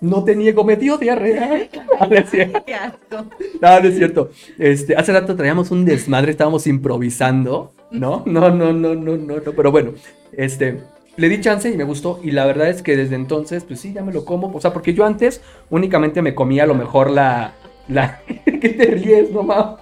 No 0.00 0.24
te 0.24 0.34
niego, 0.34 0.64
me 0.64 0.76
dio 0.76 0.96
diarrea. 0.98 1.68
Ah, 2.00 2.06
no 2.06 2.16
es 2.16 2.30
cierto. 2.30 2.64
Qué 2.64 2.74
asco. 2.74 3.26
No, 3.60 3.80
no 3.80 3.88
es 3.88 3.96
cierto. 3.96 4.30
Este, 4.58 4.96
hace 4.96 5.12
rato 5.12 5.36
traíamos 5.36 5.70
un 5.70 5.84
desmadre, 5.84 6.30
estábamos 6.30 6.66
improvisando, 6.66 7.74
¿no? 7.90 8.22
No, 8.24 8.48
no, 8.48 8.72
no, 8.72 8.94
no, 8.94 9.16
no, 9.16 9.16
no, 9.18 9.52
pero 9.54 9.70
bueno, 9.70 9.92
este, 10.32 10.80
le 11.16 11.28
di 11.28 11.40
chance 11.42 11.68
y 11.68 11.76
me 11.76 11.84
gustó 11.84 12.20
y 12.22 12.30
la 12.30 12.46
verdad 12.46 12.70
es 12.70 12.82
que 12.82 12.96
desde 12.96 13.16
entonces, 13.16 13.64
pues 13.64 13.80
sí, 13.80 13.92
ya 13.92 14.02
me 14.02 14.14
lo 14.14 14.24
como, 14.24 14.50
o 14.50 14.60
sea, 14.62 14.72
porque 14.72 14.94
yo 14.94 15.04
antes 15.04 15.42
únicamente 15.68 16.22
me 16.22 16.34
comía 16.34 16.62
a 16.62 16.66
lo 16.66 16.74
mejor 16.74 17.10
la, 17.10 17.52
la, 17.88 18.22
¿qué 18.44 18.68
te 18.70 18.86
ríes, 18.86 19.30
no 19.30 19.42
mames? 19.42 19.80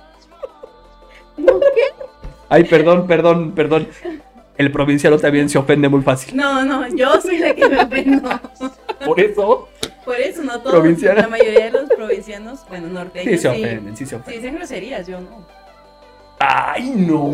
Ay, 2.48 2.64
perdón, 2.64 3.07
perdón, 3.07 3.52
perdón. 3.52 3.88
El 4.57 4.72
provinciano 4.72 5.18
también 5.18 5.48
se 5.48 5.59
ofende 5.59 5.88
muy 5.88 6.02
fácil. 6.02 6.37
No, 6.37 6.64
no, 6.64 6.88
yo 6.88 7.20
soy 7.20 7.38
la 7.38 7.54
que 7.54 7.68
me 7.68 7.81
ofendo. 7.81 8.28
Por 9.04 9.20
eso, 9.20 9.68
Por 10.09 10.21
eso 10.21 10.42
no 10.42 10.59
todos, 10.61 10.73
Provinciana. 10.77 11.21
la 11.23 11.29
mayoría 11.29 11.64
de 11.66 11.71
los 11.71 11.90
provincianos, 11.90 12.61
bueno, 12.71 12.88
norteños, 12.88 13.31
sí 13.31 13.38
se 13.38 13.55
sí, 13.55 13.62
ofenden, 13.62 13.94
sí 13.97 14.05
se 14.05 14.11
sí 14.11 14.14
ofenden. 14.16 14.40
dicen 14.42 14.57
groserías, 14.57 15.07
yo 15.07 15.21
no. 15.21 15.44
Ay, 16.38 16.92
no. 16.97 17.31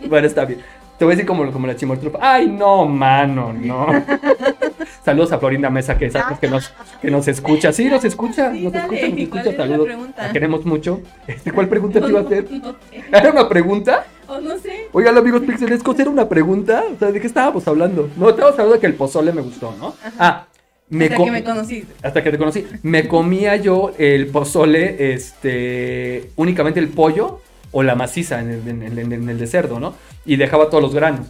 bueno, 0.08 0.26
está 0.26 0.46
bien. 0.46 0.60
Te 0.98 1.04
voy 1.04 1.12
a 1.12 1.16
decir 1.16 1.26
como, 1.26 1.50
como 1.52 1.66
la 1.66 1.74
chimortrupa. 1.76 2.18
Ay, 2.22 2.46
no, 2.46 2.86
mano, 2.86 3.52
no. 3.52 3.86
Saludos 5.04 5.32
a 5.32 5.38
Florinda 5.38 5.68
Mesa, 5.68 5.98
que 5.98 6.10
sabes 6.10 6.38
que 6.38 6.48
nos, 6.48 6.72
que 7.02 7.10
nos 7.10 7.26
escucha. 7.28 7.72
Sí, 7.72 7.86
nos 7.86 8.04
escucha, 8.04 8.52
Sí, 8.52 8.62
nos 8.62 8.72
dale, 8.72 8.96
escucha, 8.96 9.08
nos 9.08 9.28
¿cuál 9.28 9.46
escucha. 9.46 9.50
la 9.50 9.56
Saludos. 9.76 10.10
La 10.16 10.32
queremos 10.32 10.64
mucho. 10.64 11.00
Este, 11.26 11.52
¿Cuál 11.52 11.68
pregunta 11.74 12.00
te 12.00 12.08
iba 12.08 12.20
a 12.20 12.22
hacer? 12.22 12.50
No 12.50 12.76
sé. 12.88 13.04
¿Era 13.12 13.30
una 13.30 13.48
pregunta? 13.48 14.06
O 14.28 14.40
no 14.40 14.56
sé. 14.58 14.88
Oigan, 14.92 15.18
amigos 15.18 15.42
pixelescos, 15.42 15.98
¿era 15.98 16.08
una 16.08 16.28
pregunta? 16.28 16.84
O 16.94 16.98
sea, 16.98 17.10
¿de 17.10 17.20
qué 17.20 17.26
estábamos 17.26 17.66
hablando? 17.68 18.08
No, 18.16 18.30
estábamos 18.30 18.54
hablando 18.58 18.74
de 18.74 18.80
que 18.80 18.86
el 18.86 18.94
pozole 18.94 19.32
me 19.32 19.42
gustó, 19.42 19.74
¿no? 19.78 19.94
Ah, 20.18 20.46
me, 20.92 21.06
Hasta 21.06 21.16
que 21.24 21.30
me 21.30 21.44
conociste. 21.44 21.92
hasta 22.02 22.22
que 22.22 22.30
te 22.30 22.38
conocí. 22.38 22.66
Me 22.82 23.08
comía 23.08 23.56
yo 23.56 23.92
el 23.98 24.26
pozole, 24.28 25.12
este, 25.14 26.30
únicamente 26.36 26.80
el 26.80 26.88
pollo 26.88 27.40
o 27.72 27.82
la 27.82 27.94
maciza 27.94 28.40
en 28.40 28.50
el, 28.50 28.68
en 28.68 28.82
el- 28.82 28.98
en 28.98 29.12
el- 29.12 29.22
en 29.22 29.28
el 29.30 29.38
de 29.38 29.46
cerdo, 29.46 29.80
¿no? 29.80 29.94
Y 30.26 30.36
dejaba 30.36 30.68
todos 30.70 30.82
los 30.82 30.94
granos. 30.94 31.26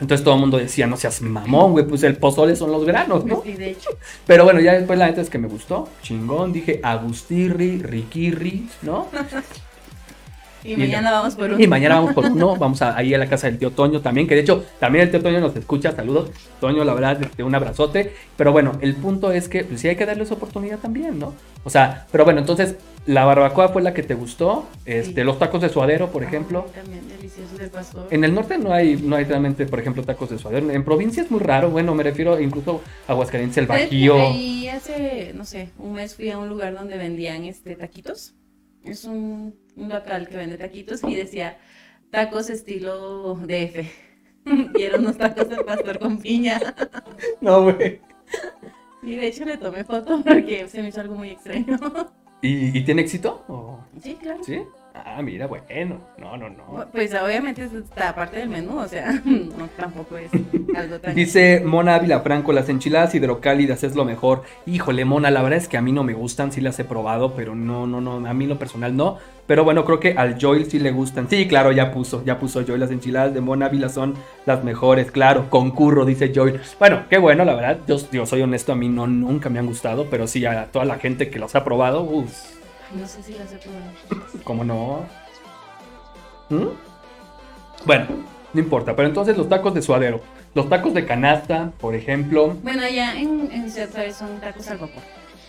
Entonces 0.00 0.22
todo 0.24 0.34
el 0.34 0.40
mundo 0.40 0.58
decía, 0.58 0.86
no 0.86 0.96
seas 0.96 1.20
mamón, 1.22 1.72
güey, 1.72 1.84
pues 1.86 2.04
el 2.04 2.16
pozole 2.16 2.54
son 2.54 2.70
los 2.70 2.84
granos, 2.84 3.24
¿no? 3.24 3.42
Sí, 3.42 3.54
de 3.54 3.70
hecho. 3.70 3.90
Pero 4.26 4.44
bueno, 4.44 4.60
ya 4.60 4.74
después 4.74 4.96
la 4.98 5.06
neta 5.08 5.20
es 5.22 5.28
que 5.30 5.38
me 5.38 5.48
gustó. 5.48 5.88
Chingón, 6.02 6.52
dije 6.52 6.78
Agustirri, 6.82 7.78
Riquirri, 7.82 8.68
¿no? 8.82 9.08
Y 10.72 10.76
mañana 10.76 11.10
vamos 11.10 11.34
por 11.34 11.52
un. 11.52 11.60
Y 11.60 11.66
mañana 11.66 11.96
vamos 11.96 12.14
por 12.14 12.26
uno, 12.26 12.56
vamos 12.56 12.82
a, 12.82 12.96
ahí 12.96 13.14
a 13.14 13.18
la 13.18 13.28
casa 13.28 13.46
del 13.46 13.58
tío 13.58 13.70
Toño 13.70 14.00
también, 14.00 14.26
que 14.26 14.34
de 14.34 14.42
hecho 14.42 14.64
también 14.78 15.04
el 15.04 15.10
tío 15.10 15.22
Toño 15.22 15.40
nos 15.40 15.56
escucha, 15.56 15.92
saludos. 15.92 16.30
Toño, 16.60 16.84
la 16.84 16.94
verdad, 16.94 17.22
este, 17.22 17.42
un 17.42 17.54
abrazote. 17.54 18.12
Pero 18.36 18.52
bueno, 18.52 18.72
el 18.80 18.94
punto 18.94 19.32
es 19.32 19.48
que 19.48 19.64
pues, 19.64 19.80
sí 19.80 19.88
hay 19.88 19.96
que 19.96 20.06
darles 20.06 20.30
oportunidad 20.30 20.78
también, 20.78 21.18
¿no? 21.18 21.34
O 21.64 21.70
sea, 21.70 22.06
pero 22.12 22.24
bueno, 22.24 22.40
entonces 22.40 22.76
la 23.06 23.24
barbacoa 23.24 23.68
fue 23.68 23.82
la 23.82 23.94
que 23.94 24.02
te 24.02 24.14
gustó, 24.14 24.66
este, 24.84 25.22
Sí. 25.22 25.24
los 25.24 25.38
tacos 25.38 25.62
de 25.62 25.70
suadero, 25.70 26.10
por 26.10 26.22
ejemplo. 26.22 26.66
También 26.74 27.08
delicioso 27.08 27.56
del 27.56 27.70
pastor. 27.70 28.06
En 28.10 28.22
el 28.22 28.34
norte 28.34 28.58
no 28.58 28.72
hay, 28.72 28.96
no 28.96 29.16
hay 29.16 29.24
realmente, 29.24 29.64
por 29.66 29.80
ejemplo, 29.80 30.02
tacos 30.02 30.28
de 30.28 30.38
suadero. 30.38 30.70
En 30.70 30.84
provincia 30.84 31.22
es 31.22 31.30
muy 31.30 31.40
raro, 31.40 31.70
bueno, 31.70 31.94
me 31.94 32.02
refiero 32.02 32.38
incluso 32.38 32.82
a 33.06 33.12
Aguascalientes, 33.12 33.56
el 33.56 33.66
¿Sabes 33.66 33.84
Bajío. 33.84 34.14
Ahí 34.14 34.68
hace, 34.68 35.32
no 35.34 35.44
sé, 35.44 35.70
un 35.78 35.94
mes 35.94 36.14
fui 36.14 36.30
a 36.30 36.38
un 36.38 36.48
lugar 36.48 36.74
donde 36.74 36.98
vendían 36.98 37.44
este 37.44 37.76
taquitos. 37.76 38.34
Es 38.84 39.04
un, 39.04 39.54
un 39.78 39.88
local 39.88 40.28
que 40.28 40.36
vende 40.36 40.58
taquitos 40.58 41.02
y 41.04 41.14
decía 41.14 41.58
tacos 42.10 42.50
estilo 42.50 43.34
DF. 43.36 43.86
y 44.78 44.82
eran 44.82 45.00
unos 45.00 45.18
tacos 45.18 45.48
de 45.48 45.56
pastor 45.64 45.98
con 45.98 46.18
piña. 46.18 46.60
No, 47.40 47.64
güey. 47.64 48.00
Y 49.02 49.16
de 49.16 49.26
hecho 49.28 49.44
le 49.44 49.56
tomé 49.56 49.84
foto 49.84 50.22
porque 50.24 50.66
se 50.68 50.82
me 50.82 50.88
hizo 50.88 51.00
algo 51.00 51.14
muy 51.14 51.30
extraño. 51.30 51.78
¿Y, 52.42 52.76
y 52.78 52.84
tiene 52.84 53.02
éxito? 53.02 53.44
¿O- 53.48 53.80
sí, 54.02 54.16
claro. 54.20 54.42
¿Sí? 54.44 54.60
Ah, 54.94 55.22
mira, 55.22 55.46
bueno. 55.46 56.00
No, 56.18 56.36
no, 56.36 56.48
no. 56.50 56.86
Pues 56.92 57.14
obviamente 57.14 57.64
es 57.64 57.72
esta 57.72 58.14
parte 58.14 58.38
del 58.38 58.48
menú, 58.48 58.78
o 58.78 58.88
sea, 58.88 59.12
no 59.24 59.68
tampoco 59.76 60.16
es 60.16 60.30
algo 60.76 60.98
tan... 60.98 61.14
Dice 61.14 61.62
Mona 61.64 61.94
Ávila 61.94 62.20
Franco, 62.20 62.52
las 62.52 62.68
enchiladas 62.68 63.14
hidrocálidas 63.14 63.84
es 63.84 63.94
lo 63.94 64.04
mejor. 64.04 64.42
Híjole, 64.66 65.04
Mona, 65.04 65.30
la 65.30 65.42
verdad 65.42 65.58
es 65.58 65.68
que 65.68 65.76
a 65.76 65.82
mí 65.82 65.92
no 65.92 66.04
me 66.04 66.14
gustan, 66.14 66.52
sí 66.52 66.60
las 66.60 66.78
he 66.78 66.84
probado, 66.84 67.34
pero 67.34 67.54
no, 67.54 67.86
no, 67.86 68.00
no, 68.00 68.26
a 68.28 68.34
mí 68.34 68.44
en 68.44 68.50
lo 68.50 68.58
personal 68.58 68.96
no. 68.96 69.18
Pero 69.46 69.64
bueno, 69.64 69.84
creo 69.84 69.98
que 69.98 70.12
al 70.12 70.36
Joel 70.40 70.70
sí 70.70 70.78
le 70.78 70.90
gustan. 70.90 71.28
Sí, 71.30 71.48
claro, 71.48 71.72
ya 71.72 71.90
puso, 71.90 72.22
ya 72.24 72.38
puso 72.38 72.62
Joel. 72.66 72.80
Las 72.80 72.90
enchiladas 72.90 73.32
de 73.32 73.40
Mona 73.40 73.66
Ávila 73.66 73.88
son 73.88 74.14
las 74.44 74.62
mejores, 74.62 75.10
claro, 75.10 75.48
concurro, 75.48 76.04
dice 76.04 76.32
Joel. 76.34 76.60
Bueno, 76.78 77.04
qué 77.08 77.18
bueno, 77.18 77.44
la 77.44 77.54
verdad, 77.54 77.78
yo, 77.86 77.96
yo 78.12 78.26
soy 78.26 78.42
honesto, 78.42 78.72
a 78.72 78.76
mí 78.76 78.88
no, 78.88 79.06
nunca 79.06 79.48
me 79.48 79.58
han 79.58 79.66
gustado, 79.66 80.06
pero 80.10 80.26
sí 80.26 80.44
a 80.44 80.66
toda 80.66 80.84
la 80.84 80.98
gente 80.98 81.30
que 81.30 81.38
los 81.38 81.54
ha 81.54 81.64
probado, 81.64 82.02
uff, 82.02 82.57
No 82.94 83.06
sé 83.06 83.22
si 83.22 83.34
las 83.34 83.52
he 83.52 83.56
probado. 83.58 83.90
¿cómo 84.44 84.64
no? 84.64 85.06
¿Mm? 86.48 86.68
Bueno, 87.84 88.06
no 88.52 88.60
importa, 88.60 88.96
pero 88.96 89.08
entonces 89.08 89.36
los 89.36 89.48
tacos 89.48 89.74
de 89.74 89.82
suadero, 89.82 90.20
los 90.54 90.68
tacos 90.68 90.94
de 90.94 91.04
canasta, 91.04 91.70
por 91.78 91.94
ejemplo, 91.94 92.56
Bueno, 92.62 92.82
allá 92.82 93.14
en, 93.18 93.50
en 93.52 93.70
Ciudad 93.70 93.90
Juárez 93.90 94.16
son 94.16 94.40
tacos 94.40 94.66
al 94.68 94.78
vapor. 94.78 95.02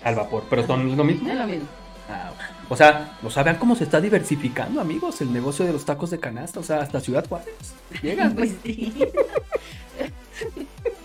al 0.04 0.16
vapor, 0.16 0.44
pero 0.50 0.68
son 0.68 0.96
lo 0.98 1.04
mismo. 1.04 1.30
Es 1.30 1.38
lo 1.38 1.48
mismo. 1.48 1.68
Ah, 2.10 2.32
o 2.70 2.76
sea, 2.76 3.18
o 3.24 3.30
sea, 3.30 3.44
vean 3.44 3.58
cómo 3.58 3.76
se 3.76 3.84
está 3.84 4.02
diversificando, 4.02 4.82
amigos, 4.82 5.22
el 5.22 5.32
negocio 5.32 5.64
de 5.66 5.72
los 5.74 5.86
tacos 5.86 6.10
de 6.10 6.20
canasta, 6.20 6.60
o 6.60 6.64
sea, 6.64 6.82
hasta 6.82 7.00
Ciudad 7.00 7.26
Juárez. 7.28 7.54
Llegan. 8.02 8.36
Pues 8.36 8.56
sí. 8.64 8.94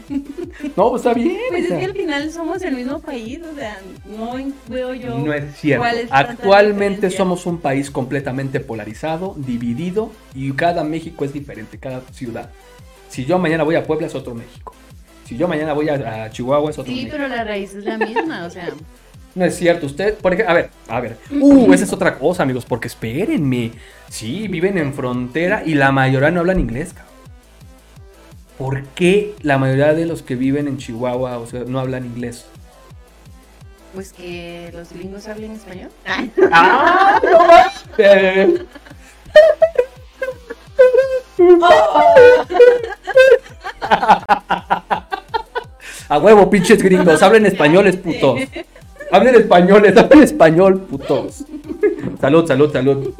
No, 0.77 0.91
pues 0.91 1.01
está 1.01 1.15
bien. 1.15 1.37
Pues 1.51 1.71
o 1.71 1.75
es 1.75 1.81
que 1.81 1.85
al 1.87 1.93
final 1.93 2.31
somos 2.31 2.63
el 2.63 2.75
mismo 2.77 3.01
país, 3.01 3.41
o 3.51 3.55
sea, 3.55 3.79
no 4.07 4.35
veo 4.69 4.95
yo. 4.95 5.19
No 5.19 5.33
es 5.33 5.57
cierto. 5.57 5.83
cuál 5.83 5.99
es 5.99 6.09
Actualmente 6.11 7.11
somos 7.11 7.47
un 7.47 7.59
país 7.59 7.91
completamente 7.91 8.61
polarizado, 8.61 9.35
dividido 9.37 10.11
y 10.35 10.53
cada 10.53 10.85
México 10.85 11.25
es 11.25 11.33
diferente, 11.33 11.79
cada 11.79 12.03
ciudad. 12.13 12.51
Si 13.09 13.25
yo 13.25 13.39
mañana 13.39 13.63
voy 13.65 13.77
a 13.77 13.85
Puebla 13.85 14.07
es 14.07 14.15
otro 14.15 14.35
México. 14.35 14.75
Si 15.25 15.37
yo 15.37 15.49
mañana 15.49 15.73
voy 15.73 15.89
a, 15.89 16.25
a 16.25 16.31
Chihuahua 16.31 16.71
es 16.71 16.79
otro 16.79 16.93
Sí, 16.93 16.97
México. 17.05 17.17
pero 17.17 17.29
la 17.29 17.45
raíz 17.45 17.75
es 17.75 17.85
la 17.85 17.99
misma, 17.99 18.45
o 18.47 18.51
sea. 18.51 18.69
No 19.35 19.45
es 19.45 19.57
cierto, 19.57 19.87
usted, 19.87 20.15
por 20.19 20.33
ejemplo, 20.33 20.53
a 20.53 20.55
ver, 20.55 20.71
a 20.87 21.01
ver. 21.01 21.17
Uh, 21.33 21.73
esa 21.73 21.85
es 21.85 21.93
otra 21.93 22.19
cosa, 22.19 22.45
amigos, 22.45 22.65
porque 22.65 22.87
espérenme. 22.89 23.73
Sí, 24.09 24.47
viven 24.49 24.79
en 24.79 24.95
frontera 24.95 25.63
y 25.67 25.75
la 25.75 25.91
mayoría 25.91 26.31
no 26.31 26.41
hablan 26.41 26.61
inglés, 26.61 26.93
cabrón. 26.93 27.14
¿Por 28.59 28.83
qué 28.95 29.35
la 29.43 29.59
mayoría 29.59 29.95
de 29.95 30.07
los 30.07 30.23
que 30.23 30.37
viven 30.37 30.69
en 30.69 30.79
Chihuahua 30.79 31.39
o 31.39 31.47
sea, 31.47 31.65
no 31.67 31.81
hablan 31.81 32.07
inglés? 32.07 32.47
Pues 33.95 34.13
que 34.13 34.71
los 34.73 34.93
gringos 34.93 35.27
hablen 35.29 35.53
español. 35.53 35.91
¡Ah! 36.07 37.21
¡No 37.23 37.47
más! 37.47 37.85
A 46.09 46.19
huevo, 46.19 46.51
pinches 46.51 46.83
gringos, 46.83 47.23
hablen 47.23 47.47
españoles, 47.47 47.97
putos. 47.97 48.41
Hablen 49.11 49.35
españoles, 49.37 49.97
hablen 49.97 50.23
español, 50.23 50.81
putos. 50.83 51.45
Salud, 52.21 52.47
salud, 52.47 52.73
salud. 52.73 53.15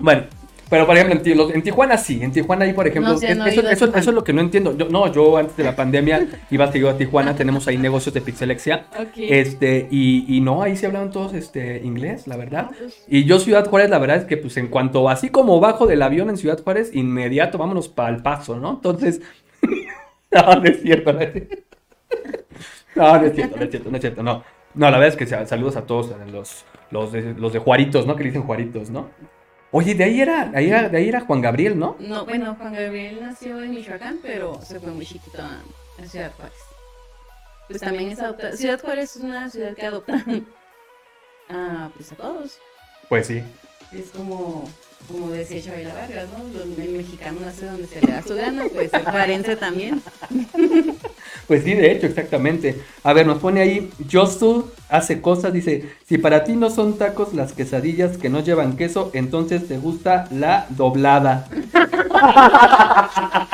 Bueno, 0.00 0.24
pero 0.70 0.86
por 0.86 0.96
ejemplo, 0.96 1.50
en, 1.54 1.62
Tijuana 1.62 1.96
sí, 1.96 2.20
en 2.22 2.30
Tijuana 2.32 2.64
ahí, 2.64 2.72
por 2.72 2.86
ejemplo, 2.86 3.12
No 3.12 3.16
es- 3.18 3.36
no 3.36 3.46
eso, 3.46 3.66
a 3.66 3.72
eso- 3.72 3.86
es 3.96 4.06
lo 4.06 4.22
que 4.24 4.32
no 4.32 4.40
entiendo. 4.40 4.76
Yo, 4.76 4.88
no, 4.88 5.10
yo 5.12 5.36
antes 5.36 5.56
de 5.56 5.64
la 5.64 5.74
pandemia 5.76 6.26
iba 6.50 6.70
seguido 6.70 6.90
a 6.90 6.96
Tijuana, 6.96 7.34
tenemos 7.34 7.66
ahí 7.68 7.78
negocios 7.78 8.14
de 8.14 8.20
Pixelexia. 8.20 8.86
Ok. 8.98 9.16
Este, 9.16 9.88
y, 9.90 10.24
y 10.36 10.40
no, 10.40 10.62
ahí 10.62 10.76
se 10.76 10.86
hablaban 10.86 11.10
todos 11.10 11.34
este, 11.34 11.80
inglés, 11.84 12.26
la 12.26 12.36
verdad. 12.36 12.70
Pues, 12.78 13.04
Y 13.08 13.24
yo 13.24 13.38
Ciudad 13.38 13.66
Juárez, 13.68 13.90
la 13.90 13.98
verdad 13.98 14.16
es 14.18 14.24
que 14.24 14.36
pues 14.36 14.56
en 14.56 14.68
cuanto, 14.68 15.08
así 15.08 15.28
como 15.30 15.60
bajo 15.60 15.86
del 15.86 16.02
avión 16.02 16.28
en 16.30 16.36
Ciudad 16.36 16.62
Juárez, 16.62 16.90
inmediato 16.94 17.58
vámonos 17.58 17.88
para 17.88 18.10
el 18.14 18.22
paso, 18.22 18.56
¿no? 18.58 18.70
Entonces, 18.72 19.20
no, 20.30 20.54
no 20.56 20.64
es 20.64 20.82
cierto, 20.82 21.12
no 21.12 21.20
es 21.20 21.32
cierto. 21.32 21.56
No, 22.94 23.18
no 23.18 23.26
es 23.26 23.34
cierto, 23.34 23.56
no 23.56 23.62
es 23.64 23.70
cierto, 23.70 23.90
no 23.90 23.96
es 23.96 24.00
cierto, 24.00 24.22
no. 24.22 24.44
No, 24.74 24.86
la 24.90 24.98
verdad 24.98 25.08
es 25.08 25.16
que 25.16 25.26
sa- 25.26 25.46
saludos 25.46 25.76
a 25.76 25.86
todos 25.86 26.12
a 26.12 26.24
los, 26.30 26.64
los, 26.90 27.12
de, 27.12 27.34
los 27.34 27.52
de 27.52 27.58
Juaritos, 27.58 28.06
¿no? 28.06 28.16
Que 28.16 28.24
le 28.24 28.30
dicen 28.30 28.42
Juaritos, 28.42 28.90
¿no? 28.90 29.08
Oye, 29.70 29.94
de 29.94 30.04
ahí 30.04 30.20
era, 30.20 30.50
ahí 30.54 30.68
era, 30.68 30.88
de 30.88 30.96
ahí 30.96 31.08
era 31.08 31.20
Juan 31.20 31.42
Gabriel, 31.42 31.78
¿no? 31.78 31.96
No, 31.98 32.24
bueno, 32.24 32.54
Juan 32.58 32.72
Gabriel 32.72 33.18
nació 33.20 33.62
en 33.62 33.72
Michoacán, 33.72 34.18
pero 34.22 34.60
se 34.62 34.80
fue 34.80 34.92
muy 34.92 35.04
chiquito 35.04 35.42
a, 35.42 35.60
a 36.02 36.06
Ciudad 36.06 36.32
Juárez. 36.36 36.58
Pues 37.68 37.80
también 37.80 38.10
es 38.10 38.18
adoptada. 38.20 38.56
Ciudad 38.56 38.80
Juárez 38.80 39.16
es 39.16 39.22
una 39.22 39.50
ciudad 39.50 39.74
que 39.74 39.84
adopta 39.84 40.24
a, 41.50 41.90
pues 41.94 42.12
a 42.12 42.16
todos. 42.16 42.58
Pues 43.10 43.26
sí. 43.26 43.42
Es 43.92 44.10
como, 44.10 44.68
como 45.06 45.30
decía 45.30 45.62
Chabela 45.62 45.94
Vargas, 45.94 46.26
¿no? 46.36 46.44
Los- 46.58 46.78
El 46.78 46.92
mexicano 46.94 47.38
nace 47.44 47.66
donde 47.66 47.86
se 47.86 48.00
le 48.00 48.12
da 48.12 48.22
su 48.22 48.34
gana, 48.34 48.64
pues 48.72 48.92
el 48.92 49.02
juarense 49.04 49.56
también. 49.56 50.02
Pues 51.46 51.64
sí, 51.64 51.72
de 51.72 51.92
hecho, 51.92 52.06
exactamente. 52.06 52.78
A 53.02 53.14
ver, 53.14 53.26
nos 53.26 53.38
pone 53.38 53.62
ahí, 53.62 53.88
Josu 54.12 54.70
hace 54.90 55.22
cosas, 55.22 55.50
dice, 55.50 55.88
si 56.06 56.18
para 56.18 56.44
ti 56.44 56.52
no 56.52 56.68
son 56.68 56.98
tacos 56.98 57.32
las 57.32 57.54
quesadillas 57.54 58.18
que 58.18 58.28
no 58.28 58.40
llevan 58.44 58.76
queso, 58.76 59.10
entonces 59.14 59.66
te 59.66 59.78
gusta 59.78 60.28
la 60.30 60.66
doblada. 60.68 61.48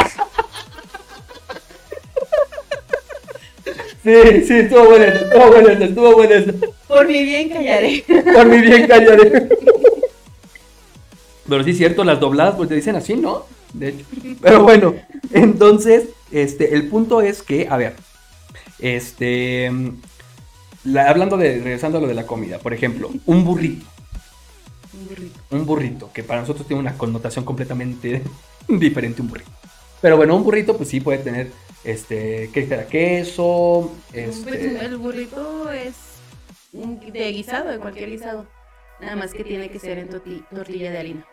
Sí, 4.03 4.13
sí, 4.47 4.55
estuvo 4.59 4.85
bueno, 4.85 5.05
eso, 5.07 5.25
estuvo 5.25 5.47
bueno, 5.51 5.69
eso, 5.71 5.85
estuvo 5.85 6.13
bueno. 6.13 6.35
eso. 6.35 6.53
Por 6.87 7.07
mi 7.09 7.23
bien 7.25 7.49
callaré. 7.49 8.05
Por 8.35 8.47
mi 8.47 8.59
bien 8.59 8.87
callaré. 8.87 9.49
Pero 11.49 11.63
sí 11.65 11.71
es 11.71 11.77
cierto, 11.79 12.05
las 12.05 12.21
dobladas 12.21 12.55
pues 12.57 12.69
te 12.69 12.75
dicen 12.75 12.97
así, 12.97 13.15
¿no? 13.17 13.45
De 13.73 13.89
hecho. 13.89 14.05
Pero 14.41 14.63
bueno, 14.63 14.95
entonces, 15.33 16.09
este, 16.31 16.75
el 16.75 16.89
punto 16.89 17.21
es 17.21 17.43
que, 17.43 17.67
a 17.69 17.77
ver, 17.77 17.95
este, 18.79 19.71
la- 20.85 21.09
hablando 21.09 21.37
de, 21.37 21.59
regresando 21.59 21.99
a 21.99 22.01
lo 22.01 22.07
de 22.07 22.15
la 22.15 22.27
comida, 22.27 22.59
por 22.59 22.73
ejemplo, 22.73 23.11
un 23.27 23.45
burrito, 23.45 23.85
Un 24.95 25.07
burrito. 25.09 25.41
un 25.51 25.67
burrito, 25.67 26.11
que 26.13 26.23
para 26.23 26.41
nosotros 26.41 26.67
tiene 26.67 26.81
una 26.81 26.97
connotación 26.97 27.45
completamente 27.45 28.23
diferente 28.69 29.23
un 29.23 29.29
burrito. 29.29 29.51
Pero 30.01 30.17
bueno, 30.17 30.37
un 30.37 30.45
burrito 30.45 30.77
pues 30.77 30.89
sí 30.89 31.01
puede 31.01 31.19
tener, 31.19 31.51
este, 31.83 32.51
¿qué 32.53 32.67
será? 32.67 32.87
Queso, 32.87 33.93
este... 34.13 34.85
el 34.85 34.97
burrito 34.99 35.71
es 35.73 35.95
de 36.73 37.33
guisado, 37.33 37.71
de 37.71 37.79
cualquier 37.79 38.11
guisado. 38.11 38.47
Nada 39.01 39.17
más 39.17 39.33
que 39.33 39.45
tiene 39.45 39.71
que 39.71 39.79
ser 39.79 39.99
en 39.99 40.09
torti- 40.09 40.45
tortilla 40.55 40.91
de 40.91 40.99
harina. 40.99 41.27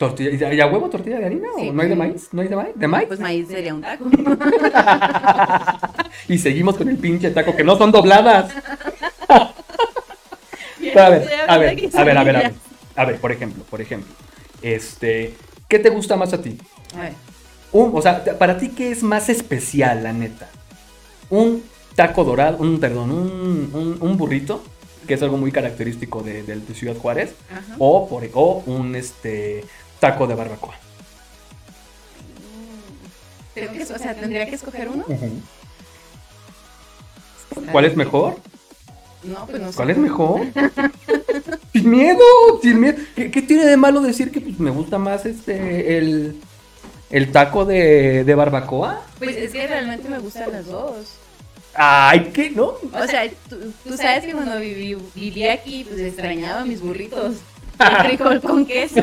Tortilla, 0.00 0.54
¿y 0.54 0.58
a 0.62 0.66
huevo 0.66 0.88
tortilla 0.88 1.18
de 1.18 1.26
harina? 1.26 1.48
Sí. 1.58 1.68
¿O 1.68 1.72
no 1.74 1.82
hay 1.82 1.88
de 1.90 1.94
maíz? 1.94 2.28
¿No 2.32 2.40
hay 2.40 2.48
de 2.48 2.56
maíz? 2.56 2.72
¿De 2.74 2.88
maíz? 2.88 3.06
Pues 3.06 3.20
maíz 3.20 3.48
sería 3.48 3.74
un 3.74 3.82
taco. 3.82 4.06
y 6.28 6.38
seguimos 6.38 6.78
con 6.78 6.88
el 6.88 6.96
pinche 6.96 7.30
taco, 7.32 7.54
que 7.54 7.62
no 7.62 7.76
son 7.76 7.92
dobladas. 7.92 8.50
Pero 10.80 11.00
a 11.04 11.08
ver, 11.10 11.28
a 11.46 11.58
ver, 11.58 11.90
a 11.94 12.04
ver, 12.04 12.16
a 12.18 12.24
ver, 12.24 12.36
a 12.36 12.40
ver. 12.40 12.54
A 12.96 13.04
ver, 13.04 13.20
por 13.20 13.30
ejemplo, 13.30 13.62
por 13.64 13.82
ejemplo. 13.82 14.10
Este, 14.62 15.34
¿qué 15.68 15.78
te 15.78 15.90
gusta 15.90 16.16
más 16.16 16.32
a 16.32 16.40
ti? 16.40 16.56
A 16.96 17.02
ver, 17.02 17.12
Un, 17.72 17.90
o 17.94 18.00
sea, 18.00 18.24
para 18.38 18.56
ti, 18.56 18.70
¿qué 18.70 18.90
es 18.92 19.02
más 19.02 19.28
especial, 19.28 20.02
la 20.02 20.14
neta? 20.14 20.48
Un 21.28 21.62
taco 21.94 22.24
dorado, 22.24 22.56
un, 22.56 22.80
perdón, 22.80 23.10
un, 23.10 23.70
un- 23.74 23.98
un 24.00 24.16
burrito, 24.16 24.64
que 25.06 25.12
es 25.14 25.22
algo 25.22 25.36
muy 25.36 25.52
característico 25.52 26.22
de, 26.22 26.42
de- 26.42 26.56
de 26.60 26.74
Ciudad 26.74 26.96
Juárez, 26.96 27.34
ajá. 27.50 27.74
o, 27.78 28.08
por, 28.08 28.22
o 28.34 28.62
un 28.66 28.94
este, 28.96 29.64
taco 30.00 30.26
de 30.26 30.34
barbacoa. 30.34 30.74
Tengo 33.54 33.72
que, 33.72 33.82
o 33.82 33.98
sea, 33.98 34.14
tendría 34.14 34.46
que 34.46 34.54
escoger 34.54 34.88
uno. 34.88 35.04
¿Cuál 37.70 37.84
es 37.84 37.96
mejor? 37.96 38.36
No, 39.22 39.46
pues 39.46 39.60
no 39.60 39.70
sé. 39.70 39.76
¿Cuál 39.76 39.90
es 39.90 39.98
mejor? 39.98 40.40
sin 41.72 41.90
miedo, 41.90 42.24
sin 42.62 42.80
miedo. 42.80 42.98
¿Qué, 43.14 43.30
qué 43.30 43.42
tiene 43.42 43.66
de 43.66 43.76
malo 43.76 44.00
decir 44.00 44.30
que 44.30 44.40
pues, 44.40 44.58
me 44.58 44.70
gusta 44.70 44.98
más 44.98 45.26
este 45.26 45.98
el, 45.98 46.40
el 47.10 47.32
taco 47.32 47.64
de, 47.64 48.24
de 48.24 48.34
barbacoa? 48.34 49.02
Pues 49.18 49.36
es 49.36 49.52
que 49.52 49.66
realmente 49.66 50.08
me 50.08 50.18
gustan 50.18 50.52
las 50.52 50.66
dos. 50.66 51.16
Ay, 51.74 52.30
¿qué? 52.32 52.50
¿No? 52.50 52.74
O 52.92 53.06
sea, 53.06 53.28
tú, 53.48 53.56
tú 53.84 53.96
sabes 53.96 54.24
que 54.24 54.32
cuando 54.32 54.58
viví, 54.58 54.96
viví 55.14 55.46
aquí, 55.46 55.84
pues 55.84 56.00
extrañaba 56.00 56.64
mis 56.64 56.80
burritos. 56.80 57.36
De 57.80 58.08
frijol 58.08 58.40
con 58.40 58.66
queso. 58.66 59.00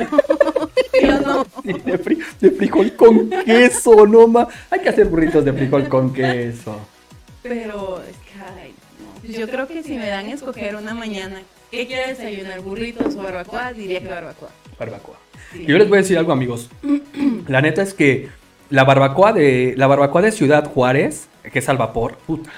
Yo 1.02 1.20
no. 1.22 1.46
Sí, 1.64 1.74
De, 1.74 2.00
fri- 2.04 2.24
de 2.40 2.52
frijol 2.52 2.96
con 2.96 3.30
queso, 3.46 4.06
no 4.06 4.28
más. 4.28 4.48
Hay 4.70 4.80
que 4.82 4.90
hacer 4.90 5.08
burritos 5.08 5.44
de 5.44 5.54
frijol 5.54 5.88
con 5.90 6.14
queso. 6.14 6.80
Pero 7.44 8.02
es 8.10 8.16
que, 8.18 8.62
ay, 8.62 8.74
no. 9.00 9.20
Pues 9.22 9.38
yo 9.38 9.48
creo 9.50 9.68
que 9.68 9.84
si 9.84 9.96
me 9.98 10.08
dan 10.08 10.28
a 10.28 10.34
escoger 10.34 10.76
una 10.76 10.94
mañana, 10.94 11.42
¿qué 11.72 11.88
quiero 11.88 12.08
desayunar? 12.08 12.62
¿Burritos 12.62 13.16
o 13.16 13.24
barbacoa? 13.24 13.74
Diría 13.74 14.00
que 14.02 14.08
barbacoa. 14.08 14.50
Barbacoa. 14.80 15.18
Sí. 15.54 15.64
Y 15.64 15.66
yo 15.66 15.78
les 15.78 15.88
voy 15.90 15.98
a 16.00 16.02
decir 16.02 16.18
algo, 16.18 16.32
amigos. 16.32 16.70
La 17.48 17.62
neta 17.62 17.82
es 17.82 17.94
que 17.94 18.30
la 18.70 18.84
barbacoa 18.84 19.32
de 19.34 19.74
la 19.78 19.88
barbacoa 19.88 20.22
de 20.22 20.32
Ciudad 20.32 20.66
Juárez, 20.70 21.28
que 21.52 21.60
es 21.60 21.70
al 21.70 21.78
vapor, 21.78 22.18
puta, 22.28 22.50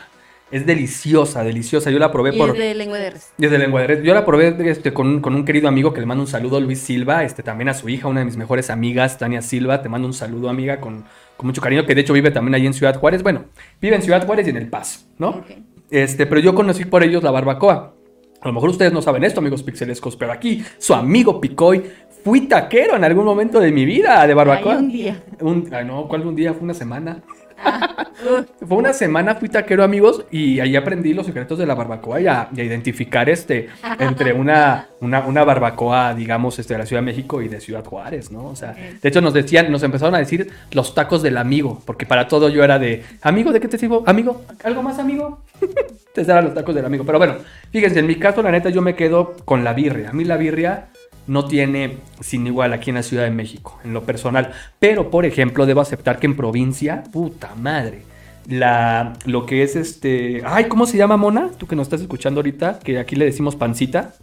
es 0.52 0.66
deliciosa, 0.66 1.44
deliciosa. 1.44 1.92
Yo 1.92 2.00
la 2.00 2.12
probé 2.12 2.36
Y 2.36 2.38
por 2.38 2.50
es 2.52 2.58
de 2.58 2.74
lengua 2.76 2.98
de 2.98 3.10
res. 3.12 3.32
Lengua 3.38 3.82
de. 3.86 4.04
Yo 4.04 4.14
la 4.14 4.26
probé 4.26 4.56
este, 4.70 4.94
con, 4.94 5.08
un- 5.08 5.20
con 5.22 5.36
un 5.36 5.46
querido 5.46 5.68
amigo 5.68 5.94
que 5.94 6.00
le 6.00 6.06
mando 6.06 6.24
un 6.24 6.28
saludo, 6.28 6.60
Luis 6.60 6.80
Silva, 6.80 7.24
este, 7.24 7.44
también 7.44 7.70
a 7.70 7.74
su 7.74 7.90
hija, 7.90 8.08
una 8.08 8.20
de 8.22 8.26
mis 8.26 8.38
mejores 8.38 8.70
amigas, 8.70 9.18
Tania 9.18 9.42
Silva. 9.42 9.82
Te 9.82 9.90
mando 9.90 10.08
un 10.08 10.14
saludo, 10.14 10.50
amiga, 10.50 10.80
con, 10.80 11.06
con 11.38 11.48
mucho 11.48 11.62
cariño, 11.62 11.86
que 11.86 11.94
de 11.96 12.02
hecho 12.02 12.14
vive 12.14 12.32
también 12.32 12.56
ahí 12.56 12.66
en 12.66 12.74
Ciudad 12.74 12.96
Juárez. 13.00 13.22
Bueno, 13.24 13.46
vive 13.82 13.96
en 13.96 14.02
Ciudad 14.02 14.26
Juárez 14.26 14.48
y 14.48 14.50
en 14.50 14.58
El 14.58 14.68
Paso, 14.70 15.02
¿no? 15.18 15.44
Este, 15.92 16.26
pero 16.26 16.40
yo 16.42 16.54
conocí 16.56 16.86
por 16.86 17.04
ellos 17.04 17.24
la 17.24 17.32
barbacoa. 17.32 17.94
A 18.42 18.48
lo 18.48 18.54
mejor 18.54 18.70
ustedes 18.70 18.94
no 18.94 19.02
saben 19.02 19.24
esto, 19.26 19.42
amigos 19.42 19.64
pixelescos, 19.64 20.16
pero 20.16 20.32
aquí 20.32 20.64
su 20.78 20.94
amigo 20.94 21.42
Picoy 21.42 21.84
fui 22.24 22.42
taquero 22.42 22.96
en 22.96 23.04
algún 23.04 23.26
momento 23.26 23.60
de 23.60 23.72
mi 23.72 23.84
vida 23.86 24.26
de 24.26 24.34
barbacoa. 24.34 24.74
Ay, 24.74 24.80
un 24.80 24.92
día. 24.92 25.24
Un- 25.42 25.70
ay, 25.74 25.84
no, 25.86 26.08
¿cuál 26.08 26.26
un 26.26 26.36
día? 26.36 26.54
Fue 26.54 26.64
una 26.64 26.74
semana. 26.74 27.22
Uh, 27.66 28.44
Fue 28.68 28.78
una 28.78 28.94
semana, 28.94 29.36
fui 29.36 29.50
taquero, 29.50 29.84
amigos, 29.84 30.26
y 30.32 30.60
ahí 30.60 30.76
aprendí 30.76 31.14
los 31.14 31.26
secretos 31.26 31.58
de 31.58 31.66
la 31.66 31.76
barbacoa 31.76 32.22
y 32.22 32.28
a, 32.28 32.50
y 32.56 32.62
a 32.62 32.64
identificar 32.64 33.30
este 33.30 33.70
entre 34.00 34.34
una, 34.34 34.88
una, 35.00 35.22
una 35.22 35.44
barbacoa, 35.44 36.14
digamos, 36.14 36.60
este, 36.60 36.74
de 36.74 36.80
la 36.80 36.86
Ciudad 36.86 37.02
de 37.02 37.06
México 37.06 37.42
y 37.42 37.48
de 37.48 37.62
Ciudad 37.62 37.84
Juárez, 37.84 38.32
¿no? 38.32 38.48
O 38.48 38.56
sea, 38.56 38.74
de 39.02 39.10
hecho 39.10 39.22
nos 39.22 39.34
decían, 39.34 39.72
nos 39.72 39.84
empezaron 39.84 40.16
a 40.16 40.20
decir 40.20 40.52
los 40.72 40.94
tacos 40.94 41.22
del 41.22 41.38
amigo, 41.38 41.82
porque 41.86 42.06
para 42.06 42.28
todo 42.28 42.50
yo 42.50 42.64
era 42.64 42.78
de, 42.78 43.04
amigo, 43.22 43.52
¿de 43.52 43.60
qué 43.60 43.68
te 43.68 43.78
sirvo? 43.78 44.04
Amigo, 44.06 44.44
¿algo 44.64 44.84
más, 44.84 45.00
amigo? 45.00 45.40
Entonces 45.62 46.28
eran 46.28 46.46
los 46.46 46.54
tacos 46.54 46.76
del 46.76 46.86
amigo. 46.86 47.06
Pero 47.06 47.18
bueno, 47.18 47.36
fíjense, 47.72 48.00
en 48.00 48.08
mi 48.08 48.16
caso, 48.16 48.42
la 48.42 48.52
neta, 48.52 48.70
yo 48.70 48.82
me 48.82 48.96
quedo 48.96 49.36
con 49.46 49.64
la 49.64 49.74
birria. 49.74 50.10
A 50.10 50.14
mí 50.14 50.24
la 50.24 50.38
birria 50.38 50.90
no 51.28 51.46
tiene 51.46 51.98
sin 52.22 52.48
igual 52.48 52.74
aquí 52.74 52.90
en 52.90 52.96
la 52.98 53.04
Ciudad 53.04 53.24
de 53.24 53.32
México, 53.32 53.80
en 53.84 53.94
lo 53.94 54.04
personal. 54.04 54.52
Pero, 54.80 55.10
por 55.12 55.26
ejemplo, 55.26 55.66
debo 55.66 55.82
aceptar 55.82 56.20
que 56.20 56.28
en 56.28 56.36
provincia, 56.36 57.04
puta 57.12 57.54
madre, 57.56 58.02
la, 58.48 59.14
lo 59.26 59.46
que 59.46 59.62
es 59.64 59.76
este... 59.76 60.42
Ay, 60.46 60.66
¿cómo 60.66 60.86
se 60.88 60.98
llama, 60.98 61.18
Mona? 61.18 61.50
Tú 61.58 61.68
que 61.68 61.76
nos 61.76 61.86
estás 61.88 62.02
escuchando 62.02 62.40
ahorita, 62.40 62.80
que 62.80 62.98
aquí 63.00 63.16
le 63.16 63.26
decimos 63.26 63.56
pancita. 63.56 64.14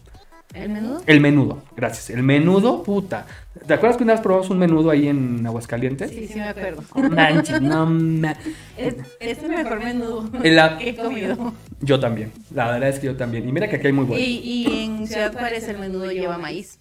¿El 0.55 0.71
menudo? 0.71 1.03
El 1.07 1.21
menudo, 1.21 1.63
gracias. 1.77 2.09
El 2.11 2.23
menudo, 2.23 2.83
puta. 2.83 3.27
¿Te 3.67 3.75
acuerdas 3.75 3.99
que 3.99 4.05
una 4.05 4.15
vez 4.15 4.23
probamos 4.23 4.49
un 4.49 4.59
menudo 4.59 4.91
ahí 4.91 5.07
en 5.09 5.45
Aguascalientes? 5.47 6.11
Sí, 6.11 6.29
sí 6.29 6.39
me 6.39 6.49
acuerdo. 6.49 6.83
No 6.95 7.11
manches, 7.11 7.61
no 7.61 7.85
ma- 7.87 8.37
Es, 8.77 8.95
es 9.21 9.43
el 9.43 9.51
mejor 9.51 9.79
menudo 9.85 10.31
En 10.43 10.57
la- 10.57 10.79
que 10.79 10.91
he 10.91 10.97
comido. 10.97 11.53
Yo 11.81 12.01
también, 12.01 12.33
la 12.55 12.71
verdad 12.71 12.89
es 12.89 12.99
que 13.01 13.07
yo 13.07 13.17
también. 13.17 13.47
Y 13.49 13.53
mira 13.53 13.69
que 13.69 13.77
aquí 13.77 13.89
hay 13.89 13.93
muy 13.93 14.05
bueno. 14.07 14.23
Y, 14.25 14.39
y 14.39 14.85
en 14.85 15.07
Ciudad 15.07 15.33
Juárez 15.33 15.69
el 15.69 15.79
menudo 15.79 16.11
lleva 16.11 16.39
maíz. 16.39 16.79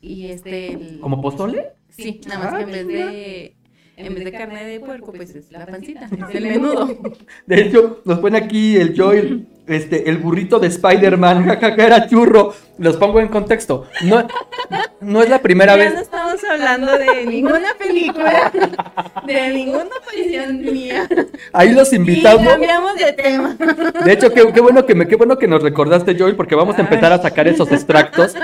Y 0.00 0.26
este... 0.26 0.72
El... 0.72 1.00
¿Como 1.00 1.20
pozole? 1.20 1.72
Sí, 1.90 2.20
nada 2.26 2.44
más 2.44 2.54
Ah, 2.54 2.56
que 2.58 2.62
en 2.64 2.70
vez 2.70 2.86
de... 2.86 3.57
En 4.00 4.14
vez 4.14 4.24
de 4.24 4.30
carne 4.32 4.64
de 4.64 4.78
puerco, 4.78 5.12
pues 5.12 5.34
es 5.34 5.50
la 5.50 5.66
pancita, 5.66 6.08
es 6.28 6.34
el 6.34 6.44
menudo. 6.48 6.88
De 7.46 7.60
hecho, 7.60 8.00
nos 8.04 8.20
pone 8.20 8.38
aquí 8.38 8.76
el 8.76 8.94
Joel, 8.96 9.48
este, 9.66 10.08
el 10.08 10.18
burrito 10.18 10.60
de 10.60 10.68
Spider-Man, 10.68 11.44
jajaja, 11.48 11.84
era 11.84 12.06
churro. 12.06 12.54
Los 12.78 12.96
pongo 12.96 13.18
en 13.18 13.26
contexto. 13.26 13.86
No, 14.04 14.24
no 15.00 15.20
es 15.20 15.28
la 15.28 15.40
primera 15.42 15.76
ya 15.76 15.82
vez. 15.82 15.94
no 15.94 16.00
estamos 16.00 16.36
hablando 16.48 16.96
de 16.96 17.26
ninguna 17.26 17.74
película, 17.76 18.52
de 19.26 19.48
ninguna 19.52 19.88
aparición 20.00 20.60
mía. 20.62 21.08
Ahí 21.52 21.72
los 21.74 21.92
Y 21.92 21.96
invitamos. 21.96 22.46
cambiamos 22.46 22.94
de 22.94 23.12
tema. 23.14 23.56
De 24.04 24.12
hecho, 24.12 24.32
qué, 24.32 24.52
qué 24.52 24.60
bueno 24.60 24.86
que 24.86 24.94
me, 24.94 25.08
qué 25.08 25.16
bueno 25.16 25.38
que 25.38 25.48
nos 25.48 25.60
recordaste, 25.60 26.16
Joel, 26.16 26.36
porque 26.36 26.54
vamos 26.54 26.78
a 26.78 26.82
empezar 26.82 27.12
a 27.12 27.18
sacar 27.20 27.48
esos 27.48 27.72
extractos, 27.72 28.36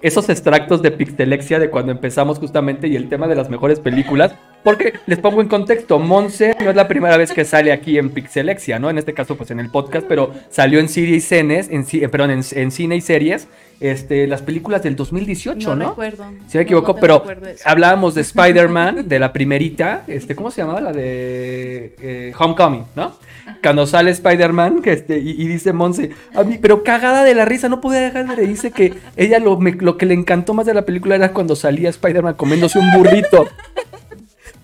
esos 0.00 0.26
extractos 0.30 0.80
de 0.80 0.90
Pixelexia 0.90 1.58
de 1.58 1.68
cuando 1.68 1.92
empezamos 1.92 2.38
justamente 2.38 2.88
y 2.88 2.96
el 2.96 3.10
tema 3.10 3.28
de 3.28 3.34
las 3.34 3.50
mejores 3.50 3.78
películas. 3.78 4.32
Porque 4.64 4.92
les 5.06 5.18
pongo 5.18 5.40
en 5.40 5.48
contexto, 5.48 5.98
Monse 5.98 6.56
no 6.60 6.70
es 6.70 6.76
la 6.76 6.86
primera 6.86 7.16
vez 7.16 7.32
que 7.32 7.44
sale 7.44 7.72
aquí 7.72 7.98
en 7.98 8.10
Pixelexia, 8.10 8.78
¿no? 8.78 8.90
En 8.90 8.98
este 8.98 9.12
caso, 9.12 9.36
pues 9.36 9.50
en 9.50 9.58
el 9.60 9.70
podcast, 9.70 10.06
pero 10.08 10.32
salió 10.50 10.78
en 10.78 10.88
serie 10.88 11.16
y 11.16 11.20
cenes, 11.20 11.68
en, 11.70 11.84
eh, 11.92 12.08
perdón, 12.08 12.30
en, 12.30 12.42
en 12.52 12.70
cine 12.70 12.94
y 12.96 13.00
series, 13.00 13.48
este, 13.80 14.28
las 14.28 14.42
películas 14.42 14.82
del 14.84 14.94
2018, 14.94 15.74
¿no? 15.74 15.88
recuerdo. 15.90 16.26
Si 16.46 16.56
me 16.58 16.62
equivoco, 16.62 16.92
No, 16.92 16.94
no 16.94 17.00
pero 17.00 17.24
hablábamos 17.64 18.14
de 18.14 18.20
Spider-Man, 18.32 19.08
de 19.08 19.18
la 19.18 19.32
primerita, 19.32 20.04
este, 20.06 20.36
¿cómo 20.36 20.52
se 20.52 20.60
llamaba? 20.60 20.80
La 20.80 20.92
de 20.92 21.96
eh, 22.00 22.32
Homecoming, 22.38 22.84
¿no? 22.94 23.16
Cuando 23.62 23.84
sale 23.88 24.12
Spider-Man, 24.12 24.80
que 24.82 24.92
este, 24.92 25.18
y, 25.18 25.30
y 25.30 25.48
dice 25.48 25.72
Monse, 25.72 26.10
a 26.34 26.44
mí, 26.44 26.58
pero 26.62 26.84
cagada 26.84 27.24
de 27.24 27.34
la 27.34 27.44
risa, 27.44 27.68
no 27.68 27.80
podía 27.80 28.00
dejar 28.00 28.28
de 28.28 28.36
reírse 28.36 28.70
que 28.70 28.94
ella 29.16 29.40
lo, 29.40 29.58
me- 29.58 29.72
lo 29.72 29.96
que 29.96 30.06
le 30.06 30.14
encantó 30.14 30.54
más 30.54 30.66
de 30.66 30.74
la 30.74 30.82
película 30.82 31.16
era 31.16 31.32
cuando 31.32 31.56
salía 31.56 31.90
Spider-Man 31.90 32.34
comiéndose 32.34 32.78
un 32.78 32.90
burrito. 32.92 33.46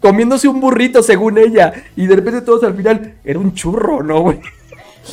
Comiéndose 0.01 0.49
un 0.49 0.61
burrito, 0.61 1.03
según 1.03 1.38
ella. 1.38 1.72
Y 1.96 2.07
de 2.07 2.16
repente 2.16 2.42
todos 2.42 2.64
al 2.64 2.74
final, 2.74 3.14
era 3.24 3.38
un 3.38 3.55
churro, 3.55 4.03
¿no, 4.03 4.20
güey? 4.20 4.40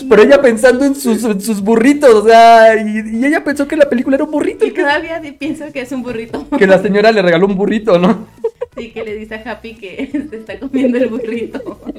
Pero 0.10 0.22
ella 0.24 0.42
pensando 0.42 0.84
en 0.84 0.96
sus, 0.96 1.24
en 1.24 1.40
sus 1.40 1.62
burritos, 1.62 2.14
o 2.14 2.28
sea, 2.28 2.76
y, 2.76 3.18
y 3.18 3.26
ella 3.26 3.44
pensó 3.44 3.68
que 3.68 3.78
la 3.78 3.90
película 3.90 4.16
era 4.16 4.26
un 4.26 4.32
burrito. 4.32 4.66
Y 4.66 4.70
Y 4.70 4.72
que, 4.74 4.82
todavía 4.82 5.22
pienso 5.40 5.72
que 5.72 5.82
es 5.82 5.92
un 5.92 6.04
burrito. 6.04 6.48
que 6.58 6.68
la 6.68 6.82
señora 6.82 7.12
le 7.12 7.22
regaló 7.22 7.48
un 7.48 7.56
burrito, 7.56 7.98
¿no? 7.98 8.28
Sí, 8.78 8.92
que 8.92 9.06
le 9.06 9.16
dice 9.16 9.36
a 9.36 9.52
Happy 9.52 9.76
que 9.76 10.10
se 10.30 10.36
está 10.36 10.60
comiendo 10.60 10.98
el 10.98 11.08
burrito. 11.08 11.80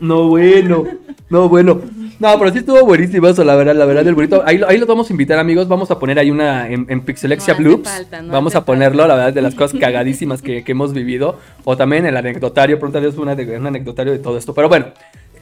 No, 0.00 0.28
bueno. 0.28 0.84
No, 1.30 1.48
bueno. 1.48 1.80
No, 2.20 2.36
pero 2.38 2.50
sí 2.52 2.58
estuvo 2.58 2.84
buenísimo 2.84 3.28
eso, 3.28 3.44
la 3.44 3.54
verdad, 3.54 3.76
la 3.76 3.84
verdad 3.84 4.04
del 4.04 4.14
burrito. 4.14 4.42
Ahí, 4.44 4.60
ahí 4.66 4.78
lo 4.78 4.86
vamos 4.86 5.08
a 5.08 5.12
invitar, 5.12 5.38
amigos. 5.38 5.68
Vamos 5.68 5.90
a 5.90 5.98
poner 5.98 6.18
ahí 6.18 6.30
una 6.30 6.68
en, 6.68 6.86
en 6.88 7.00
Pixelexia 7.02 7.54
No 7.54 7.60
hace 7.60 7.62
Bloops. 7.68 7.88
falta, 7.88 8.22
no 8.22 8.32
vamos 8.32 8.54
a 8.56 8.64
ponerlo, 8.64 9.06
la 9.06 9.14
verdad, 9.14 9.32
de 9.32 9.42
las 9.42 9.54
cosas 9.54 9.78
cagadísimas 9.78 10.42
que, 10.42 10.64
que 10.64 10.72
hemos 10.72 10.92
vivido. 10.92 11.38
O 11.64 11.76
también 11.76 12.06
el 12.06 12.16
anecdotario, 12.16 12.78
pronto 12.80 12.98
una 13.18 13.34
de- 13.36 13.56
un 13.58 13.66
anecdotario 13.66 14.12
de 14.12 14.18
todo 14.18 14.36
esto. 14.38 14.52
Pero 14.54 14.68
bueno, 14.68 14.86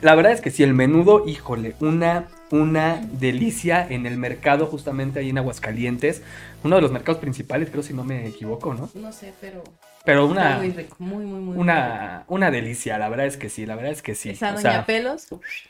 la 0.02 0.14
verdad 0.14 0.32
es 0.32 0.40
que 0.42 0.50
sí, 0.50 0.62
el 0.62 0.74
menudo, 0.74 1.22
híjole, 1.26 1.74
una, 1.80 2.26
una 2.50 3.00
delicia 3.20 3.86
en 3.88 4.04
el 4.04 4.18
mercado, 4.18 4.66
justamente 4.66 5.20
ahí 5.20 5.30
en 5.30 5.38
Aguascalientes. 5.38 6.22
Uno 6.62 6.76
de 6.76 6.82
los 6.82 6.92
mercados 6.92 7.20
principales, 7.20 7.70
creo, 7.70 7.82
si 7.82 7.94
no 7.94 8.04
me 8.04 8.26
equivoco, 8.26 8.74
¿no? 8.74 8.90
No 8.94 9.12
sé, 9.12 9.32
pero 9.40 9.62
Pero 10.06 10.26
una. 10.26 10.56
muy 10.58 10.70
rico, 10.70 10.96
muy, 10.98 11.26
muy, 11.26 11.40
muy 11.40 11.52
rico. 11.52 11.60
Una, 11.60 12.24
una 12.28 12.50
delicia, 12.50 12.96
la 12.96 13.08
verdad 13.08 13.26
es 13.26 13.36
que 13.36 13.50
sí, 13.50 13.66
la 13.66 13.74
verdad 13.74 13.92
es 13.92 14.02
que 14.02 14.14
sí. 14.14 14.30
Esa 14.30 14.50
o 14.50 14.54
doña 14.54 14.62
sea, 14.62 14.86
Pelos 14.86 15.26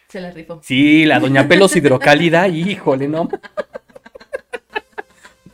se 0.08 0.20
la 0.20 0.30
rifó. 0.30 0.60
Sí, 0.62 1.06
la 1.06 1.18
doña 1.18 1.48
Pelos 1.48 1.74
hidrocálida, 1.74 2.46
híjole, 2.46 3.08
¿no? 3.08 3.28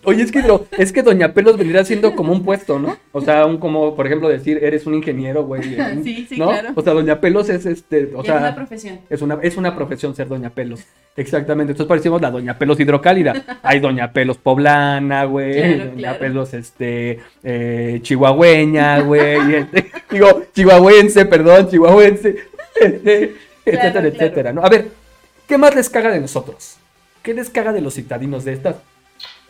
Oye, 0.05 0.23
es 0.25 0.33
que, 0.33 0.43
es 0.79 0.93
que 0.93 1.03
doña 1.03 1.33
Pelos 1.33 1.57
vendría 1.57 1.85
siendo 1.85 2.17
como 2.17 2.33
un 2.33 2.45
puesto, 2.45 2.79
¿no? 2.79 2.97
O 3.13 3.21
sea, 3.21 3.47
un 3.47 3.59
como, 3.59 3.95
por 3.95 4.07
ejemplo, 4.07 4.29
decir, 4.29 4.59
eres 4.63 4.85
un 4.87 4.95
ingeniero, 4.95 5.45
güey. 5.45 5.79
un- 5.81 6.03
Sí, 6.03 6.27
sí, 6.29 6.37
¿no? 6.39 6.49
claro. 6.49 6.71
O 6.75 6.83
sea, 6.83 6.93
doña 6.93 7.21
Pelos 7.21 7.49
es 7.49 7.67
este, 7.67 8.11
o 8.15 8.25
sea, 8.25 8.35
es 8.37 8.41
una 8.41 8.55
profesión. 8.55 9.01
es 9.09 9.23
una, 9.23 9.39
es 9.43 9.57
una 9.57 9.77
profesión 9.77 10.15
ser 10.17 10.29
doña 10.29 10.51
Pelos. 10.51 10.81
Exactamente. 11.17 11.73
Entonces 11.73 11.89
parecimos 11.89 12.21
la 12.21 12.31
doña 12.31 12.59
Pelos 12.59 12.81
hidrocálida. 12.81 13.61
Hay 13.63 13.81
doña 13.81 14.13
Pelos 14.13 14.39
poblana, 14.39 15.25
güey. 15.25 15.53
Claro, 15.55 15.85
doña 15.91 15.95
claro. 15.97 16.19
Pelos, 16.19 16.55
este, 16.55 17.21
eh, 17.45 18.01
chihuahueña, 18.03 19.01
güey. 19.01 19.55
este, 19.55 19.87
digo, 20.11 20.43
chihuahuense, 20.55 21.27
perdón, 21.27 21.69
chihuahuense. 21.69 22.37
Este, 22.81 23.35
etcétera, 23.67 23.93
claro. 23.93 24.09
etcétera, 24.09 24.53
¿no? 24.53 24.65
A 24.65 24.69
ver, 24.69 24.89
¿qué 25.47 25.57
más 25.59 25.75
les 25.77 25.89
caga 25.91 26.11
de 26.11 26.19
nosotros? 26.19 26.79
¿Qué 27.23 27.33
les 27.35 27.49
caga 27.51 27.73
de 27.73 27.81
los 27.83 27.95
citadinos 27.95 28.45
de 28.45 28.55
estas? 28.55 28.77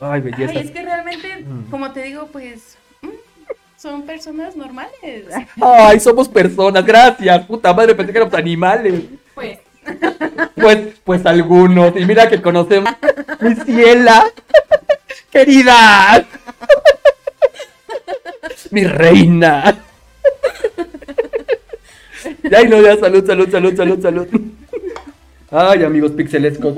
Ay, 0.03 0.21
bellezas. 0.21 0.57
Ay, 0.57 0.63
es 0.65 0.71
que 0.73 0.83
realmente, 0.83 1.45
Mm. 1.47 1.71
como 1.71 1.93
te 1.93 2.03
digo, 2.03 2.27
pues 2.33 2.77
mm, 3.03 3.09
son 3.77 4.03
personas 4.03 4.57
normales. 4.57 5.27
Ay, 5.61 6.01
somos 6.01 6.29
personas, 6.29 6.85
gracias. 6.85 7.47
Puta 7.47 7.73
madre, 7.73 7.95
pensé 7.95 8.13
que 8.13 8.19
éramos 8.19 8.35
animales. 8.35 8.95
Pues, 9.35 9.59
Pues, 10.55 10.79
pues 11.05 11.27
algunos. 11.27 11.97
Y 11.97 12.05
mira 12.05 12.29
que 12.29 12.41
conocemos. 12.41 12.93
Mi 13.41 13.55
ciela. 13.57 14.31
Querida. 15.31 16.25
Mi 18.71 18.85
reina. 18.85 19.77
Ya, 22.49 22.63
y 22.63 22.69
no, 22.69 22.81
ya, 22.81 22.97
salud, 22.97 23.27
salud, 23.27 23.51
salud, 23.51 23.77
salud, 23.77 24.01
salud. 24.03 24.29
Ay, 25.51 25.83
amigos 25.83 26.13
pixelescos. 26.13 26.75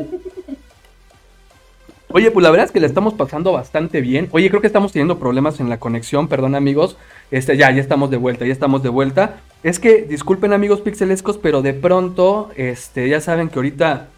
Oye, 2.16 2.30
pues 2.30 2.44
la 2.44 2.52
verdad 2.52 2.66
es 2.66 2.70
que 2.70 2.78
la 2.78 2.86
estamos 2.86 3.14
pasando 3.14 3.50
bastante 3.50 4.00
bien. 4.00 4.28
Oye, 4.30 4.48
creo 4.48 4.60
que 4.60 4.68
estamos 4.68 4.92
teniendo 4.92 5.18
problemas 5.18 5.58
en 5.58 5.68
la 5.68 5.80
conexión, 5.80 6.28
perdón 6.28 6.54
amigos. 6.54 6.96
Este, 7.32 7.56
ya, 7.56 7.72
ya 7.72 7.80
estamos 7.80 8.08
de 8.08 8.18
vuelta, 8.18 8.46
ya 8.46 8.52
estamos 8.52 8.84
de 8.84 8.88
vuelta. 8.88 9.40
Es 9.64 9.80
que, 9.80 10.02
disculpen 10.02 10.52
amigos 10.52 10.80
pixelescos, 10.80 11.38
pero 11.38 11.60
de 11.60 11.74
pronto, 11.74 12.52
este, 12.54 13.08
ya 13.08 13.20
saben 13.20 13.48
que 13.48 13.58
ahorita, 13.58 14.10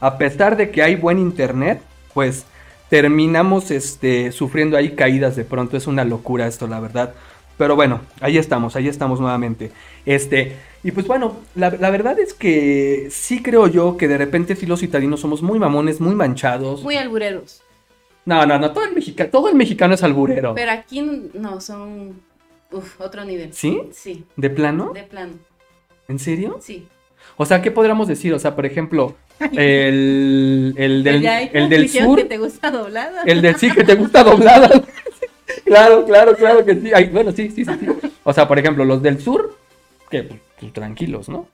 a 0.00 0.18
pesar 0.18 0.56
de 0.56 0.72
que 0.72 0.82
hay 0.82 0.96
buen 0.96 1.20
internet, 1.20 1.80
pues 2.12 2.44
terminamos, 2.88 3.70
este, 3.70 4.32
sufriendo 4.32 4.76
ahí 4.76 4.96
caídas 4.96 5.36
de 5.36 5.44
pronto. 5.44 5.76
Es 5.76 5.86
una 5.86 6.04
locura 6.04 6.48
esto, 6.48 6.66
la 6.66 6.80
verdad. 6.80 7.14
Pero 7.56 7.76
bueno, 7.76 8.00
ahí 8.20 8.36
estamos, 8.38 8.74
ahí 8.76 8.88
estamos 8.88 9.20
nuevamente. 9.20 9.70
Este, 10.06 10.56
y 10.82 10.90
pues 10.90 11.06
bueno, 11.06 11.36
la, 11.54 11.70
la 11.70 11.90
verdad 11.90 12.18
es 12.18 12.34
que 12.34 13.08
sí 13.10 13.42
creo 13.42 13.68
yo 13.68 13.96
que 13.96 14.08
de 14.08 14.18
repente 14.18 14.56
sí 14.56 14.66
los 14.66 14.80
somos 15.16 15.42
muy 15.42 15.58
mamones, 15.58 16.00
muy 16.00 16.14
manchados. 16.14 16.82
muy 16.82 16.96
albureros. 16.96 17.62
No, 18.26 18.44
no, 18.46 18.58
no, 18.58 18.72
todo 18.72 18.84
el, 18.84 18.94
mexica- 18.94 19.30
todo 19.30 19.48
el 19.48 19.54
mexicano 19.54 19.94
es 19.94 20.02
alburero. 20.02 20.54
Pero 20.54 20.72
aquí 20.72 21.00
no, 21.34 21.60
son 21.60 22.20
uf, 22.72 23.00
otro 23.00 23.24
nivel. 23.24 23.52
¿Sí? 23.52 23.80
Sí, 23.92 24.24
¿De 24.36 24.50
plano? 24.50 24.92
de 24.94 25.02
plano. 25.04 25.34
¿En 26.08 26.18
serio? 26.18 26.58
Sí. 26.60 26.86
O 27.36 27.46
sea, 27.46 27.62
¿qué 27.62 27.70
podríamos 27.70 28.08
decir? 28.08 28.32
O 28.34 28.38
sea, 28.38 28.54
por 28.56 28.66
ejemplo, 28.66 29.14
el, 29.52 30.74
el 30.76 31.04
del, 31.04 31.22
Ya 31.22 31.36
hay 31.36 31.50
el 31.52 31.68
del 31.68 31.88
sur, 31.88 32.18
que 32.18 32.24
te 32.24 32.38
gusta 32.38 32.70
doblada. 32.70 33.22
el 33.26 33.42
del 33.42 33.56
sí 33.56 33.70
que 33.70 33.84
te 33.84 33.94
gusta 33.94 34.24
doblada. 34.24 34.70
claro, 35.64 36.04
claro, 36.04 36.36
claro 36.36 36.64
que 36.64 36.74
sí. 36.80 36.90
Ay, 36.94 37.08
bueno, 37.08 37.32
sí, 37.32 37.50
sí, 37.50 37.64
sí, 37.64 37.72
sí. 37.78 38.10
O 38.22 38.32
sea, 38.32 38.48
por 38.48 38.58
ejemplo, 38.58 38.84
los 38.84 39.02
del 39.02 39.20
sur, 39.20 39.56
que 40.10 40.22
pues, 40.22 40.40
pues, 40.58 40.72
tranquilos, 40.72 41.28
¿no? 41.28 41.48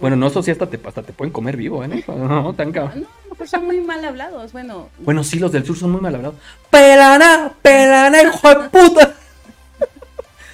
Bueno, 0.00 0.14
no, 0.14 0.28
eso 0.28 0.42
sí 0.42 0.52
hasta 0.52 0.68
te, 0.70 0.78
hasta 0.84 1.02
te 1.02 1.12
pueden 1.12 1.32
comer 1.32 1.56
vivo, 1.56 1.82
¿eh? 1.82 2.04
No, 2.06 2.54
tan 2.54 2.70
cabrón. 2.70 3.00
No, 3.00 3.06
a 3.06 3.24
lo 3.24 3.30
mejor 3.30 3.48
son 3.48 3.66
muy 3.66 3.80
mal 3.80 4.04
hablados. 4.04 4.52
Bueno, 4.52 4.88
Bueno, 4.98 5.24
sí, 5.24 5.40
los 5.40 5.50
del 5.50 5.64
sur 5.64 5.76
son 5.76 5.90
muy 5.90 6.00
mal 6.00 6.14
hablados. 6.14 6.36
¡Pelana! 6.70 7.52
¡Pelana, 7.60 8.22
hijo 8.22 8.48
de 8.48 8.68
puta! 8.68 9.14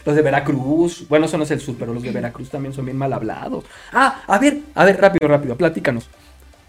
Los 0.06 0.16
de 0.16 0.22
Veracruz, 0.22 1.06
bueno, 1.08 1.26
eso 1.26 1.38
no 1.38 1.44
es 1.44 1.50
el 1.50 1.60
sur, 1.60 1.76
pero 1.78 1.94
los 1.94 2.02
de 2.02 2.10
Veracruz 2.10 2.50
también 2.50 2.74
son 2.74 2.84
bien 2.84 2.96
mal 2.96 3.12
hablados. 3.12 3.64
Ah, 3.92 4.22
a 4.26 4.38
ver, 4.38 4.58
a 4.74 4.84
ver, 4.84 5.00
rápido, 5.00 5.28
rápido, 5.28 5.56
platícanos. 5.56 6.08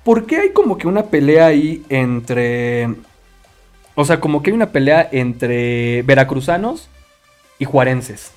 ¿Por 0.05 0.25
qué 0.25 0.37
hay 0.37 0.49
como 0.51 0.77
que 0.77 0.87
una 0.87 1.03
pelea 1.03 1.47
ahí 1.47 1.83
entre. 1.89 2.89
O 3.95 4.03
sea, 4.03 4.19
como 4.19 4.43
que 4.43 4.51
hay 4.51 4.55
una 4.55 4.71
pelea 4.71 5.07
entre 5.11 6.01
veracruzanos 6.03 6.89
y 7.57 7.65
juarenses? 7.65 8.33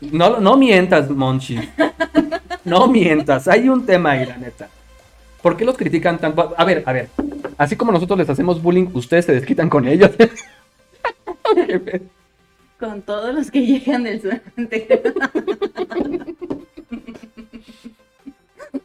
No, 0.00 0.40
no 0.40 0.56
mientas, 0.56 1.10
Monchi. 1.10 1.58
No 2.64 2.86
mientas, 2.86 3.48
hay 3.48 3.68
un 3.68 3.84
tema 3.84 4.12
ahí, 4.12 4.26
la 4.26 4.36
neta. 4.36 4.68
¿Por 5.42 5.56
qué 5.56 5.64
los 5.64 5.76
critican 5.76 6.18
tanto? 6.18 6.54
A 6.56 6.64
ver, 6.64 6.82
a 6.86 6.92
ver. 6.92 7.08
Así 7.58 7.74
como 7.76 7.92
nosotros 7.92 8.18
les 8.18 8.30
hacemos 8.30 8.62
bullying, 8.62 8.88
ustedes 8.94 9.24
se 9.24 9.32
desquitan 9.32 9.68
con 9.68 9.88
ellos. 9.88 10.10
Con 12.78 13.02
todos 13.02 13.34
los 13.34 13.50
que 13.50 13.66
llegan 13.66 14.04
del 14.04 14.22
sur. 14.22 14.40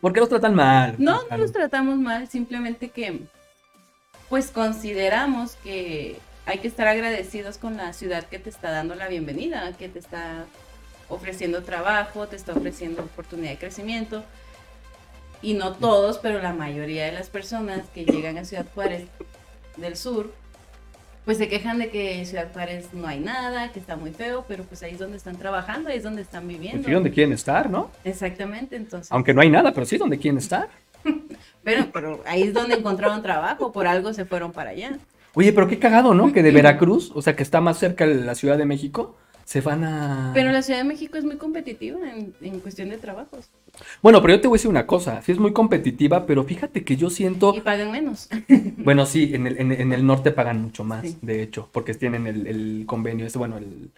¿Por 0.01 0.13
qué 0.13 0.19
los 0.19 0.29
tratan 0.29 0.55
mal? 0.55 0.95
No, 0.97 1.21
no 1.29 1.37
los 1.37 1.51
tratamos 1.51 1.97
mal, 1.97 2.27
simplemente 2.27 2.89
que 2.89 3.21
pues 4.35 4.51
consideramos 4.51 5.55
que 5.63 6.17
hay 6.45 6.57
que 6.57 6.67
estar 6.67 6.89
agradecidos 6.89 7.57
con 7.57 7.77
la 7.77 7.93
ciudad 7.93 8.25
que 8.25 8.37
te 8.37 8.49
está 8.49 8.69
dando 8.69 8.93
la 8.93 9.07
bienvenida, 9.07 9.71
que 9.79 9.87
te 9.87 9.97
está 9.97 10.43
ofreciendo 11.07 11.63
trabajo, 11.63 12.27
te 12.27 12.35
está 12.35 12.51
ofreciendo 12.51 13.03
oportunidad 13.03 13.51
de 13.51 13.57
crecimiento. 13.57 14.25
Y 15.41 15.53
no 15.53 15.71
todos, 15.71 16.17
pero 16.17 16.41
la 16.41 16.51
mayoría 16.51 17.05
de 17.05 17.13
las 17.13 17.29
personas 17.29 17.87
que 17.93 18.03
llegan 18.03 18.37
a 18.37 18.43
Ciudad 18.43 18.65
Juárez 18.75 19.07
del 19.77 19.95
sur, 19.95 20.33
pues 21.23 21.37
se 21.37 21.47
quejan 21.47 21.79
de 21.79 21.89
que 21.89 22.19
en 22.19 22.25
Ciudad 22.25 22.51
Juárez 22.51 22.89
no 22.91 23.07
hay 23.07 23.21
nada, 23.21 23.71
que 23.71 23.79
está 23.79 23.95
muy 23.95 24.11
feo, 24.11 24.43
pero 24.49 24.65
pues 24.65 24.83
ahí 24.83 24.91
es 24.91 24.99
donde 24.99 25.15
están 25.15 25.37
trabajando, 25.37 25.87
ahí 25.87 25.95
es 25.95 26.03
donde 26.03 26.23
están 26.23 26.45
viviendo. 26.45 26.79
Pues 26.79 26.87
sí, 26.87 26.91
donde 26.91 27.11
quieren 27.11 27.31
estar, 27.31 27.69
¿no? 27.69 27.89
Exactamente, 28.03 28.75
entonces. 28.75 29.13
Aunque 29.13 29.33
no 29.33 29.39
hay 29.39 29.49
nada, 29.49 29.71
pero 29.71 29.85
sí 29.85 29.97
donde 29.97 30.17
quieren 30.17 30.39
estar. 30.39 30.67
Pero, 31.65 31.87
pero 31.91 32.21
ahí 32.25 32.43
es 32.43 32.53
donde 32.53 32.75
encontraron 32.75 33.21
trabajo, 33.21 33.73
por 33.73 33.87
algo 33.87 34.13
se 34.13 34.23
fueron 34.23 34.53
para 34.53 34.69
allá. 34.69 34.97
Oye, 35.33 35.51
pero 35.51 35.67
qué 35.67 35.77
cagado, 35.79 36.13
¿no? 36.13 36.31
Que 36.31 36.41
de 36.43 36.51
Veracruz, 36.51 37.11
o 37.13 37.21
sea, 37.21 37.35
que 37.35 37.43
está 37.43 37.59
más 37.59 37.77
cerca 37.77 38.07
de 38.07 38.15
la 38.15 38.35
Ciudad 38.35 38.57
de 38.57 38.65
México, 38.65 39.17
se 39.43 39.59
van 39.61 39.83
a... 39.83 40.31
Pero 40.33 40.51
la 40.51 40.61
Ciudad 40.61 40.79
de 40.79 40.85
México 40.85 41.17
es 41.17 41.25
muy 41.25 41.35
competitiva 41.37 41.99
en, 42.09 42.33
en 42.41 42.59
cuestión 42.61 42.89
de 42.89 42.97
trabajos. 42.97 43.49
Bueno, 44.01 44.21
pero 44.21 44.35
yo 44.35 44.41
te 44.41 44.47
voy 44.47 44.55
a 44.55 44.59
decir 44.59 44.69
una 44.71 44.87
cosa, 44.87 45.21
sí 45.21 45.33
es 45.33 45.37
muy 45.39 45.51
competitiva, 45.53 46.25
pero 46.25 46.45
fíjate 46.45 46.83
que 46.85 46.95
yo 46.95 47.09
siento... 47.09 47.53
Y 47.55 47.59
pagan 47.61 47.91
menos. 47.91 48.29
Bueno, 48.77 49.05
sí, 49.05 49.31
en 49.33 49.45
el, 49.47 49.57
en, 49.59 49.71
en 49.73 49.91
el 49.93 50.05
norte 50.05 50.31
pagan 50.31 50.61
mucho 50.61 50.83
más, 50.83 51.01
Sí. 51.03 51.17
de 51.21 51.41
hecho, 51.43 51.67
porque 51.73 51.93
tienen 51.95 52.27
el, 52.27 52.47
el 52.47 52.83
convenio, 52.87 53.25
este, 53.25 53.37
bueno, 53.39 53.57
el- 53.57 53.89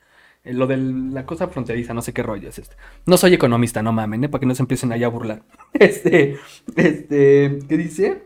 lo 0.53 0.67
de 0.67 0.77
la 0.77 1.25
cosa 1.25 1.47
fronteriza, 1.47 1.93
no 1.93 2.01
sé 2.01 2.13
qué 2.13 2.23
rollo 2.23 2.49
es 2.49 2.59
este. 2.59 2.75
No 3.05 3.17
soy 3.17 3.33
economista, 3.33 3.81
no 3.81 3.91
mamen, 3.91 4.23
¿eh? 4.23 4.29
Para 4.29 4.39
que 4.39 4.45
no 4.45 4.55
se 4.55 4.63
empiecen 4.63 4.91
allá 4.91 5.07
a 5.07 5.09
burlar. 5.09 5.43
Este, 5.73 6.37
este, 6.75 7.59
¿qué 7.67 7.77
dice? 7.77 8.23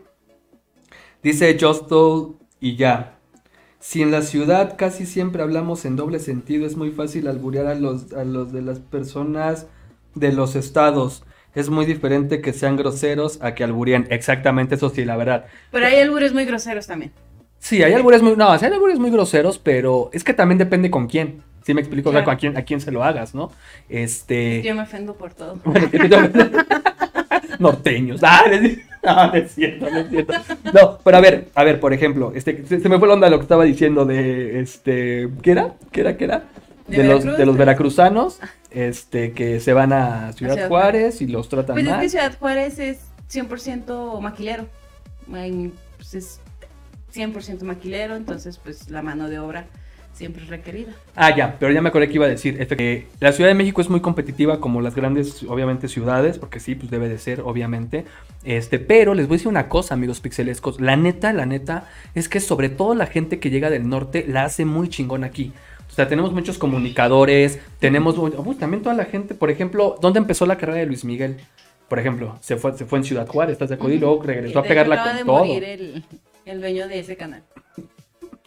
Dice 1.22 1.56
Justo 1.60 2.38
y 2.60 2.76
ya. 2.76 3.18
Si 3.78 4.00
en 4.00 4.10
la 4.10 4.22
ciudad 4.22 4.76
casi 4.78 5.06
siempre 5.06 5.42
hablamos 5.42 5.84
en 5.84 5.96
doble 5.96 6.18
sentido, 6.18 6.66
es 6.66 6.76
muy 6.76 6.90
fácil 6.92 7.26
alburear 7.26 7.66
a 7.66 7.74
los, 7.74 8.12
a 8.12 8.24
los 8.24 8.52
de 8.52 8.62
las 8.62 8.78
personas 8.78 9.66
de 10.14 10.32
los 10.32 10.56
estados. 10.56 11.24
Es 11.54 11.68
muy 11.68 11.84
diferente 11.84 12.40
que 12.40 12.52
sean 12.52 12.76
groseros 12.76 13.38
a 13.42 13.54
que 13.54 13.64
albureen. 13.64 14.06
Exactamente, 14.10 14.76
eso 14.76 14.88
sí, 14.88 15.04
la 15.04 15.16
verdad. 15.16 15.46
Pero 15.70 15.86
hay 15.86 15.96
albures 15.96 16.32
muy 16.32 16.44
groseros 16.44 16.86
también. 16.86 17.12
Sí, 17.62 17.80
hay 17.80 17.92
albures 17.92 18.22
muy, 18.22 18.34
no, 18.36 18.58
sí 18.58 18.64
hay 18.64 18.72
albures 18.72 18.98
muy 18.98 19.12
groseros, 19.12 19.56
pero 19.56 20.10
es 20.12 20.24
que 20.24 20.34
también 20.34 20.58
depende 20.58 20.90
con 20.90 21.06
quién. 21.06 21.44
Sí 21.64 21.74
me 21.74 21.80
explico, 21.80 22.08
o 22.10 22.12
sea, 22.12 22.22
a 22.28 22.36
quién, 22.36 22.56
a 22.56 22.62
quién 22.62 22.80
se 22.80 22.90
lo 22.90 23.04
hagas, 23.04 23.36
¿no? 23.36 23.52
Este... 23.88 24.62
Yo 24.62 24.74
me 24.74 24.82
ofendo 24.82 25.14
por 25.14 25.32
todo. 25.32 25.60
Norteños. 27.60 28.20
Ah, 28.24 28.42
no 28.48 29.34
es- 29.34 29.52
cierto, 29.52 29.88
no 29.88 29.98
es 29.98 30.08
cierto. 30.08 30.32
No, 30.72 30.98
pero 31.04 31.16
a 31.16 31.20
ver, 31.20 31.50
a 31.54 31.62
ver, 31.62 31.78
por 31.78 31.92
ejemplo, 31.92 32.32
este, 32.34 32.66
se, 32.66 32.80
se 32.80 32.88
me 32.88 32.98
fue 32.98 33.06
la 33.06 33.14
onda 33.14 33.26
de 33.28 33.30
lo 33.30 33.38
que 33.38 33.42
estaba 33.44 33.62
diciendo 33.62 34.04
de, 34.04 34.60
este, 34.60 35.28
¿qué 35.40 35.52
era? 35.52 35.74
¿Qué 35.92 36.00
era? 36.00 36.16
¿Qué 36.16 36.24
era? 36.24 36.42
¿De 36.88 36.96
De, 36.96 37.04
los, 37.04 37.24
de 37.24 37.46
los 37.46 37.56
veracruzanos, 37.56 38.40
este, 38.72 39.30
que 39.32 39.60
se 39.60 39.72
van 39.72 39.92
a 39.92 40.32
Ciudad, 40.32 40.54
Ciudad 40.54 40.68
Juárez 40.68 41.22
y 41.22 41.28
los 41.28 41.48
tratan 41.48 41.76
Pues 41.76 41.86
es 41.86 41.94
que 41.94 42.08
Ciudad 42.08 42.36
Juárez 42.40 42.80
es 42.80 42.98
100% 43.32 44.20
maquilero. 44.20 44.66
Pues 45.30 46.14
es 46.14 46.40
100% 47.14 47.62
maquilero, 47.62 48.16
entonces 48.16 48.58
pues 48.58 48.90
la 48.90 49.02
mano 49.02 49.28
de 49.28 49.38
obra 49.38 49.66
siempre 50.14 50.42
es 50.42 50.48
requerida. 50.50 50.92
Ah, 51.16 51.34
ya, 51.34 51.56
pero 51.58 51.72
ya 51.72 51.80
me 51.80 51.88
acordé 51.88 52.08
que 52.08 52.14
iba 52.16 52.26
a 52.26 52.28
decir. 52.28 52.58
efe- 52.60 52.76
que 52.76 53.06
la 53.20 53.32
Ciudad 53.32 53.48
de 53.48 53.54
México 53.54 53.80
es 53.80 53.88
muy 53.88 54.00
competitiva 54.00 54.60
como 54.60 54.80
las 54.82 54.94
grandes, 54.94 55.42
obviamente, 55.44 55.88
ciudades, 55.88 56.38
porque 56.38 56.60
sí, 56.60 56.74
pues 56.74 56.90
debe 56.90 57.08
de 57.08 57.16
ser, 57.18 57.40
obviamente. 57.40 58.04
Este, 58.44 58.78
pero 58.78 59.14
les 59.14 59.26
voy 59.26 59.36
a 59.36 59.38
decir 59.38 59.48
una 59.48 59.68
cosa, 59.70 59.94
amigos 59.94 60.20
pixelescos. 60.20 60.80
La 60.80 60.96
neta, 60.96 61.32
la 61.32 61.46
neta, 61.46 61.88
es 62.14 62.28
que 62.28 62.40
sobre 62.40 62.68
todo 62.68 62.94
la 62.94 63.06
gente 63.06 63.40
que 63.40 63.48
llega 63.50 63.70
del 63.70 63.88
norte 63.88 64.24
la 64.28 64.44
hace 64.44 64.64
muy 64.66 64.88
chingón 64.88 65.24
aquí. 65.24 65.52
O 65.90 65.94
sea, 65.94 66.08
tenemos 66.08 66.32
muchos 66.32 66.58
comunicadores, 66.58 67.58
tenemos 67.78 68.16
uy, 68.18 68.54
también 68.56 68.82
toda 68.82 68.94
la 68.94 69.04
gente, 69.06 69.34
por 69.34 69.50
ejemplo, 69.50 69.96
¿dónde 70.00 70.18
empezó 70.18 70.44
la 70.46 70.56
carrera 70.56 70.78
de 70.80 70.86
Luis 70.86 71.04
Miguel? 71.04 71.36
Por 71.88 71.98
ejemplo, 71.98 72.38
se 72.40 72.56
fue, 72.56 72.76
se 72.76 72.84
fue 72.86 72.98
en 72.98 73.04
Ciudad 73.04 73.26
Juárez, 73.26 73.52
¿estás 73.54 73.68
de 73.70 73.74
acuerdo? 73.74 73.96
Y 73.96 73.98
luego 73.98 74.22
regresó 74.22 74.58
a 74.60 74.62
pegarla 74.62 75.02
con 75.04 75.16
de 75.16 75.24
todo. 75.24 75.38
morir 75.44 75.64
el, 75.64 76.04
el 76.44 76.60
dueño 76.60 76.88
de 76.88 76.98
ese 77.00 77.16
canal, 77.16 77.42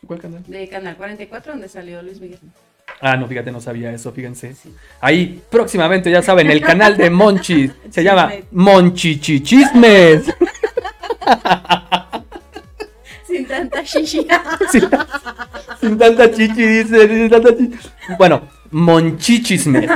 ¿Cuál 0.06 0.20
canal? 0.20 0.43
de 0.48 0.68
Canal 0.68 0.96
44, 0.98 1.54
donde 1.54 1.70
salió 1.70 2.02
Luis 2.02 2.20
Miguel. 2.20 2.39
Ah, 3.02 3.18
no, 3.18 3.28
fíjate, 3.28 3.52
no 3.52 3.60
sabía 3.60 3.91
eso, 3.91 4.12
fíjense. 4.12 4.56
Ahí, 5.02 5.41
próximamente, 5.50 6.10
ya 6.12 6.22
saben, 6.22 6.50
el 6.50 6.62
canal 6.62 6.96
de 6.96 7.10
Monchi 7.10 7.72
se 7.89 8.04
llama 8.04 8.30
Chismes. 8.30 8.48
Monchichichismes. 8.52 10.24
Sin 13.28 13.46
tanta. 13.48 13.86
Sin, 13.86 14.06
sin 15.82 15.98
tanta 15.98 16.32
chichi, 16.32 16.66
dice, 16.66 17.08
sin 17.08 17.30
tanta 17.30 17.58
chichi. 17.58 17.78
Bueno, 18.18 18.41
Monchichismes. 18.72 19.89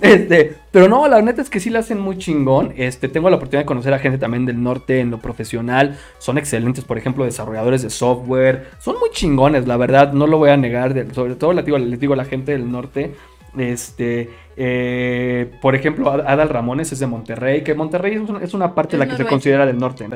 Este, 0.00 0.54
pero 0.72 0.88
no, 0.88 1.08
la 1.08 1.22
neta 1.22 1.40
es 1.40 1.48
que 1.48 1.58
sí 1.58 1.70
la 1.70 1.78
hacen 1.78 1.98
muy 1.98 2.18
chingón. 2.18 2.74
Este, 2.76 3.08
tengo 3.08 3.30
la 3.30 3.36
oportunidad 3.36 3.62
de 3.62 3.66
conocer 3.66 3.94
a 3.94 3.98
gente 3.98 4.18
también 4.18 4.44
del 4.44 4.62
norte 4.62 5.00
en 5.00 5.10
lo 5.10 5.18
profesional. 5.18 5.96
Son 6.18 6.36
excelentes, 6.36 6.84
por 6.84 6.98
ejemplo, 6.98 7.24
desarrolladores 7.24 7.82
de 7.82 7.90
software. 7.90 8.66
Son 8.78 8.98
muy 8.98 9.10
chingones, 9.10 9.66
la 9.66 9.76
verdad, 9.78 10.12
no 10.12 10.26
lo 10.26 10.36
voy 10.38 10.50
a 10.50 10.56
negar. 10.56 10.94
sobre 11.14 11.34
todo 11.34 11.52
les 11.54 11.64
digo, 11.64 11.78
les 11.78 11.98
digo 11.98 12.12
a 12.12 12.16
la 12.16 12.24
gente 12.26 12.52
del 12.52 12.70
norte. 12.70 13.14
Este, 13.56 14.28
eh, 14.58 15.50
por 15.62 15.74
ejemplo, 15.74 16.10
Ad- 16.10 16.26
Adal 16.26 16.50
Ramones 16.50 16.92
es 16.92 16.98
de 16.98 17.06
Monterrey, 17.06 17.62
que 17.62 17.74
Monterrey 17.74 18.14
es 18.16 18.28
una, 18.28 18.40
es 18.44 18.52
una 18.52 18.74
parte 18.74 18.92
de 18.92 18.98
la 18.98 19.04
que 19.06 19.16
se 19.16 19.22
considera 19.30 19.64
del 19.64 19.78
norte. 19.78 20.06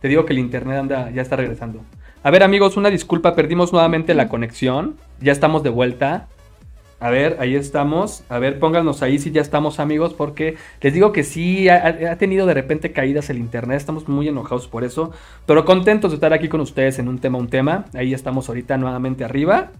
Te 0.00 0.08
digo 0.08 0.26
que 0.26 0.34
el 0.34 0.38
internet 0.40 0.76
anda, 0.78 1.10
ya 1.10 1.22
está 1.22 1.36
regresando. 1.36 1.80
A 2.22 2.30
ver, 2.30 2.42
amigos, 2.42 2.76
una 2.76 2.90
disculpa, 2.90 3.34
perdimos 3.34 3.72
nuevamente 3.72 4.12
la 4.12 4.28
conexión. 4.28 4.96
Ya 5.20 5.32
estamos 5.32 5.62
de 5.62 5.70
vuelta. 5.70 6.26
A 6.98 7.10
ver, 7.10 7.36
ahí 7.40 7.54
estamos. 7.54 8.24
A 8.30 8.38
ver, 8.38 8.58
pónganos 8.58 9.02
ahí 9.02 9.18
si 9.18 9.30
ya 9.30 9.42
estamos, 9.42 9.80
amigos, 9.80 10.14
porque 10.14 10.56
les 10.80 10.94
digo 10.94 11.12
que 11.12 11.24
sí, 11.24 11.68
ha, 11.68 12.16
tenido 12.16 12.46
de 12.46 12.54
repente 12.54 12.92
caídas 12.92 13.28
el 13.28 13.36
internet. 13.38 13.76
Estamos 13.76 14.08
muy 14.08 14.28
enojados 14.28 14.66
por 14.66 14.82
eso, 14.82 15.10
pero 15.44 15.66
contentos 15.66 16.10
de 16.10 16.14
estar 16.16 16.32
aquí 16.32 16.48
con 16.48 16.60
ustedes 16.62 16.98
en 16.98 17.08
un 17.08 17.18
tema, 17.18 17.36
un 17.38 17.48
tema. 17.48 17.84
Ahí 17.94 18.14
estamos 18.14 18.48
ahorita 18.48 18.78
nuevamente 18.78 19.24
arriba. 19.24 19.72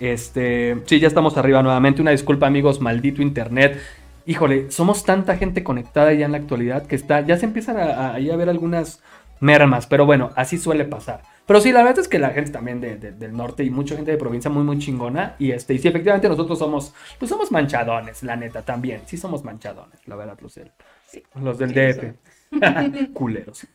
Este, 0.00 0.76
sí, 0.86 0.98
ya 0.98 1.06
estamos 1.06 1.36
arriba 1.36 1.62
nuevamente. 1.62 2.02
Una 2.02 2.10
disculpa, 2.10 2.48
amigos, 2.48 2.80
maldito 2.80 3.22
internet. 3.22 3.78
Híjole, 4.26 4.70
somos 4.72 5.04
tanta 5.04 5.36
gente 5.36 5.62
conectada 5.62 6.12
ya 6.12 6.26
en 6.26 6.32
la 6.32 6.38
actualidad 6.38 6.86
que 6.86 6.96
está, 6.96 7.20
ya 7.20 7.36
se 7.36 7.44
empiezan 7.46 7.76
a, 7.76 7.84
a- 7.84 8.14
a 8.16 8.36
ver 8.36 8.48
algunas 8.48 9.00
mermas, 9.38 9.86
pero 9.86 10.06
bueno, 10.06 10.30
así 10.34 10.58
suele 10.58 10.84
pasar. 10.84 11.20
Pero 11.46 11.60
sí, 11.60 11.72
la 11.72 11.82
verdad 11.82 11.98
es 12.00 12.08
que 12.08 12.18
la 12.18 12.30
gente 12.30 12.50
también 12.50 12.80
de- 12.80 12.96
de- 12.96 13.12
del 13.12 13.36
norte 13.36 13.64
y 13.64 13.70
mucha 13.70 13.96
gente 13.96 14.10
de 14.10 14.16
provincia 14.16 14.50
muy, 14.50 14.64
muy 14.64 14.78
chingona. 14.78 15.36
Y 15.38 15.50
este, 15.52 15.74
y 15.74 15.78
sí, 15.78 15.88
efectivamente 15.88 16.28
nosotros 16.28 16.58
somos, 16.58 16.94
pues 17.18 17.28
somos 17.28 17.52
manchadones, 17.52 18.22
la 18.22 18.36
neta, 18.36 18.62
también. 18.62 19.02
Sí 19.06 19.16
somos 19.16 19.44
manchadones, 19.44 20.06
la 20.08 20.16
verdad, 20.16 20.38
los 20.40 20.54
del, 20.54 20.72
Sí. 21.06 21.22
los 21.34 21.58
del 21.58 21.70
Sí, 21.70 21.74
DF. 21.74 22.14
Culeros. 23.12 23.66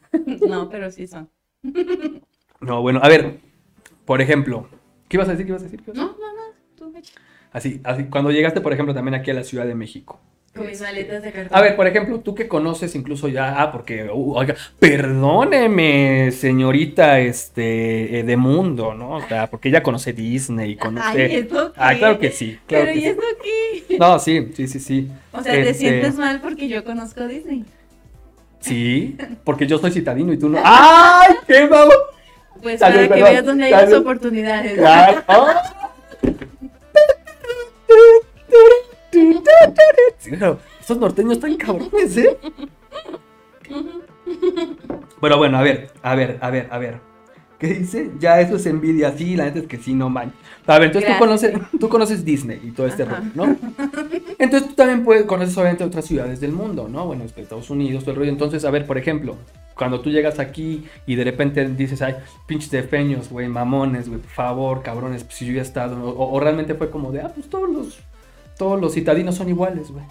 No, 0.48 0.70
pero 0.70 0.90
sí 0.92 1.08
son. 1.08 1.30
No, 2.62 2.82
bueno, 2.82 3.00
a 3.02 3.08
ver, 3.08 3.40
por 4.06 4.22
ejemplo, 4.22 4.68
¿qué 5.08 5.18
ibas 5.18 5.30
a 5.30 5.32
decir? 5.32 5.46
¿Qué 5.46 5.52
ibas 5.52 5.62
a 5.62 5.66
decir? 5.66 5.82
¿Qué 5.84 5.92
ibas 5.92 6.00
a 6.00 6.02
No, 6.02 6.08
decir? 6.10 6.22
no, 6.22 6.34
no. 6.36 6.92
Tú, 6.92 6.98
echa. 6.98 7.14
Así, 7.52 7.82
así, 7.84 8.06
cuando 8.06 8.32
llegaste, 8.32 8.62
por 8.62 8.74
ejemplo, 8.74 8.94
también 8.94 9.16
aquí 9.16 9.32
a 9.32 9.34
la 9.34 9.44
Ciudad 9.44 9.66
de 9.66 9.76
México. 9.76 10.20
Con 10.56 10.66
mis 10.66 10.82
maletas 10.82 11.22
de 11.22 11.32
cartón. 11.32 11.58
A 11.58 11.62
ver, 11.62 11.76
por 11.76 11.86
ejemplo, 11.88 12.20
tú 12.22 12.34
que 12.36 12.48
conoces 12.48 12.96
incluso 12.96 13.28
ya, 13.28 13.62
ah, 13.62 13.72
porque, 13.72 14.10
uh, 14.12 14.34
oiga, 14.36 14.56
perdóneme, 14.80 16.32
señorita, 16.32 17.20
este, 17.20 18.20
eh, 18.20 18.24
de 18.24 18.36
mundo, 18.36 18.94
¿no? 18.96 19.12
O 19.12 19.22
sea, 19.28 19.48
porque 19.48 19.70
ella 19.70 19.84
conoce 19.84 20.12
Disney, 20.12 20.76
conoce... 20.76 21.26
Ay, 21.26 21.36
¿eso 21.48 21.72
Ah, 21.78 21.94
qué? 21.94 22.00
claro 22.00 22.20
que 22.20 22.32
sí, 22.32 22.58
claro 22.66 22.86
Pero 22.86 22.94
que 22.94 23.00
¿y 23.00 23.02
sí. 23.02 23.08
eso 23.10 23.22
qué? 23.88 23.98
No, 24.00 24.20
sí, 24.20 24.52
sí, 24.56 24.68
sí, 24.68 24.80
sí. 24.80 25.12
O 25.32 25.44
sea, 25.44 25.54
te 25.54 25.62
Este, 25.62 25.74
sientes 25.76 26.16
mal 26.16 26.42
porque 26.42 26.68
yo 26.68 26.84
conozco 26.84 27.28
Disney. 27.28 27.64
Sí, 28.60 29.18
porque 29.44 29.68
yo 29.68 29.78
soy 29.78 29.92
citadino 29.92 30.34
y 30.34 30.40
tú 30.40 30.50
no. 30.50 30.60
¡Ay, 30.64 31.36
qué 31.48 31.68
vamos! 31.68 31.96
Pues 32.62 32.80
Salud, 32.80 32.96
para 32.96 33.04
que 33.04 33.10
perdón, 33.14 33.30
veas 33.32 33.46
dónde 33.46 33.64
hay 33.66 33.72
las 33.72 33.94
oportunidades. 33.94 34.74
Claro. 34.78 35.24
Estos 40.80 40.98
norteños 40.98 41.34
están 41.34 41.56
cabrones, 41.56 42.18
¿eh? 42.18 42.38
Pero 45.22 45.38
bueno, 45.38 45.58
a 45.58 45.62
ver, 45.62 45.92
a 46.02 46.16
ver, 46.16 46.38
a 46.42 46.50
ver, 46.50 46.68
a 46.72 46.78
ver. 46.78 47.10
¿Qué 47.60 47.68
dice? 47.68 48.12
Ya 48.20 48.40
eso 48.40 48.56
es 48.56 48.66
envidia, 48.68 49.12
sí, 49.18 49.36
la 49.36 49.44
neta 49.44 49.60
es 49.60 49.68
que 49.68 49.76
sí, 49.78 49.94
no 49.94 50.10
manches. 50.10 50.40
A 50.66 50.80
ver, 50.80 50.88
entonces 50.88 51.12
tú 51.12 51.20
conoces, 51.20 51.54
tú 51.78 51.90
conoces 51.90 52.24
Disney 52.24 52.62
y 52.64 52.72
todo 52.72 52.88
este 52.88 53.04
rollo, 53.04 53.32
¿no? 53.36 53.58
Entonces 54.38 54.70
tú 54.70 54.76
también 54.76 55.04
puedes, 55.04 55.24
conoces 55.24 55.58
obviamente 55.58 55.84
otras 55.84 56.06
ciudades 56.06 56.40
del 56.40 56.54
mundo, 56.54 56.88
¿no? 56.88 57.06
Bueno, 57.06 57.26
este, 57.26 57.42
Estados 57.42 57.70
Unidos, 57.70 58.04
todo 58.04 58.12
el 58.12 58.18
rollo. 58.20 58.32
Entonces, 58.32 58.64
a 58.64 58.72
ver, 58.72 58.88
por 58.88 58.98
ejemplo, 58.98 59.36
cuando 59.76 60.00
tú 60.00 60.10
llegas 60.10 60.40
aquí 60.40 60.86
y 61.06 61.16
de 61.16 61.26
repente 61.26 61.68
dices, 61.68 62.02
ay, 62.02 62.16
pinches 62.46 62.72
de 62.72 62.84
peños, 62.84 63.30
güey, 63.30 63.50
mamones, 63.50 64.08
güey, 64.08 64.22
por 64.22 64.32
favor, 64.32 64.82
cabrones, 64.82 65.26
pues 65.26 65.36
si 65.36 65.46
yo 65.46 65.54
ya 65.54 65.60
he 65.60 65.64
estado, 65.64 66.02
o, 66.02 66.32
o 66.32 66.40
realmente 66.40 66.76
fue 66.76 66.90
como 66.90 67.12
de, 67.12 67.22
ah, 67.22 67.32
pues 67.34 67.50
todos 67.50 67.70
los, 67.70 68.00
todos 68.60 68.80
los 68.80 68.94
citadinos 68.94 69.36
son 69.36 69.48
iguales, 69.48 69.90
güey. 69.90 70.04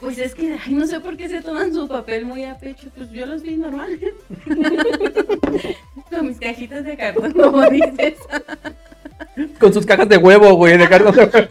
Pues 0.00 0.18
es 0.18 0.34
que, 0.34 0.58
ay, 0.62 0.74
no 0.74 0.86
sé 0.86 0.98
por 1.00 1.16
qué 1.16 1.28
se 1.28 1.40
toman 1.40 1.72
su 1.72 1.86
papel 1.88 2.26
muy 2.26 2.44
a 2.44 2.58
pecho. 2.58 2.88
Pues 2.96 3.10
yo 3.12 3.24
los 3.24 3.42
vi 3.42 3.56
normal. 3.56 3.98
Con 6.10 6.26
mis 6.26 6.38
cajitas 6.38 6.84
de 6.84 6.96
cartón, 6.96 7.32
como 7.32 7.64
dices. 7.70 8.14
Con 9.58 9.72
sus 9.72 9.86
cajas 9.86 10.08
de 10.08 10.16
huevo, 10.16 10.52
güey, 10.54 10.76
de 10.76 10.88
cartón 10.88 11.14
de 11.14 11.24
huevo. 11.24 11.48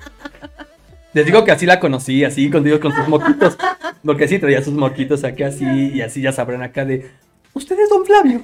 Les 1.14 1.26
digo 1.26 1.46
que 1.46 1.52
así 1.52 1.66
la 1.66 1.80
conocí, 1.80 2.26
así, 2.26 2.50
con, 2.50 2.70
con 2.80 2.94
sus 2.94 3.08
moquitos. 3.08 3.58
Porque 4.06 4.28
sí, 4.28 4.38
traía 4.38 4.62
sus 4.62 4.74
moquitos 4.74 5.24
aquí 5.24 5.44
así, 5.44 5.66
y 5.66 6.02
así 6.02 6.22
ya 6.22 6.34
sabrán 6.34 6.62
acá 6.62 6.84
de, 6.84 7.10
¿usted 7.54 7.80
es 7.80 7.90
Don 7.90 8.06
Flavio? 8.06 8.42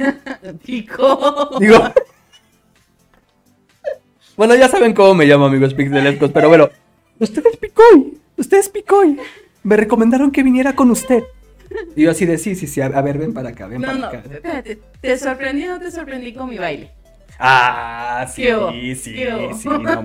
Pico. 0.65 1.57
Digo. 1.59 1.77
Bueno, 4.37 4.55
ya 4.55 4.69
saben 4.69 4.93
cómo 4.93 5.13
me 5.13 5.25
llamo, 5.25 5.45
amigos 5.47 5.73
pixelescos, 5.73 6.31
pero 6.31 6.47
bueno. 6.47 6.69
Usted 7.21 7.43
es 7.45 7.57
Picoy. 7.57 8.17
Usted 8.37 8.57
es 8.57 8.69
Picoy. 8.69 9.17
Me 9.63 9.77
recomendaron 9.77 10.31
que 10.31 10.43
viniera 10.43 10.73
con 10.73 10.91
usted. 10.91 11.23
Y 11.95 12.03
yo 12.03 12.11
así 12.11 12.25
de 12.25 12.37
sí, 12.37 12.55
sí, 12.55 12.67
sí. 12.67 12.81
A, 12.81 12.87
a 12.87 13.01
ver, 13.01 13.17
ven 13.17 13.33
para 13.33 13.49
acá, 13.49 13.67
ven 13.67 13.79
No, 13.81 13.87
para 13.87 13.99
no, 13.99 14.05
acá. 14.07 14.23
espérate. 14.29 14.79
¿Te 14.99 15.17
sorprendí 15.17 15.63
o 15.65 15.69
no 15.69 15.79
te 15.79 15.91
sorprendí 15.91 16.33
con 16.33 16.49
mi 16.49 16.57
baile? 16.57 16.91
Ah, 17.39 18.27
sí, 18.31 18.43
sí, 18.95 19.13
¿Qué 19.13 19.33
hubo? 19.33 19.53
sí, 19.57 19.67
no. 19.69 20.03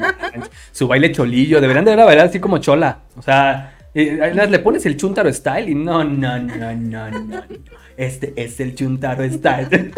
Su 0.72 0.86
baile 0.88 1.10
cholillo. 1.12 1.60
Deberían 1.60 1.84
de 1.84 1.96
bailar 1.96 2.26
así 2.26 2.38
como 2.38 2.58
chola. 2.58 3.00
O 3.16 3.22
sea, 3.22 3.76
eh, 3.94 4.18
además 4.22 4.50
le 4.50 4.58
pones 4.60 4.86
el 4.86 4.96
chuntaro 4.96 5.32
style 5.32 5.68
y 5.70 5.74
no, 5.74 6.04
no, 6.04 6.38
no, 6.38 6.74
no, 6.74 7.10
no. 7.10 7.20
no. 7.20 7.42
Este 7.96 8.32
es 8.36 8.60
el 8.60 8.74
chuntaro 8.74 9.24
style. 9.30 9.92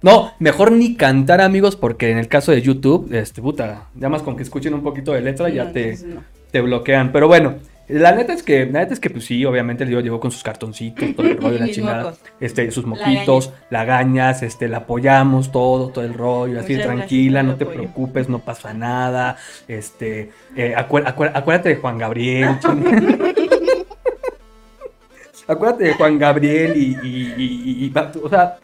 No, 0.00 0.32
mejor 0.38 0.70
ni 0.72 0.94
cantar, 0.94 1.40
amigos, 1.40 1.74
porque 1.76 2.10
en 2.10 2.18
el 2.18 2.28
caso 2.28 2.52
de 2.52 2.62
YouTube, 2.62 3.12
este, 3.12 3.42
puta, 3.42 3.88
ya 3.96 4.08
más 4.08 4.22
con 4.22 4.36
que 4.36 4.42
escuchen 4.44 4.72
un 4.74 4.82
poquito 4.82 5.12
de 5.12 5.22
letra 5.22 5.48
ya 5.48 5.64
No, 5.64 5.72
te, 5.72 5.96
no. 6.04 6.22
te 6.52 6.60
bloquean. 6.60 7.10
Pero 7.10 7.26
bueno, 7.26 7.56
la 7.88 8.12
neta 8.12 8.32
es 8.32 8.44
que, 8.44 8.64
la 8.66 8.78
neta 8.80 8.92
es 8.94 9.00
que, 9.00 9.10
pues 9.10 9.24
sí, 9.24 9.44
obviamente 9.44 9.82
el 9.82 9.90
llegó 9.90 10.20
con 10.20 10.30
sus 10.30 10.44
cartoncitos, 10.44 11.16
todo 11.16 11.26
el 11.26 11.36
rollo 11.40 11.54
de 11.54 11.58
la 11.66 11.68
chingada. 11.72 12.02
mocos. 12.04 12.20
Este, 12.38 12.70
sus 12.70 12.86
moquitos, 12.86 13.52
lagañas, 13.70 14.44
este, 14.44 14.68
la 14.68 14.76
apoyamos, 14.78 15.50
todo, 15.50 15.88
todo 15.88 16.04
el 16.04 16.14
rollo, 16.14 16.60
así 16.60 16.74
Muchas 16.74 16.86
tranquila, 16.86 17.42
gracias 17.42 17.46
no 17.52 17.56
te 17.58 17.64
apoyo. 17.64 17.78
preocupes, 17.80 18.28
no 18.28 18.38
pasa 18.38 18.72
nada. 18.74 19.36
Este, 19.66 20.30
eh, 20.54 20.74
acuérdate 20.76 21.70
de 21.70 21.76
Juan 21.76 21.98
Gabriel. 21.98 22.50
acuérdate 25.48 25.84
de 25.84 25.94
Juan 25.94 26.18
Gabriel 26.18 26.76
y, 26.76 26.96
y- 27.02 27.34
y- 27.36 27.84
y- 27.86 27.86
y- 27.86 27.92
o 28.22 28.28
sea, 28.28 28.58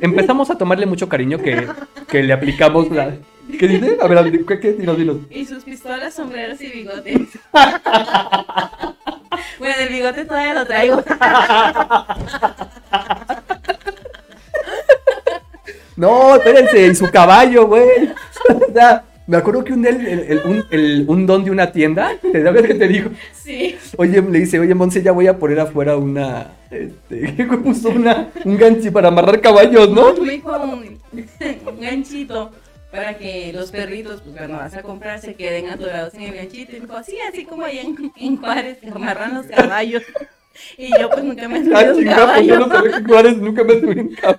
empezamos 0.00 0.50
a 0.50 0.58
tomarle 0.58 0.86
mucho 0.86 1.08
cariño 1.08 1.38
que, 1.38 1.66
que 2.08 2.22
le 2.22 2.32
aplicamos 2.32 2.90
la... 2.90 3.14
¿Qué 3.58 3.68
dice? 3.68 3.98
A 4.00 4.06
ver, 4.06 4.44
¿qué, 4.46 4.58
qué? 4.58 4.72
Dinos, 4.72 4.96
dinos. 4.96 5.18
Y 5.30 5.44
sus 5.44 5.64
pistolas, 5.64 6.14
sombreros 6.14 6.60
y 6.62 6.68
bigotes. 6.68 7.20
bueno, 9.58 9.74
el 9.80 9.88
bigote 9.90 10.24
todavía 10.24 10.54
lo 10.54 10.66
traigo. 10.66 11.02
No, 15.96 16.36
espérense, 16.36 16.86
y 16.86 16.94
su 16.94 17.10
caballo, 17.10 17.66
güey. 17.66 18.12
O 18.50 18.72
sea, 18.74 19.04
me 19.26 19.36
acuerdo 19.36 19.64
que 19.64 19.72
un, 19.72 19.86
el, 19.86 20.06
el- 20.06 20.40
un, 20.44 20.64
el- 20.70 21.04
un 21.08 21.26
don 21.26 21.44
de 21.44 21.50
una 21.50 21.72
tienda, 21.72 22.12
¿te 22.32 22.42
sabes 22.42 22.62
que 22.66 22.74
te 22.74 22.88
digo? 22.88 23.10
Sí. 23.32 23.76
Oye, 23.96 24.20
le 24.22 24.40
dice, 24.40 24.58
oye, 24.58 24.74
Monse, 24.74 25.02
ya 25.02 25.12
voy 25.12 25.26
a 25.26 25.38
poner 25.38 25.60
afuera 25.60 25.96
una, 25.96 26.52
este, 26.70 27.34
¿qué 27.36 27.44
puso? 27.44 27.88
Una, 27.90 28.28
un 28.44 28.56
ganchi 28.56 28.90
para 28.90 29.08
amarrar 29.08 29.40
caballos, 29.40 29.90
¿no? 29.90 30.14
Me 30.14 30.32
dijo 30.32 30.52
un, 30.62 30.98
un 31.66 31.80
ganchito 31.80 32.50
para 32.90 33.18
que 33.18 33.52
los 33.52 33.70
perritos, 33.72 34.20
pues 34.20 34.36
cuando 34.36 34.56
vas 34.56 34.74
a 34.74 34.82
comprar, 34.82 35.18
se 35.20 35.34
queden 35.34 35.68
atorados 35.68 36.14
en 36.14 36.22
el 36.22 36.34
ganchito. 36.34 36.76
Y 36.76 36.80
me 36.80 36.86
dijo, 36.86 37.02
sí, 37.04 37.16
así 37.28 37.44
como 37.44 37.64
allá 37.64 37.80
en, 37.82 38.12
en 38.16 38.36
Juárez, 38.36 38.78
que 38.78 38.88
amarran 38.90 39.34
los 39.34 39.46
caballos. 39.46 40.02
Y 40.78 40.90
yo, 41.00 41.10
pues 41.10 41.24
nunca 41.24 41.48
me 41.48 41.58
Ah, 41.58 41.62
subido 41.64 41.76
a 41.76 41.82
un 41.82 41.94
pues 41.94 42.04
yo 42.06 42.10
caballo. 42.14 42.58
no 42.60 42.68
sabía 42.68 42.98
que 42.98 43.04
Juárez 43.04 43.36
nunca 43.38 43.64
me 43.64 43.80
subí 43.80 43.98
en 44.00 44.08
caballo. 44.14 44.38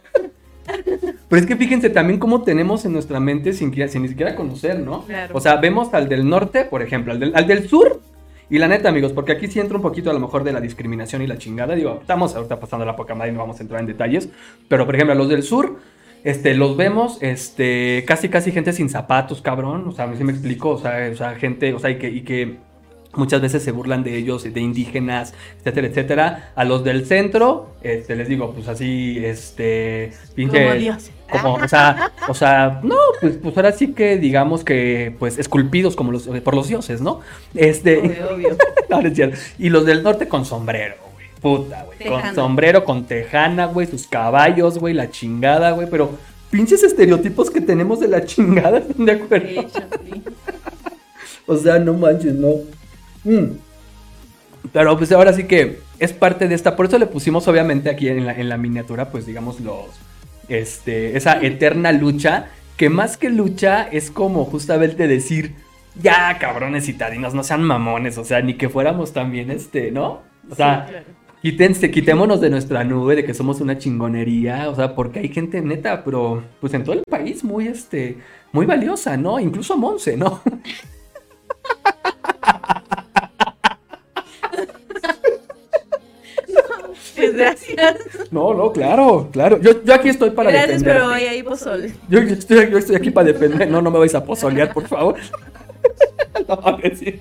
Pero 1.30 1.42
es 1.42 1.46
que 1.48 1.56
fíjense 1.56 1.90
también 1.90 2.20
cómo 2.20 2.44
tenemos 2.44 2.86
en 2.86 2.94
nuestra 2.94 3.20
mente 3.20 3.54
sin, 3.54 3.72
que- 3.72 3.88
sin 3.88 4.02
ni 4.04 4.08
siquiera 4.10 4.36
conocer, 4.36 4.80
¿no? 4.80 5.04
Claro. 5.06 5.36
O 5.36 5.40
sea, 5.42 5.56
vemos 5.58 5.94
al 5.94 6.08
del 6.10 6.28
norte, 6.28 6.66
por 6.66 6.82
ejemplo, 6.82 7.14
al 7.14 7.20
del, 7.20 7.36
al 7.36 7.48
del 7.48 7.68
sur. 7.68 8.02
Y 8.50 8.60
la 8.60 8.68
neta, 8.68 8.90
amigos, 8.90 9.12
porque 9.12 9.32
aquí 9.32 9.48
sí 9.48 9.60
entra 9.60 9.76
un 9.76 9.82
poquito 9.82 10.12
a 10.12 10.14
lo 10.14 10.20
mejor 10.20 10.44
de 10.44 10.54
la 10.54 10.62
discriminación 10.62 11.22
y 11.24 11.28
la 11.28 11.38
chingada. 11.38 11.74
Digo, 11.74 11.98
estamos 12.00 12.36
ahorita 12.36 12.60
pasando 12.60 12.86
la 12.86 12.96
poca 12.96 13.16
madre 13.16 13.32
y 13.32 13.34
no 13.34 13.40
vamos 13.40 13.58
a 13.60 13.64
entrar 13.64 13.80
en 13.82 13.88
detalles. 13.88 14.30
Pero, 14.68 14.86
por 14.86 14.94
ejemplo, 14.94 15.14
a 15.14 15.16
los 15.16 15.30
del 15.30 15.42
sur, 15.42 15.80
este, 16.24 16.54
los 16.54 16.78
vemos, 16.78 17.18
este, 17.22 18.04
casi, 18.08 18.30
casi 18.30 18.52
gente 18.52 18.72
sin 18.72 18.90
zapatos, 18.90 19.42
cabrón. 19.42 19.88
O 19.88 19.92
sea, 19.94 20.06
a 20.06 20.08
mí 20.08 20.16
sí 20.18 20.24
me 20.24 20.32
explico. 20.32 20.70
O 20.70 20.78
sea, 20.78 21.10
o 21.12 21.16
sea 21.16 21.34
gente, 21.36 21.74
o 21.74 21.80
sea, 21.80 21.90
y 21.90 21.98
que, 21.98 22.10
y 22.10 22.22
que 22.22 22.58
muchas 23.16 23.42
veces 23.42 23.64
se 23.64 23.72
burlan 23.72 24.04
de 24.04 24.18
ellos, 24.18 24.44
de 24.44 24.60
indígenas, 24.60 25.34
etcétera, 25.60 25.88
etcétera. 25.88 26.52
A 26.56 26.66
los 26.66 26.84
del 26.84 27.06
centro, 27.06 27.70
este, 27.82 28.16
les 28.16 28.28
digo, 28.28 28.54
pues 28.54 28.68
así, 28.68 29.24
este, 29.24 30.12
pinche. 30.36 30.64
Como 30.64 30.76
Dios. 30.76 31.12
Como, 31.32 31.56
o 31.56 31.68
sea, 31.68 32.12
o 32.28 32.34
sea, 32.34 32.80
no, 32.84 32.96
pues, 33.20 33.38
pues 33.42 33.58
ahora 33.58 33.72
sí 33.72 33.94
que 33.94 34.18
digamos 34.18 34.64
que, 34.64 35.16
pues, 35.18 35.40
esculpidos 35.40 35.96
como 35.96 36.12
los, 36.12 36.28
por 36.28 36.56
los 36.56 36.68
dioses, 36.68 37.02
¿no? 37.02 37.22
Este, 37.56 37.98
Obvio, 38.00 38.36
obvio. 38.36 38.58
no, 38.90 39.02
no 39.02 39.08
es 39.08 39.16
cierto. 39.16 39.38
Y 39.58 39.70
los 39.70 39.86
del 39.86 40.04
norte 40.04 40.28
con 40.28 40.46
sombrero, 40.46 40.96
güey. 41.14 41.28
Puta, 41.42 41.86
güey. 41.86 41.98
Con 42.08 42.36
sombrero, 42.36 42.84
con 42.86 43.06
tejana, 43.06 43.66
güey. 43.66 43.88
Sus 43.88 44.08
caballos, 44.08 44.78
güey. 44.78 44.94
La 44.94 45.10
chingada, 45.10 45.72
güey. 45.72 45.88
Pero 45.90 46.12
pinches 46.56 46.84
estereotipos 46.84 47.50
que 47.50 47.60
tenemos 47.60 48.00
de 48.00 48.08
la 48.08 48.24
chingada, 48.24 48.78
¿están 48.78 49.06
de 49.06 49.12
acuerdo? 49.12 49.48
De 49.48 49.60
hecho, 49.60 49.80
sí. 50.06 50.24
O 51.48 51.56
sea, 51.58 51.78
no 51.78 51.94
manches, 51.94 52.34
no. 52.34 52.54
Mm. 53.26 53.58
Pero 54.72 54.98
pues 54.98 55.12
ahora 55.12 55.34
sí 55.34 55.44
que 55.44 55.80
es 56.00 56.14
parte 56.14 56.48
de 56.48 56.56
esta. 56.56 56.76
Por 56.76 56.86
eso 56.86 56.98
le 56.98 57.08
pusimos, 57.08 57.48
obviamente, 57.48 57.90
aquí 57.90 58.08
en 58.08 58.26
la, 58.26 58.34
en 58.34 58.50
la 58.50 58.58
miniatura, 58.58 59.10
pues 59.10 59.26
digamos, 59.26 59.60
los. 59.60 59.88
Este. 60.48 61.18
Esa 61.18 61.42
eterna 61.42 61.92
lucha. 61.92 62.50
Que 62.78 62.90
más 62.90 63.18
que 63.18 63.30
lucha 63.30 63.84
es 63.84 64.12
como 64.12 64.46
justamente 64.46 65.08
decir. 65.08 65.56
Ya, 66.02 66.38
cabrones 66.40 66.86
citadinos, 66.86 67.34
no 67.34 67.44
sean 67.44 67.64
mamones. 67.64 68.18
O 68.18 68.26
sea, 68.26 68.42
ni 68.42 68.56
que 68.56 68.70
fuéramos 68.70 69.14
también, 69.14 69.52
este, 69.52 69.92
¿no? 69.92 70.22
O 70.50 70.56
sea, 70.56 70.86
Sí, 70.86 70.92
claro. 70.92 71.26
Quítense, 71.46 71.92
quitémonos 71.92 72.42
de 72.42 72.50
nuestra 72.50 72.84
nube 72.84 73.16
de 73.16 73.24
que 73.24 73.36
somos 73.36 73.62
una 73.62 73.78
chingonería, 73.78 74.68
o 74.68 74.74
sea, 74.74 74.96
porque 74.96 75.20
hay 75.20 75.30
gente 75.30 75.62
neta, 75.62 76.04
pero 76.04 76.44
pues 76.60 76.74
en 76.74 76.84
todo 76.84 76.96
el 76.96 77.04
país 77.08 77.44
muy 77.44 77.68
este, 77.68 78.18
muy 78.52 78.66
valiosa, 78.66 79.16
¿no? 79.16 79.40
Incluso 79.40 79.78
Monse, 79.78 80.18
¿no? 80.18 80.42
Pues 87.36 87.66
gracias. 87.76 87.98
No, 88.32 88.54
no, 88.54 88.72
claro, 88.72 89.30
claro. 89.32 89.60
Yo, 89.62 89.84
yo 89.84 89.94
aquí 89.94 90.10
estoy 90.10 90.32
para 90.32 90.52
Gracias, 90.52 90.82
defender. 90.82 90.96
pero 90.96 91.08
hoy 91.14 91.22
hay 91.24 91.44
pozole. 91.44 91.94
Yo, 92.10 92.22
yo 92.22 92.34
estoy, 92.34 92.70
yo 92.72 92.78
estoy 92.78 92.96
aquí 92.96 93.12
para 93.12 93.28
defender. 93.28 93.70
No, 93.70 93.82
no 93.82 93.92
me 93.92 94.00
vais 94.00 94.16
a 94.16 94.24
pozolear, 94.24 94.74
por 94.74 94.88
favor. 94.88 95.16
No, 96.50 96.78
sí. 96.96 97.20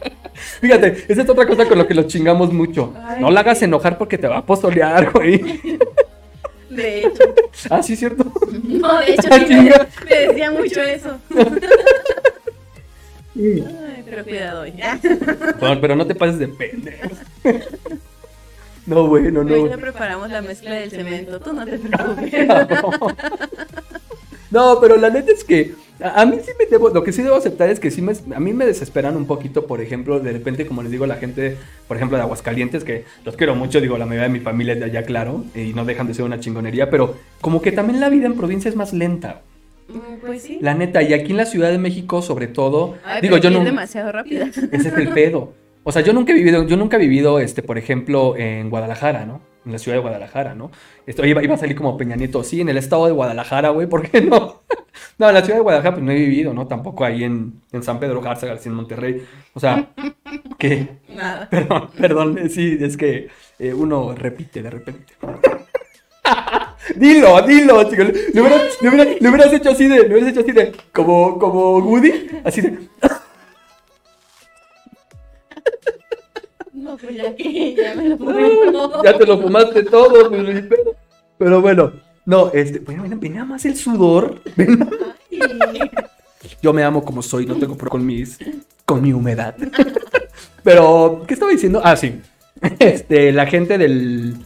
Fíjate, 0.60 1.04
esa 1.06 1.22
es 1.22 1.28
otra 1.28 1.46
cosa 1.46 1.66
con 1.66 1.78
lo 1.78 1.86
que 1.86 1.94
los 1.94 2.08
chingamos 2.08 2.52
mucho. 2.52 2.92
Ay. 3.04 3.20
No 3.22 3.30
la 3.30 3.40
hagas 3.40 3.62
enojar 3.62 3.96
porque 3.96 4.18
te 4.18 4.26
va 4.26 4.38
a 4.38 4.44
pozolear, 4.44 5.12
güey. 5.12 5.60
De 6.68 6.98
hecho. 7.00 7.34
Ah, 7.70 7.80
sí, 7.82 7.94
cierto. 7.94 8.24
No, 8.64 8.98
de 8.98 9.12
hecho, 9.12 9.28
Ah, 9.30 9.38
sí 9.46 9.54
me, 9.54 9.70
me 10.10 10.16
decía 10.26 10.50
mucho 10.50 10.82
eso. 10.82 11.16
Ay, 13.36 14.02
pero 14.04 14.24
cuidado 14.24 14.62
hoy. 14.62 14.72
No, 15.60 15.80
pero 15.80 15.94
no 15.96 16.06
te 16.06 16.14
pases 16.14 16.38
de 16.38 16.48
pendejo. 16.48 17.08
No, 18.86 19.06
bueno, 19.06 19.40
Hoy 19.40 19.64
no. 19.70 19.78
preparamos 19.78 20.30
la 20.30 20.42
mezcla 20.42 20.72
del 20.74 20.90
cemento, 20.90 21.40
tú 21.40 21.52
no 21.52 21.64
te 21.64 21.78
preocupes. 21.78 22.48
No, 24.50 24.78
pero 24.80 24.96
la 24.96 25.10
neta 25.10 25.32
es 25.32 25.42
que 25.42 25.74
a, 26.00 26.24
mí 26.26 26.36
sí 26.44 26.52
me 26.58 26.66
debo, 26.66 26.90
lo 26.90 27.02
que 27.02 27.12
sí 27.12 27.22
debo 27.22 27.34
aceptar 27.36 27.70
es 27.70 27.80
que 27.80 27.90
sí 27.90 28.02
me, 28.02 28.12
a 28.34 28.40
mí 28.40 28.52
me 28.52 28.66
desesperan 28.66 29.16
un 29.16 29.26
poquito, 29.26 29.66
por 29.66 29.80
ejemplo, 29.80 30.20
de 30.20 30.32
repente, 30.32 30.66
como 30.66 30.82
les 30.82 30.92
digo, 30.92 31.06
la 31.06 31.16
gente, 31.16 31.56
por 31.88 31.96
ejemplo, 31.96 32.16
de 32.18 32.22
Aguascalientes, 32.22 32.84
que 32.84 33.04
los 33.24 33.36
quiero 33.36 33.54
mucho, 33.56 33.80
digo, 33.80 33.98
la 33.98 34.06
mayoría 34.06 34.28
de 34.28 34.32
mi 34.34 34.40
familia 34.40 34.74
es 34.74 34.80
de 34.80 34.84
allá, 34.86 35.02
claro, 35.04 35.44
y 35.54 35.72
no 35.72 35.84
dejan 35.84 36.06
de 36.06 36.14
ser 36.14 36.24
una 36.24 36.38
chingonería, 36.40 36.88
pero 36.90 37.16
como 37.40 37.62
que 37.62 37.72
también 37.72 38.00
la 38.00 38.10
vida 38.10 38.26
en 38.26 38.36
provincia 38.36 38.68
es 38.68 38.76
más 38.76 38.92
lenta, 38.92 39.40
Mm, 39.86 40.24
Pues 40.24 40.40
sí. 40.42 40.58
la 40.62 40.72
neta, 40.74 41.02
y 41.02 41.12
aquí 41.12 41.32
en 41.32 41.36
la 41.36 41.44
Ciudad 41.44 41.70
de 41.70 41.76
México, 41.76 42.22
sobre 42.22 42.46
todo, 42.46 42.96
Ay, 43.04 43.20
digo, 43.20 43.34
pero 43.36 43.42
yo 43.44 43.50
no... 43.50 43.58
es 43.58 43.64
demasiado 43.66 44.12
rápida. 44.12 44.46
Ese 44.46 44.88
es 44.88 44.94
el 44.96 45.08
pedo. 45.10 45.52
O 45.84 45.92
sea, 45.92 46.02
yo 46.02 46.12
nunca 46.12 46.32
he 46.32 46.34
vivido, 46.34 46.66
yo 46.66 46.76
nunca 46.76 46.96
he 46.96 47.00
vivido, 47.00 47.38
este, 47.38 47.62
por 47.62 47.76
ejemplo, 47.78 48.36
en 48.36 48.70
Guadalajara, 48.70 49.26
¿no? 49.26 49.40
En 49.66 49.72
la 49.72 49.78
ciudad 49.78 49.96
de 49.96 50.02
Guadalajara, 50.02 50.54
¿no? 50.54 50.70
Esto 51.06 51.24
iba, 51.26 51.42
iba 51.42 51.54
a 51.54 51.58
salir 51.58 51.76
como 51.76 51.96
Peña 51.96 52.16
Nieto, 52.16 52.42
sí, 52.42 52.60
en 52.60 52.68
el 52.70 52.76
estado 52.78 53.06
de 53.06 53.12
Guadalajara, 53.12 53.70
güey, 53.70 53.86
¿por 53.86 54.08
qué 54.08 54.20
no? 54.22 54.62
No, 55.18 55.28
en 55.28 55.34
la 55.34 55.42
ciudad 55.42 55.56
de 55.58 55.62
Guadalajara, 55.62 55.94
pues 55.96 56.04
no 56.04 56.12
he 56.12 56.16
vivido, 56.16 56.54
¿no? 56.54 56.66
Tampoco 56.68 57.04
ahí 57.04 57.24
en, 57.24 57.60
en 57.72 57.82
San 57.82 57.98
Pedro 57.98 58.20
Garza, 58.20 58.46
García, 58.46 58.70
en 58.70 58.76
Monterrey. 58.76 59.24
O 59.52 59.60
sea, 59.60 59.90
que, 60.58 60.88
Nada. 61.08 61.48
perdón, 61.50 61.88
perdón, 61.98 62.38
sí, 62.50 62.78
es 62.80 62.96
que 62.96 63.28
eh, 63.58 63.74
uno 63.74 64.14
repite 64.14 64.62
de 64.62 64.70
repente. 64.70 65.14
Dilo, 66.96 67.40
dilo, 67.42 67.84
chico. 67.90 68.02
Le 68.04 68.40
hubieras, 68.40 68.78
le 68.82 68.88
hubieras- 68.88 69.20
le 69.20 69.28
hubieras 69.28 69.52
hecho 69.52 69.70
así 69.70 69.88
de, 69.88 70.00
le 70.00 70.14
hubieras 70.14 70.28
hecho 70.30 70.40
así 70.40 70.52
de, 70.52 70.72
como, 70.92 71.38
como 71.38 71.78
Woody, 71.78 72.12
así 72.44 72.60
de. 72.60 72.78
Pues 77.04 77.16
ya 77.16 77.34
que 77.34 77.74
ya 77.78 77.94
me 77.94 78.08
lo 78.08 78.18
fumé 78.18 78.50
todo. 78.72 79.02
Ya 79.02 79.18
te 79.18 79.26
lo 79.26 79.40
fumaste 79.40 79.82
todo. 79.84 80.30
Pero 81.38 81.60
bueno, 81.60 81.92
no, 82.26 82.50
este, 82.52 82.78
bueno, 82.80 83.02
ven, 83.02 83.20
ven 83.20 83.34
nada 83.34 83.44
más 83.44 83.64
el 83.64 83.76
sudor. 83.76 84.40
Ven 84.56 84.78
nada 84.78 84.90
más. 84.90 85.16
Ay, 85.30 85.90
Yo 86.62 86.72
me 86.72 86.82
amo 86.82 87.04
como 87.04 87.22
soy, 87.22 87.46
no 87.46 87.54
tengo 87.54 87.76
problema 87.76 87.90
con 87.90 88.06
mis, 88.06 88.38
con 88.84 89.02
mi 89.02 89.12
humedad. 89.12 89.54
Pero, 90.62 91.24
¿qué 91.26 91.34
estaba 91.34 91.52
diciendo? 91.52 91.80
Ah, 91.84 91.96
sí. 91.96 92.20
Este, 92.78 93.32
la 93.32 93.46
gente 93.46 93.76
del, 93.76 94.36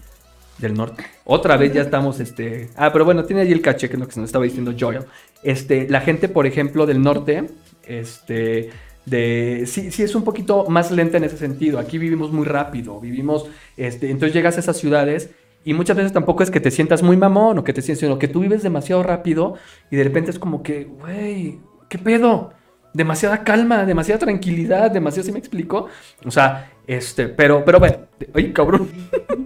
del 0.58 0.74
norte. 0.74 1.04
Otra 1.24 1.56
vez 1.56 1.72
ya 1.72 1.82
estamos, 1.82 2.20
este. 2.20 2.70
Ah, 2.76 2.92
pero 2.92 3.04
bueno, 3.04 3.24
tiene 3.24 3.42
ahí 3.42 3.52
el 3.52 3.60
caché, 3.62 3.88
que 3.88 3.94
es 3.94 4.00
lo 4.00 4.06
que 4.06 4.14
se 4.14 4.20
nos 4.20 4.28
estaba 4.28 4.44
diciendo 4.44 4.74
Joel. 4.78 5.04
Este, 5.42 5.88
la 5.88 6.00
gente, 6.00 6.28
por 6.28 6.46
ejemplo, 6.46 6.86
del 6.86 7.02
norte, 7.02 7.44
este. 7.86 8.70
De, 9.08 9.64
sí, 9.66 9.90
sí 9.90 10.02
es 10.02 10.14
un 10.14 10.24
poquito 10.24 10.66
más 10.68 10.90
lenta 10.90 11.16
en 11.16 11.24
ese 11.24 11.36
sentido. 11.36 11.78
Aquí 11.78 11.98
vivimos 11.98 12.32
muy 12.32 12.44
rápido, 12.44 13.00
vivimos, 13.00 13.46
este, 13.76 14.10
entonces 14.10 14.34
llegas 14.34 14.56
a 14.56 14.60
esas 14.60 14.76
ciudades 14.76 15.30
y 15.64 15.74
muchas 15.74 15.96
veces 15.96 16.12
tampoco 16.12 16.42
es 16.42 16.50
que 16.50 16.60
te 16.60 16.70
sientas 16.70 17.02
muy 17.02 17.16
mamón 17.16 17.58
o 17.58 17.64
que 17.64 17.72
te 17.72 17.82
sientas, 17.82 18.00
sino 18.00 18.18
que 18.18 18.28
tú 18.28 18.40
vives 18.40 18.62
demasiado 18.62 19.02
rápido 19.02 19.54
y 19.90 19.96
de 19.96 20.04
repente 20.04 20.30
es 20.30 20.38
como 20.38 20.62
que, 20.62 20.84
güey, 20.84 21.58
¿qué 21.88 21.98
pedo? 21.98 22.52
Demasiada 22.94 23.44
calma, 23.44 23.84
demasiada 23.84 24.18
tranquilidad, 24.18 24.90
demasiado, 24.90 25.26
¿sí 25.26 25.32
me 25.32 25.38
explico? 25.38 25.88
O 26.24 26.30
sea, 26.30 26.72
este, 26.86 27.28
pero, 27.28 27.64
pero 27.64 27.78
bueno, 27.78 27.98
oye, 28.34 28.52
cabrón. 28.52 28.88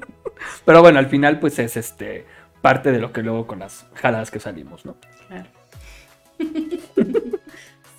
pero 0.65 0.81
bueno, 0.81 0.99
al 0.99 1.07
final, 1.07 1.41
pues 1.41 1.59
es 1.59 1.77
este, 1.77 2.25
parte 2.61 2.93
de 2.93 3.01
lo 3.01 3.13
que 3.13 3.23
luego 3.23 3.47
con 3.47 3.59
las 3.59 3.87
jaladas 3.95 4.31
que 4.31 4.41
salimos, 4.41 4.87
¿no? 4.87 4.97
claro. 5.29 5.49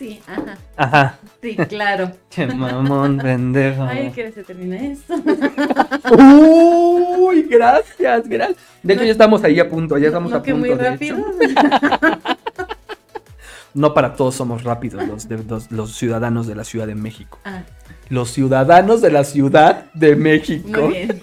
Sí, 0.04 0.20
ajá. 0.28 0.58
Ajá. 0.76 1.20
Sí, 1.42 1.56
claro. 1.56 2.12
Che, 2.30 2.46
mamón, 2.48 3.20
pendejo. 3.20 3.84
Ay, 3.84 4.12
que 4.12 4.34
se 4.34 4.44
termina 4.44 4.76
esto. 4.76 5.14
Uy, 6.18 7.44
gracias, 7.44 8.28
gracias. 8.28 8.58
De 8.82 8.94
hecho, 8.96 9.06
ya 9.06 9.12
estamos 9.14 9.44
ahí 9.46 9.60
a 9.62 9.70
punto, 9.70 9.98
ya 9.98 10.08
estamos 10.08 10.32
No, 10.32 10.38
a 10.38 10.44
que 10.44 10.52
punto. 10.52 10.68
muy 10.68 10.78
de 10.78 10.90
rápido. 10.90 11.18
hecho. 11.40 12.20
No 13.76 13.96
para 13.96 14.14
todos 14.16 14.36
somos 14.36 14.64
rápidos 14.64 15.08
los, 15.08 15.28
de- 15.28 15.44
los, 15.46 15.72
los 15.72 15.96
ciudadanos 15.96 16.46
de 16.46 16.54
la 16.54 16.64
Ciudad 16.64 16.86
de 16.86 16.94
México. 16.94 17.40
Ah, 17.44 17.64
Los 18.10 18.30
ciudadanos 18.30 19.02
de 19.02 19.10
la 19.10 19.24
Ciudad 19.24 19.86
de 19.96 20.16
México. 20.16 20.80
muy 20.82 20.94
bien. 20.94 21.20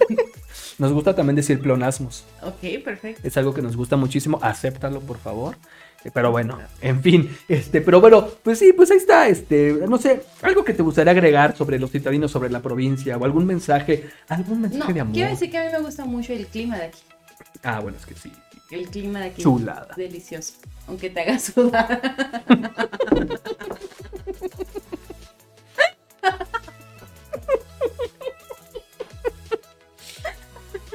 Nos 0.77 0.91
gusta 0.91 1.15
también 1.15 1.37
decir 1.37 1.61
pleonasmos. 1.61 2.25
Ok, 2.41 2.83
perfecto. 2.83 3.21
Es 3.25 3.37
algo 3.37 3.53
que 3.53 3.61
nos 3.61 3.77
gusta 3.77 3.95
muchísimo. 3.95 4.37
Acéptalo, 4.41 4.99
por 4.99 5.17
favor. 5.17 5.55
Pero 6.13 6.31
bueno, 6.31 6.57
en 6.81 7.01
fin, 7.01 7.29
este, 7.47 7.79
pero 7.81 8.01
bueno, 8.01 8.27
pues 8.41 8.57
sí, 8.57 8.73
pues 8.73 8.89
ahí 8.89 8.97
está, 8.97 9.27
este, 9.27 9.73
no 9.87 9.97
sé, 9.99 10.23
algo 10.41 10.63
que 10.63 10.73
te 10.73 10.81
gustaría 10.81 11.11
agregar 11.11 11.55
sobre 11.55 11.77
los 11.77 11.91
citadinos, 11.91 12.31
sobre 12.31 12.49
la 12.49 12.59
provincia, 12.59 13.17
o 13.17 13.25
algún 13.25 13.45
mensaje, 13.45 14.09
algún 14.27 14.61
mensaje 14.61 14.87
No, 14.89 14.93
de 14.95 14.99
amor. 15.01 15.13
quiero 15.13 15.29
decir 15.29 15.51
que 15.51 15.57
a 15.59 15.65
mí 15.65 15.71
me 15.71 15.79
gusta 15.79 16.05
mucho 16.05 16.33
el 16.33 16.47
clima 16.47 16.77
de 16.77 16.85
aquí. 16.85 16.99
Ah, 17.63 17.79
bueno, 17.81 17.97
es 17.99 18.05
que 18.05 18.15
sí. 18.15 18.31
El 18.71 18.87
clima 18.87 19.19
de 19.19 19.25
aquí. 19.27 19.43
Chulada. 19.43 19.87
Es 19.91 19.97
delicioso. 19.97 20.53
Aunque 20.87 21.09
te 21.09 21.21
haga 21.21 21.37
sudar. 21.37 22.01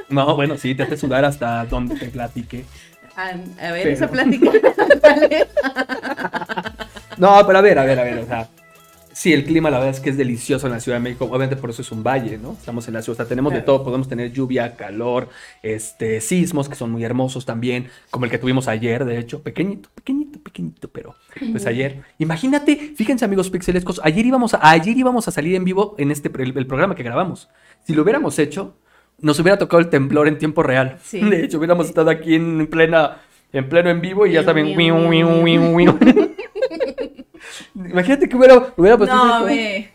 No, 0.09 0.35
bueno, 0.35 0.57
sí, 0.57 0.73
te 0.73 0.83
hace 0.83 0.95
sudar 0.97 1.25
hasta 1.25 1.65
donde 1.65 1.95
te 1.95 2.07
platique. 2.07 2.65
A, 3.17 3.29
a 3.29 3.71
ver, 3.71 3.83
Pero- 3.83 3.89
esa 3.89 4.07
plática. 4.09 4.51
No, 7.17 7.35
pero 7.47 7.57
a 7.57 7.61
ver, 7.61 7.79
a 7.79 7.83
ver, 7.83 7.99
a 7.99 8.03
ver, 8.03 8.19
o 8.19 8.25
sea, 8.27 8.47
sí, 9.11 9.33
el 9.33 9.43
clima 9.43 9.71
la 9.71 9.79
verdad 9.79 9.95
es 9.95 9.99
que 9.99 10.11
es 10.11 10.17
delicioso 10.17 10.67
en 10.67 10.73
la 10.73 10.79
Ciudad 10.79 10.99
de 10.99 11.03
México, 11.03 11.25
obviamente 11.25 11.55
por 11.55 11.71
eso 11.71 11.81
es 11.81 11.91
un 11.91 12.03
valle, 12.03 12.37
¿no? 12.37 12.51
Estamos 12.51 12.87
en 12.87 12.93
la 12.93 13.01
ciudad, 13.01 13.15
o 13.15 13.23
sea, 13.23 13.27
tenemos 13.27 13.51
de 13.53 13.61
todo, 13.61 13.83
podemos 13.83 14.07
tener 14.07 14.31
lluvia, 14.31 14.75
calor, 14.75 15.29
este, 15.63 16.21
sismos 16.21 16.69
que 16.69 16.75
son 16.75 16.91
muy 16.91 17.03
hermosos 17.03 17.43
también, 17.43 17.89
como 18.11 18.25
el 18.25 18.31
que 18.31 18.37
tuvimos 18.37 18.67
ayer, 18.67 19.03
de 19.03 19.17
hecho, 19.17 19.41
pequeñito, 19.41 19.89
pequeñito, 19.95 20.39
pequeñito, 20.43 20.89
pero 20.89 21.15
pues 21.51 21.65
ayer. 21.65 22.03
Imagínate, 22.19 22.93
fíjense 22.95 23.25
amigos 23.25 23.49
pixelescos, 23.49 23.99
ayer 24.03 24.23
íbamos 24.27 24.53
a, 24.53 24.59
ayer 24.69 24.95
íbamos 24.95 25.27
a 25.27 25.31
salir 25.31 25.55
en 25.55 25.63
vivo 25.63 25.95
en 25.97 26.11
este, 26.11 26.29
el, 26.43 26.55
el 26.55 26.67
programa 26.67 26.93
que 26.93 27.01
grabamos. 27.01 27.49
Si 27.83 27.95
lo 27.95 28.03
hubiéramos 28.03 28.37
hecho, 28.37 28.75
nos 29.19 29.39
hubiera 29.39 29.57
tocado 29.57 29.79
el 29.79 29.89
temblor 29.89 30.27
en 30.27 30.37
tiempo 30.37 30.63
real. 30.63 30.97
Sí. 31.03 31.21
De 31.29 31.43
hecho, 31.43 31.57
hubiéramos 31.57 31.87
estado 31.87 32.09
aquí 32.09 32.35
en 32.35 32.67
plena, 32.67 33.17
en 33.51 33.67
pleno 33.69 33.89
en 33.89 34.01
vivo 34.01 34.25
y 34.27 34.33
ya 34.33 34.43
saben. 34.43 34.67
Imagínate 37.75 38.27
que 38.29 38.35
hubiera, 38.35 38.73
hubiera 38.75 38.97
pasado 38.97 39.39
No, 39.39 39.45
me. 39.45 39.89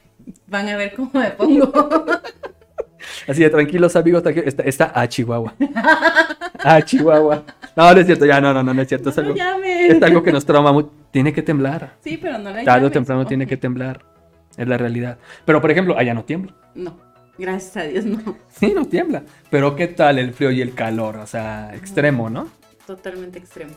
Van 0.46 0.68
a 0.68 0.76
ver 0.76 0.92
cómo 0.94 1.10
me 1.14 1.30
pongo. 1.30 1.72
Así 3.28 3.42
de 3.42 3.50
tranquilos, 3.50 3.94
amigos. 3.96 4.22
tranqui- 4.22 4.44
Está, 4.46 4.62
está 4.62 4.92
a 4.94 5.08
Chihuahua. 5.08 5.54
A 6.60 6.82
Chihuahua. 6.82 7.42
No, 7.76 7.92
no 7.94 8.00
es 8.00 8.06
cierto, 8.06 8.26
ya, 8.26 8.40
no, 8.40 8.52
no, 8.54 8.62
no, 8.62 8.72
no 8.74 8.82
es 8.82 8.88
cierto. 8.88 9.10
Es 9.10 9.18
algo, 9.18 9.34
es 9.34 10.22
que 10.22 10.32
nos 10.32 10.44
trauma 10.44 10.72
mucho. 10.72 10.92
Tiene 11.10 11.32
que 11.32 11.42
temblar. 11.42 11.94
Sí, 12.00 12.16
pero 12.20 12.38
no 12.38 12.50
la 12.50 12.62
Tarde 12.64 12.86
o 12.86 12.90
temprano 12.90 13.26
tiene 13.26 13.46
que 13.46 13.56
temblar. 13.56 14.04
Es 14.56 14.68
la 14.68 14.76
realidad. 14.78 15.18
Pero, 15.44 15.60
por 15.60 15.70
ejemplo, 15.70 15.96
allá 15.98 16.14
no 16.14 16.24
tiembla. 16.24 16.54
No, 16.74 16.96
gracias 17.38 17.76
a 17.76 17.82
Dios, 17.84 18.04
no. 18.04 18.36
Sí, 18.50 18.72
no 18.74 18.84
tiembla. 18.86 19.22
Pero, 19.50 19.74
¿qué 19.76 19.88
tal 19.88 20.18
el 20.18 20.32
frío 20.32 20.50
y 20.50 20.60
el 20.60 20.74
calor? 20.74 21.16
O 21.16 21.26
sea, 21.26 21.74
extremo, 21.74 22.30
¿no? 22.30 22.48
Totalmente 22.86 23.38
extremo. 23.38 23.72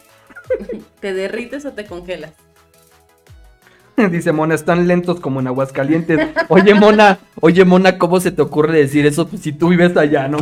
¿Te 0.99 1.13
derrites 1.13 1.65
o 1.65 1.73
te 1.73 1.85
congelas? 1.85 2.33
Dice 4.11 4.31
Mona, 4.31 4.55
están 4.55 4.87
lentos 4.87 5.19
como 5.19 5.39
en 5.39 5.47
Aguascalientes. 5.47 6.19
Oye, 6.49 6.73
Mona, 6.73 7.19
oye, 7.39 7.63
Mona, 7.63 7.97
¿cómo 7.97 8.19
se 8.19 8.31
te 8.31 8.41
ocurre 8.41 8.77
decir 8.77 9.05
eso? 9.05 9.27
Pues 9.27 9.41
si 9.41 9.53
tú 9.53 9.69
vives 9.69 9.95
allá, 9.95 10.27
no. 10.27 10.37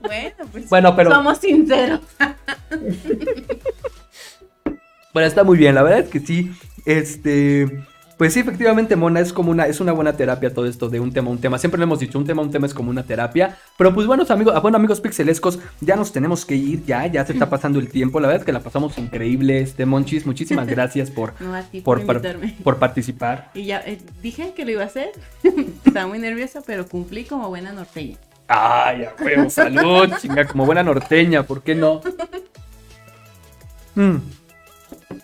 Bueno, 0.00 0.34
pues. 0.50 0.68
Bueno, 0.68 0.96
pero- 0.96 1.10
Somos 1.12 1.38
sinceros. 1.38 2.00
Bueno, 5.12 5.28
está 5.28 5.44
muy 5.44 5.56
bien, 5.56 5.74
la 5.76 5.82
verdad 5.82 6.00
es 6.00 6.08
que 6.08 6.20
sí. 6.20 6.50
Este. 6.84 7.84
Pues 8.16 8.32
sí, 8.32 8.40
efectivamente, 8.40 8.94
Mona, 8.94 9.20
es 9.20 9.32
como 9.32 9.50
una, 9.50 9.66
es 9.66 9.80
una 9.80 9.92
buena 9.92 10.16
terapia 10.16 10.54
todo 10.54 10.66
esto 10.66 10.88
de 10.88 11.00
un 11.00 11.12
tema 11.12 11.28
a 11.28 11.32
un 11.32 11.40
tema. 11.40 11.58
Siempre 11.58 11.78
lo 11.78 11.84
hemos 11.84 11.98
dicho, 11.98 12.18
un 12.18 12.24
tema 12.24 12.42
a 12.42 12.44
un 12.44 12.50
tema 12.52 12.66
es 12.66 12.74
como 12.74 12.90
una 12.90 13.02
terapia. 13.02 13.56
Pero 13.76 13.92
pues 13.92 14.06
bueno, 14.06 14.24
amigos, 14.28 14.54
ah, 14.56 14.60
bueno, 14.60 14.76
amigos 14.76 15.00
pixelescos, 15.00 15.58
ya 15.80 15.96
nos 15.96 16.12
tenemos 16.12 16.44
que 16.44 16.54
ir, 16.54 16.84
ya, 16.84 17.06
ya 17.06 17.26
se 17.26 17.32
está 17.32 17.50
pasando 17.50 17.80
el 17.80 17.88
tiempo. 17.88 18.20
La 18.20 18.28
verdad 18.28 18.42
es 18.42 18.46
que 18.46 18.52
la 18.52 18.60
pasamos 18.60 18.96
increíble, 18.98 19.60
este 19.60 19.84
Monchis. 19.84 20.26
Muchísimas 20.26 20.66
gracias 20.68 21.10
por, 21.10 21.34
No, 21.40 21.60
por, 21.82 22.06
por, 22.06 22.22
por 22.62 22.78
participar. 22.78 23.50
Y 23.54 23.64
ya 23.64 23.80
eh, 23.80 23.98
dije 24.22 24.52
que 24.54 24.64
lo 24.64 24.70
iba 24.70 24.82
a 24.82 24.86
hacer. 24.86 25.10
Estaba 25.84 26.06
muy 26.06 26.20
nerviosa, 26.20 26.62
pero 26.64 26.86
cumplí 26.86 27.24
como 27.24 27.48
buena 27.48 27.72
norteña. 27.72 28.18
Ay, 28.46 29.04
a 29.04 29.14
huevo, 29.22 29.48
salud, 29.48 30.12
chinga, 30.20 30.46
como 30.46 30.66
buena 30.66 30.82
norteña, 30.82 31.44
¿por 31.44 31.62
qué 31.62 31.74
no? 31.74 32.02
Mm. 33.94 34.16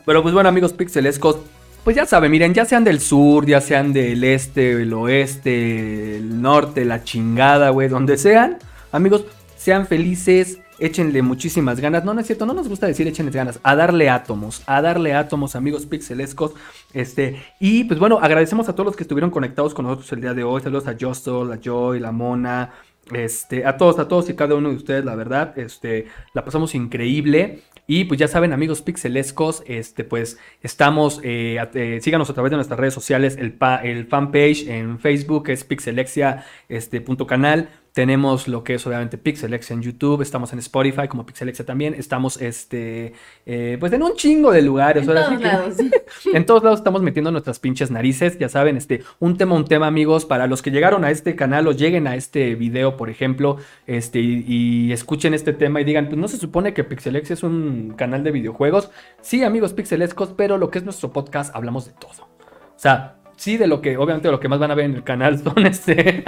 Pero 0.06 0.22
pues 0.22 0.32
bueno, 0.32 0.48
amigos 0.48 0.72
pixelescos, 0.72 1.36
pues 1.84 1.96
ya 1.96 2.06
saben, 2.06 2.30
miren, 2.30 2.54
ya 2.54 2.64
sean 2.64 2.84
del 2.84 3.00
sur, 3.00 3.46
ya 3.46 3.60
sean 3.60 3.92
del 3.92 4.22
este, 4.24 4.82
el 4.82 4.92
oeste, 4.92 6.16
el 6.16 6.40
norte, 6.40 6.84
la 6.84 7.02
chingada, 7.04 7.70
güey, 7.70 7.88
donde 7.88 8.18
sean, 8.18 8.58
amigos, 8.92 9.24
sean 9.56 9.86
felices, 9.86 10.58
échenle 10.78 11.22
muchísimas 11.22 11.80
ganas. 11.80 12.04
No, 12.04 12.12
no 12.12 12.20
es 12.20 12.26
cierto, 12.26 12.46
no 12.46 12.54
nos 12.54 12.68
gusta 12.68 12.86
decir 12.86 13.06
échenle 13.06 13.32
ganas, 13.32 13.60
a 13.62 13.76
darle 13.76 14.10
átomos, 14.10 14.62
a 14.66 14.82
darle 14.82 15.14
átomos, 15.14 15.56
amigos 15.56 15.86
pixelescos. 15.86 16.52
Este, 16.92 17.42
y 17.60 17.84
pues 17.84 17.98
bueno, 17.98 18.18
agradecemos 18.20 18.68
a 18.68 18.74
todos 18.74 18.86
los 18.86 18.96
que 18.96 19.04
estuvieron 19.04 19.30
conectados 19.30 19.72
con 19.72 19.86
nosotros 19.86 20.12
el 20.12 20.20
día 20.20 20.34
de 20.34 20.44
hoy. 20.44 20.60
Saludos 20.60 20.86
a 20.86 20.96
Justo, 21.00 21.50
a 21.50 21.56
Joy, 21.56 22.00
la 22.00 22.12
Mona, 22.12 22.72
este, 23.12 23.64
a 23.64 23.76
todos, 23.76 23.98
a 23.98 24.08
todos 24.08 24.28
y 24.30 24.34
cada 24.34 24.54
uno 24.54 24.70
de 24.70 24.76
ustedes, 24.76 25.04
la 25.04 25.14
verdad, 25.14 25.58
este, 25.58 26.06
la 26.34 26.44
pasamos 26.44 26.74
increíble. 26.74 27.62
Y 27.86 28.04
pues 28.04 28.20
ya 28.20 28.28
saben, 28.28 28.52
amigos 28.52 28.82
pixelescos, 28.82 29.62
este, 29.66 30.04
pues 30.04 30.38
estamos, 30.62 31.20
eh, 31.24 31.58
eh, 31.74 31.98
síganos 32.02 32.30
a 32.30 32.34
través 32.34 32.50
de 32.50 32.56
nuestras 32.56 32.78
redes 32.78 32.94
sociales, 32.94 33.36
el, 33.38 33.52
pa- 33.52 33.82
el 33.82 34.06
fanpage 34.06 34.68
en 34.68 34.98
Facebook 35.00 35.48
es 35.50 35.64
pixelexia, 35.64 36.44
este, 36.68 37.00
canal. 37.26 37.68
Tenemos 37.92 38.46
lo 38.46 38.62
que 38.62 38.74
es 38.74 38.86
obviamente 38.86 39.18
Pixelexia 39.18 39.74
en 39.74 39.82
YouTube, 39.82 40.22
estamos 40.22 40.52
en 40.52 40.60
Spotify 40.60 41.08
como 41.08 41.26
Pixelexia 41.26 41.66
también, 41.66 41.94
estamos 41.94 42.40
este, 42.40 43.14
eh, 43.46 43.76
pues 43.80 43.92
en 43.92 44.02
un 44.04 44.14
chingo 44.14 44.52
de 44.52 44.62
lugares. 44.62 45.02
En 45.02 45.08
ahora 45.10 45.24
todos 45.26 45.36
sí 45.36 45.42
que- 45.42 45.48
lados. 45.48 45.76
en 46.34 46.46
todos 46.46 46.62
lados 46.62 46.78
estamos 46.80 47.02
metiendo 47.02 47.32
nuestras 47.32 47.58
pinches 47.58 47.90
narices, 47.90 48.38
ya 48.38 48.48
saben, 48.48 48.76
este, 48.76 49.02
un 49.18 49.36
tema, 49.36 49.56
un 49.56 49.64
tema, 49.64 49.88
amigos, 49.88 50.24
para 50.24 50.46
los 50.46 50.62
que 50.62 50.70
llegaron 50.70 51.04
a 51.04 51.10
este 51.10 51.34
canal 51.34 51.66
o 51.66 51.72
lleguen 51.72 52.06
a 52.06 52.14
este 52.14 52.54
video, 52.54 52.96
por 52.96 53.10
ejemplo, 53.10 53.56
este, 53.86 54.20
y, 54.20 54.44
y 54.46 54.92
escuchen 54.92 55.34
este 55.34 55.52
tema 55.52 55.80
y 55.80 55.84
digan, 55.84 56.06
pues 56.06 56.16
no 56.18 56.28
se 56.28 56.36
supone 56.36 56.72
que 56.74 56.84
Pixelex 56.84 57.30
es 57.32 57.42
un 57.42 57.94
canal 57.96 58.22
de 58.22 58.30
videojuegos. 58.30 58.90
Sí, 59.20 59.42
amigos 59.42 59.72
pixelescos, 59.72 60.32
pero 60.36 60.58
lo 60.58 60.70
que 60.70 60.78
es 60.78 60.84
nuestro 60.84 61.12
podcast 61.12 61.54
hablamos 61.56 61.86
de 61.86 61.92
todo. 61.92 62.24
O 62.24 62.78
sea, 62.82 63.16
sí, 63.36 63.56
de 63.56 63.66
lo 63.66 63.80
que, 63.80 63.96
obviamente, 63.96 64.30
lo 64.30 64.38
que 64.38 64.48
más 64.48 64.58
van 64.60 64.70
a 64.70 64.74
ver 64.74 64.84
en 64.86 64.94
el 64.94 65.02
canal 65.04 65.38
son 65.42 65.66
este. 65.66 66.22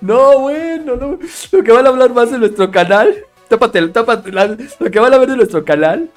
No, 0.00 0.40
bueno, 0.40 0.96
no. 0.96 1.18
Lo 1.52 1.62
que 1.64 1.72
van 1.72 1.86
a 1.86 1.88
hablar 1.90 2.12
más 2.14 2.30
de 2.30 2.38
nuestro 2.38 2.70
canal. 2.70 3.14
Tápate, 3.48 3.86
tápate. 3.88 4.32
Lo 4.32 4.90
que 4.90 4.98
van 4.98 5.12
a 5.14 5.18
ver 5.18 5.30
de 5.30 5.36
nuestro 5.36 5.64
canal 5.64 6.08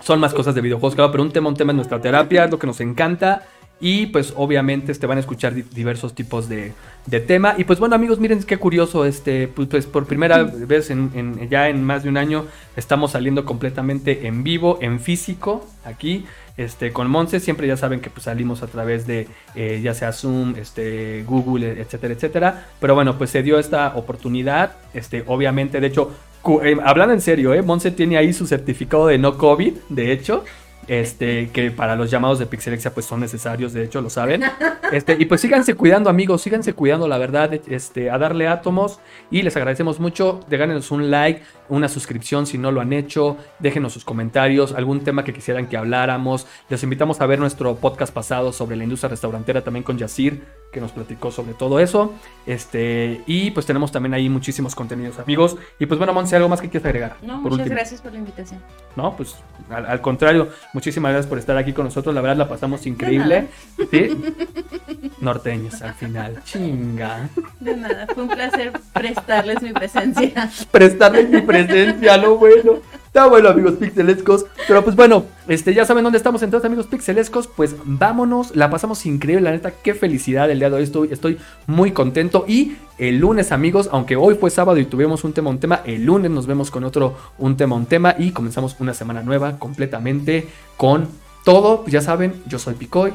son 0.00 0.18
más 0.20 0.34
cosas 0.34 0.54
de 0.54 0.60
videojuegos, 0.60 0.94
claro, 0.96 1.10
pero 1.12 1.22
un 1.22 1.30
tema, 1.30 1.48
un 1.48 1.56
tema 1.56 1.72
es 1.72 1.76
nuestra 1.76 2.00
terapia, 2.00 2.46
lo 2.46 2.58
que 2.58 2.66
nos 2.66 2.80
encanta. 2.80 3.42
Y 3.84 4.06
pues 4.06 4.32
obviamente 4.36 4.92
este, 4.92 5.08
van 5.08 5.16
a 5.18 5.20
escuchar 5.20 5.54
di- 5.54 5.62
diversos 5.62 6.14
tipos 6.14 6.48
de, 6.48 6.72
de 7.06 7.18
tema. 7.18 7.56
Y 7.58 7.64
pues 7.64 7.80
bueno 7.80 7.96
amigos, 7.96 8.20
miren 8.20 8.40
qué 8.44 8.56
curioso, 8.56 9.04
este, 9.04 9.48
pues, 9.48 9.66
pues, 9.68 9.86
por 9.86 10.06
primera 10.06 10.44
vez 10.44 10.90
en, 10.90 11.10
en- 11.14 11.48
ya 11.48 11.68
en 11.68 11.82
más 11.82 12.04
de 12.04 12.08
un 12.08 12.16
año 12.16 12.46
estamos 12.76 13.10
saliendo 13.10 13.44
completamente 13.44 14.28
en 14.28 14.44
vivo, 14.44 14.78
en 14.80 15.00
físico, 15.00 15.66
aquí. 15.84 16.24
Este, 16.56 16.92
con 16.92 17.10
Monse 17.10 17.40
siempre 17.40 17.66
ya 17.66 17.76
saben 17.76 18.00
que 18.00 18.10
pues, 18.10 18.24
salimos 18.24 18.62
a 18.62 18.66
través 18.66 19.06
de 19.06 19.26
eh, 19.54 19.80
ya 19.82 19.94
sea 19.94 20.12
Zoom, 20.12 20.54
este, 20.56 21.24
Google, 21.24 21.80
etcétera, 21.80 22.14
etcétera. 22.14 22.66
Pero 22.80 22.94
bueno, 22.94 23.16
pues 23.16 23.30
se 23.30 23.42
dio 23.42 23.58
esta 23.58 23.94
oportunidad. 23.96 24.72
Este, 24.92 25.24
obviamente, 25.26 25.80
de 25.80 25.86
hecho, 25.86 26.12
eh, 26.62 26.76
hablando 26.84 27.14
en 27.14 27.20
serio, 27.20 27.54
eh, 27.54 27.62
Monse 27.62 27.90
tiene 27.90 28.16
ahí 28.16 28.32
su 28.32 28.46
certificado 28.46 29.06
de 29.06 29.18
no 29.18 29.38
COVID, 29.38 29.74
de 29.88 30.12
hecho. 30.12 30.44
Este, 30.88 31.50
que 31.50 31.70
para 31.70 31.94
los 31.94 32.10
llamados 32.10 32.38
de 32.40 32.46
Pixelexia 32.46 32.92
pues 32.92 33.06
son 33.06 33.20
necesarios, 33.20 33.72
de 33.72 33.84
hecho, 33.84 34.00
lo 34.00 34.10
saben. 34.10 34.42
Este, 34.90 35.16
y 35.18 35.24
pues 35.26 35.40
síganse 35.40 35.74
cuidando, 35.74 36.10
amigos, 36.10 36.42
síganse 36.42 36.74
cuidando, 36.74 37.08
la 37.08 37.16
verdad, 37.18 37.54
este, 37.68 38.10
a 38.10 38.18
darle 38.18 38.48
átomos. 38.48 38.98
Y 39.30 39.42
les 39.42 39.56
agradecemos 39.56 40.00
mucho. 40.00 40.40
Déjanos 40.48 40.90
un 40.90 41.10
like, 41.10 41.42
una 41.68 41.88
suscripción 41.88 42.46
si 42.46 42.58
no 42.58 42.72
lo 42.72 42.80
han 42.80 42.92
hecho. 42.92 43.36
Déjenos 43.58 43.92
sus 43.92 44.04
comentarios, 44.04 44.72
algún 44.74 45.00
tema 45.00 45.24
que 45.24 45.32
quisieran 45.32 45.66
que 45.66 45.76
habláramos. 45.76 46.46
Les 46.68 46.82
invitamos 46.82 47.20
a 47.20 47.26
ver 47.26 47.38
nuestro 47.38 47.76
podcast 47.76 48.12
pasado 48.12 48.52
sobre 48.52 48.76
la 48.76 48.84
industria 48.84 49.08
restaurantera 49.08 49.62
también 49.62 49.84
con 49.84 49.96
Yacir, 49.96 50.42
que 50.72 50.80
nos 50.80 50.92
platicó 50.92 51.30
sobre 51.30 51.54
todo 51.54 51.78
eso. 51.80 52.12
Este, 52.46 53.22
y 53.26 53.50
pues 53.52 53.64
tenemos 53.66 53.92
también 53.92 54.14
ahí 54.14 54.28
muchísimos 54.28 54.74
contenidos, 54.74 55.18
amigos. 55.18 55.56
Y 55.78 55.86
pues 55.86 55.96
bueno, 55.98 56.12
Monse, 56.12 56.36
¿algo 56.36 56.48
más 56.48 56.60
que 56.60 56.68
quieras 56.68 56.86
agregar? 56.86 57.16
No, 57.22 57.34
Por 57.42 57.52
muchas 57.52 57.58
último. 57.60 57.76
gracias 57.76 58.00
por 58.00 58.12
la 58.12 58.18
invitación. 58.18 58.60
No, 58.96 59.16
pues 59.16 59.36
al, 59.70 59.86
al 59.86 60.00
contrario, 60.00 60.48
muchísimas 60.72 61.12
gracias 61.12 61.28
por 61.28 61.38
estar 61.38 61.56
aquí 61.56 61.72
con 61.72 61.84
nosotros. 61.84 62.14
La 62.14 62.20
verdad 62.20 62.36
la 62.36 62.48
pasamos 62.48 62.86
increíble. 62.86 63.48
¿Sí? 63.90 64.10
Norteños 65.20 65.80
al 65.82 65.94
final. 65.94 66.42
Chinga. 66.44 67.28
De 67.60 67.76
nada, 67.76 68.06
fue 68.12 68.24
un 68.24 68.28
placer 68.28 68.72
prestarles 68.92 69.62
mi 69.62 69.72
presencia. 69.72 70.50
Prestarles 70.70 71.28
mi 71.28 71.40
presencia, 71.42 72.16
lo 72.16 72.36
bueno. 72.36 72.80
Está 73.12 73.26
bueno, 73.26 73.50
amigos 73.50 73.74
pixelescos. 73.74 74.46
Pero 74.66 74.82
pues 74.82 74.96
bueno, 74.96 75.26
este, 75.46 75.74
ya 75.74 75.84
saben 75.84 76.02
dónde 76.02 76.16
estamos 76.16 76.42
entonces, 76.42 76.64
amigos 76.64 76.86
pixelescos. 76.86 77.46
Pues 77.46 77.76
vámonos, 77.84 78.56
la 78.56 78.70
pasamos 78.70 79.04
increíble, 79.04 79.42
la 79.42 79.50
neta. 79.50 79.70
Qué 79.70 79.92
felicidad 79.92 80.50
el 80.50 80.60
día 80.60 80.70
de 80.70 80.76
hoy. 80.76 81.08
Estoy, 81.10 81.38
muy 81.66 81.92
contento. 81.92 82.46
Y 82.48 82.78
el 82.96 83.18
lunes, 83.18 83.52
amigos, 83.52 83.90
aunque 83.92 84.16
hoy 84.16 84.36
fue 84.36 84.48
sábado 84.48 84.78
y 84.78 84.86
tuvimos 84.86 85.24
un 85.24 85.34
tema, 85.34 85.50
un 85.50 85.58
tema, 85.58 85.82
el 85.84 86.06
lunes 86.06 86.30
nos 86.30 86.46
vemos 86.46 86.70
con 86.70 86.84
otro, 86.84 87.14
un 87.36 87.58
tema, 87.58 87.76
un 87.76 87.84
tema. 87.84 88.14
Y 88.18 88.30
comenzamos 88.30 88.76
una 88.80 88.94
semana 88.94 89.22
nueva 89.22 89.58
completamente 89.58 90.48
con 90.78 91.06
todo. 91.44 91.84
Ya 91.88 92.00
saben, 92.00 92.32
yo 92.46 92.58
soy 92.58 92.76
Picoy, 92.76 93.12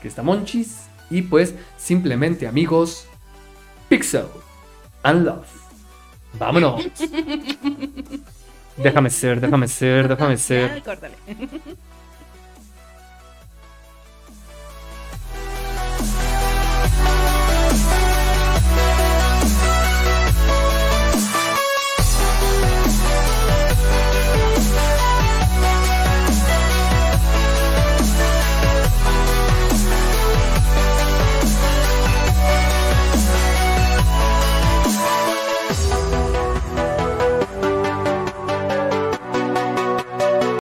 que 0.00 0.08
está 0.08 0.22
Monchis. 0.22 0.88
Y 1.10 1.20
pues 1.20 1.54
simplemente, 1.76 2.46
amigos, 2.46 3.06
Pixel 3.90 4.24
and 5.02 5.26
Love. 5.26 5.46
Vámonos. 6.38 6.86
Déjame 8.82 9.10
ser, 9.10 9.40
déjame 9.40 9.68
ser, 9.68 10.08
déjame 10.08 10.36
ser. 10.48 10.82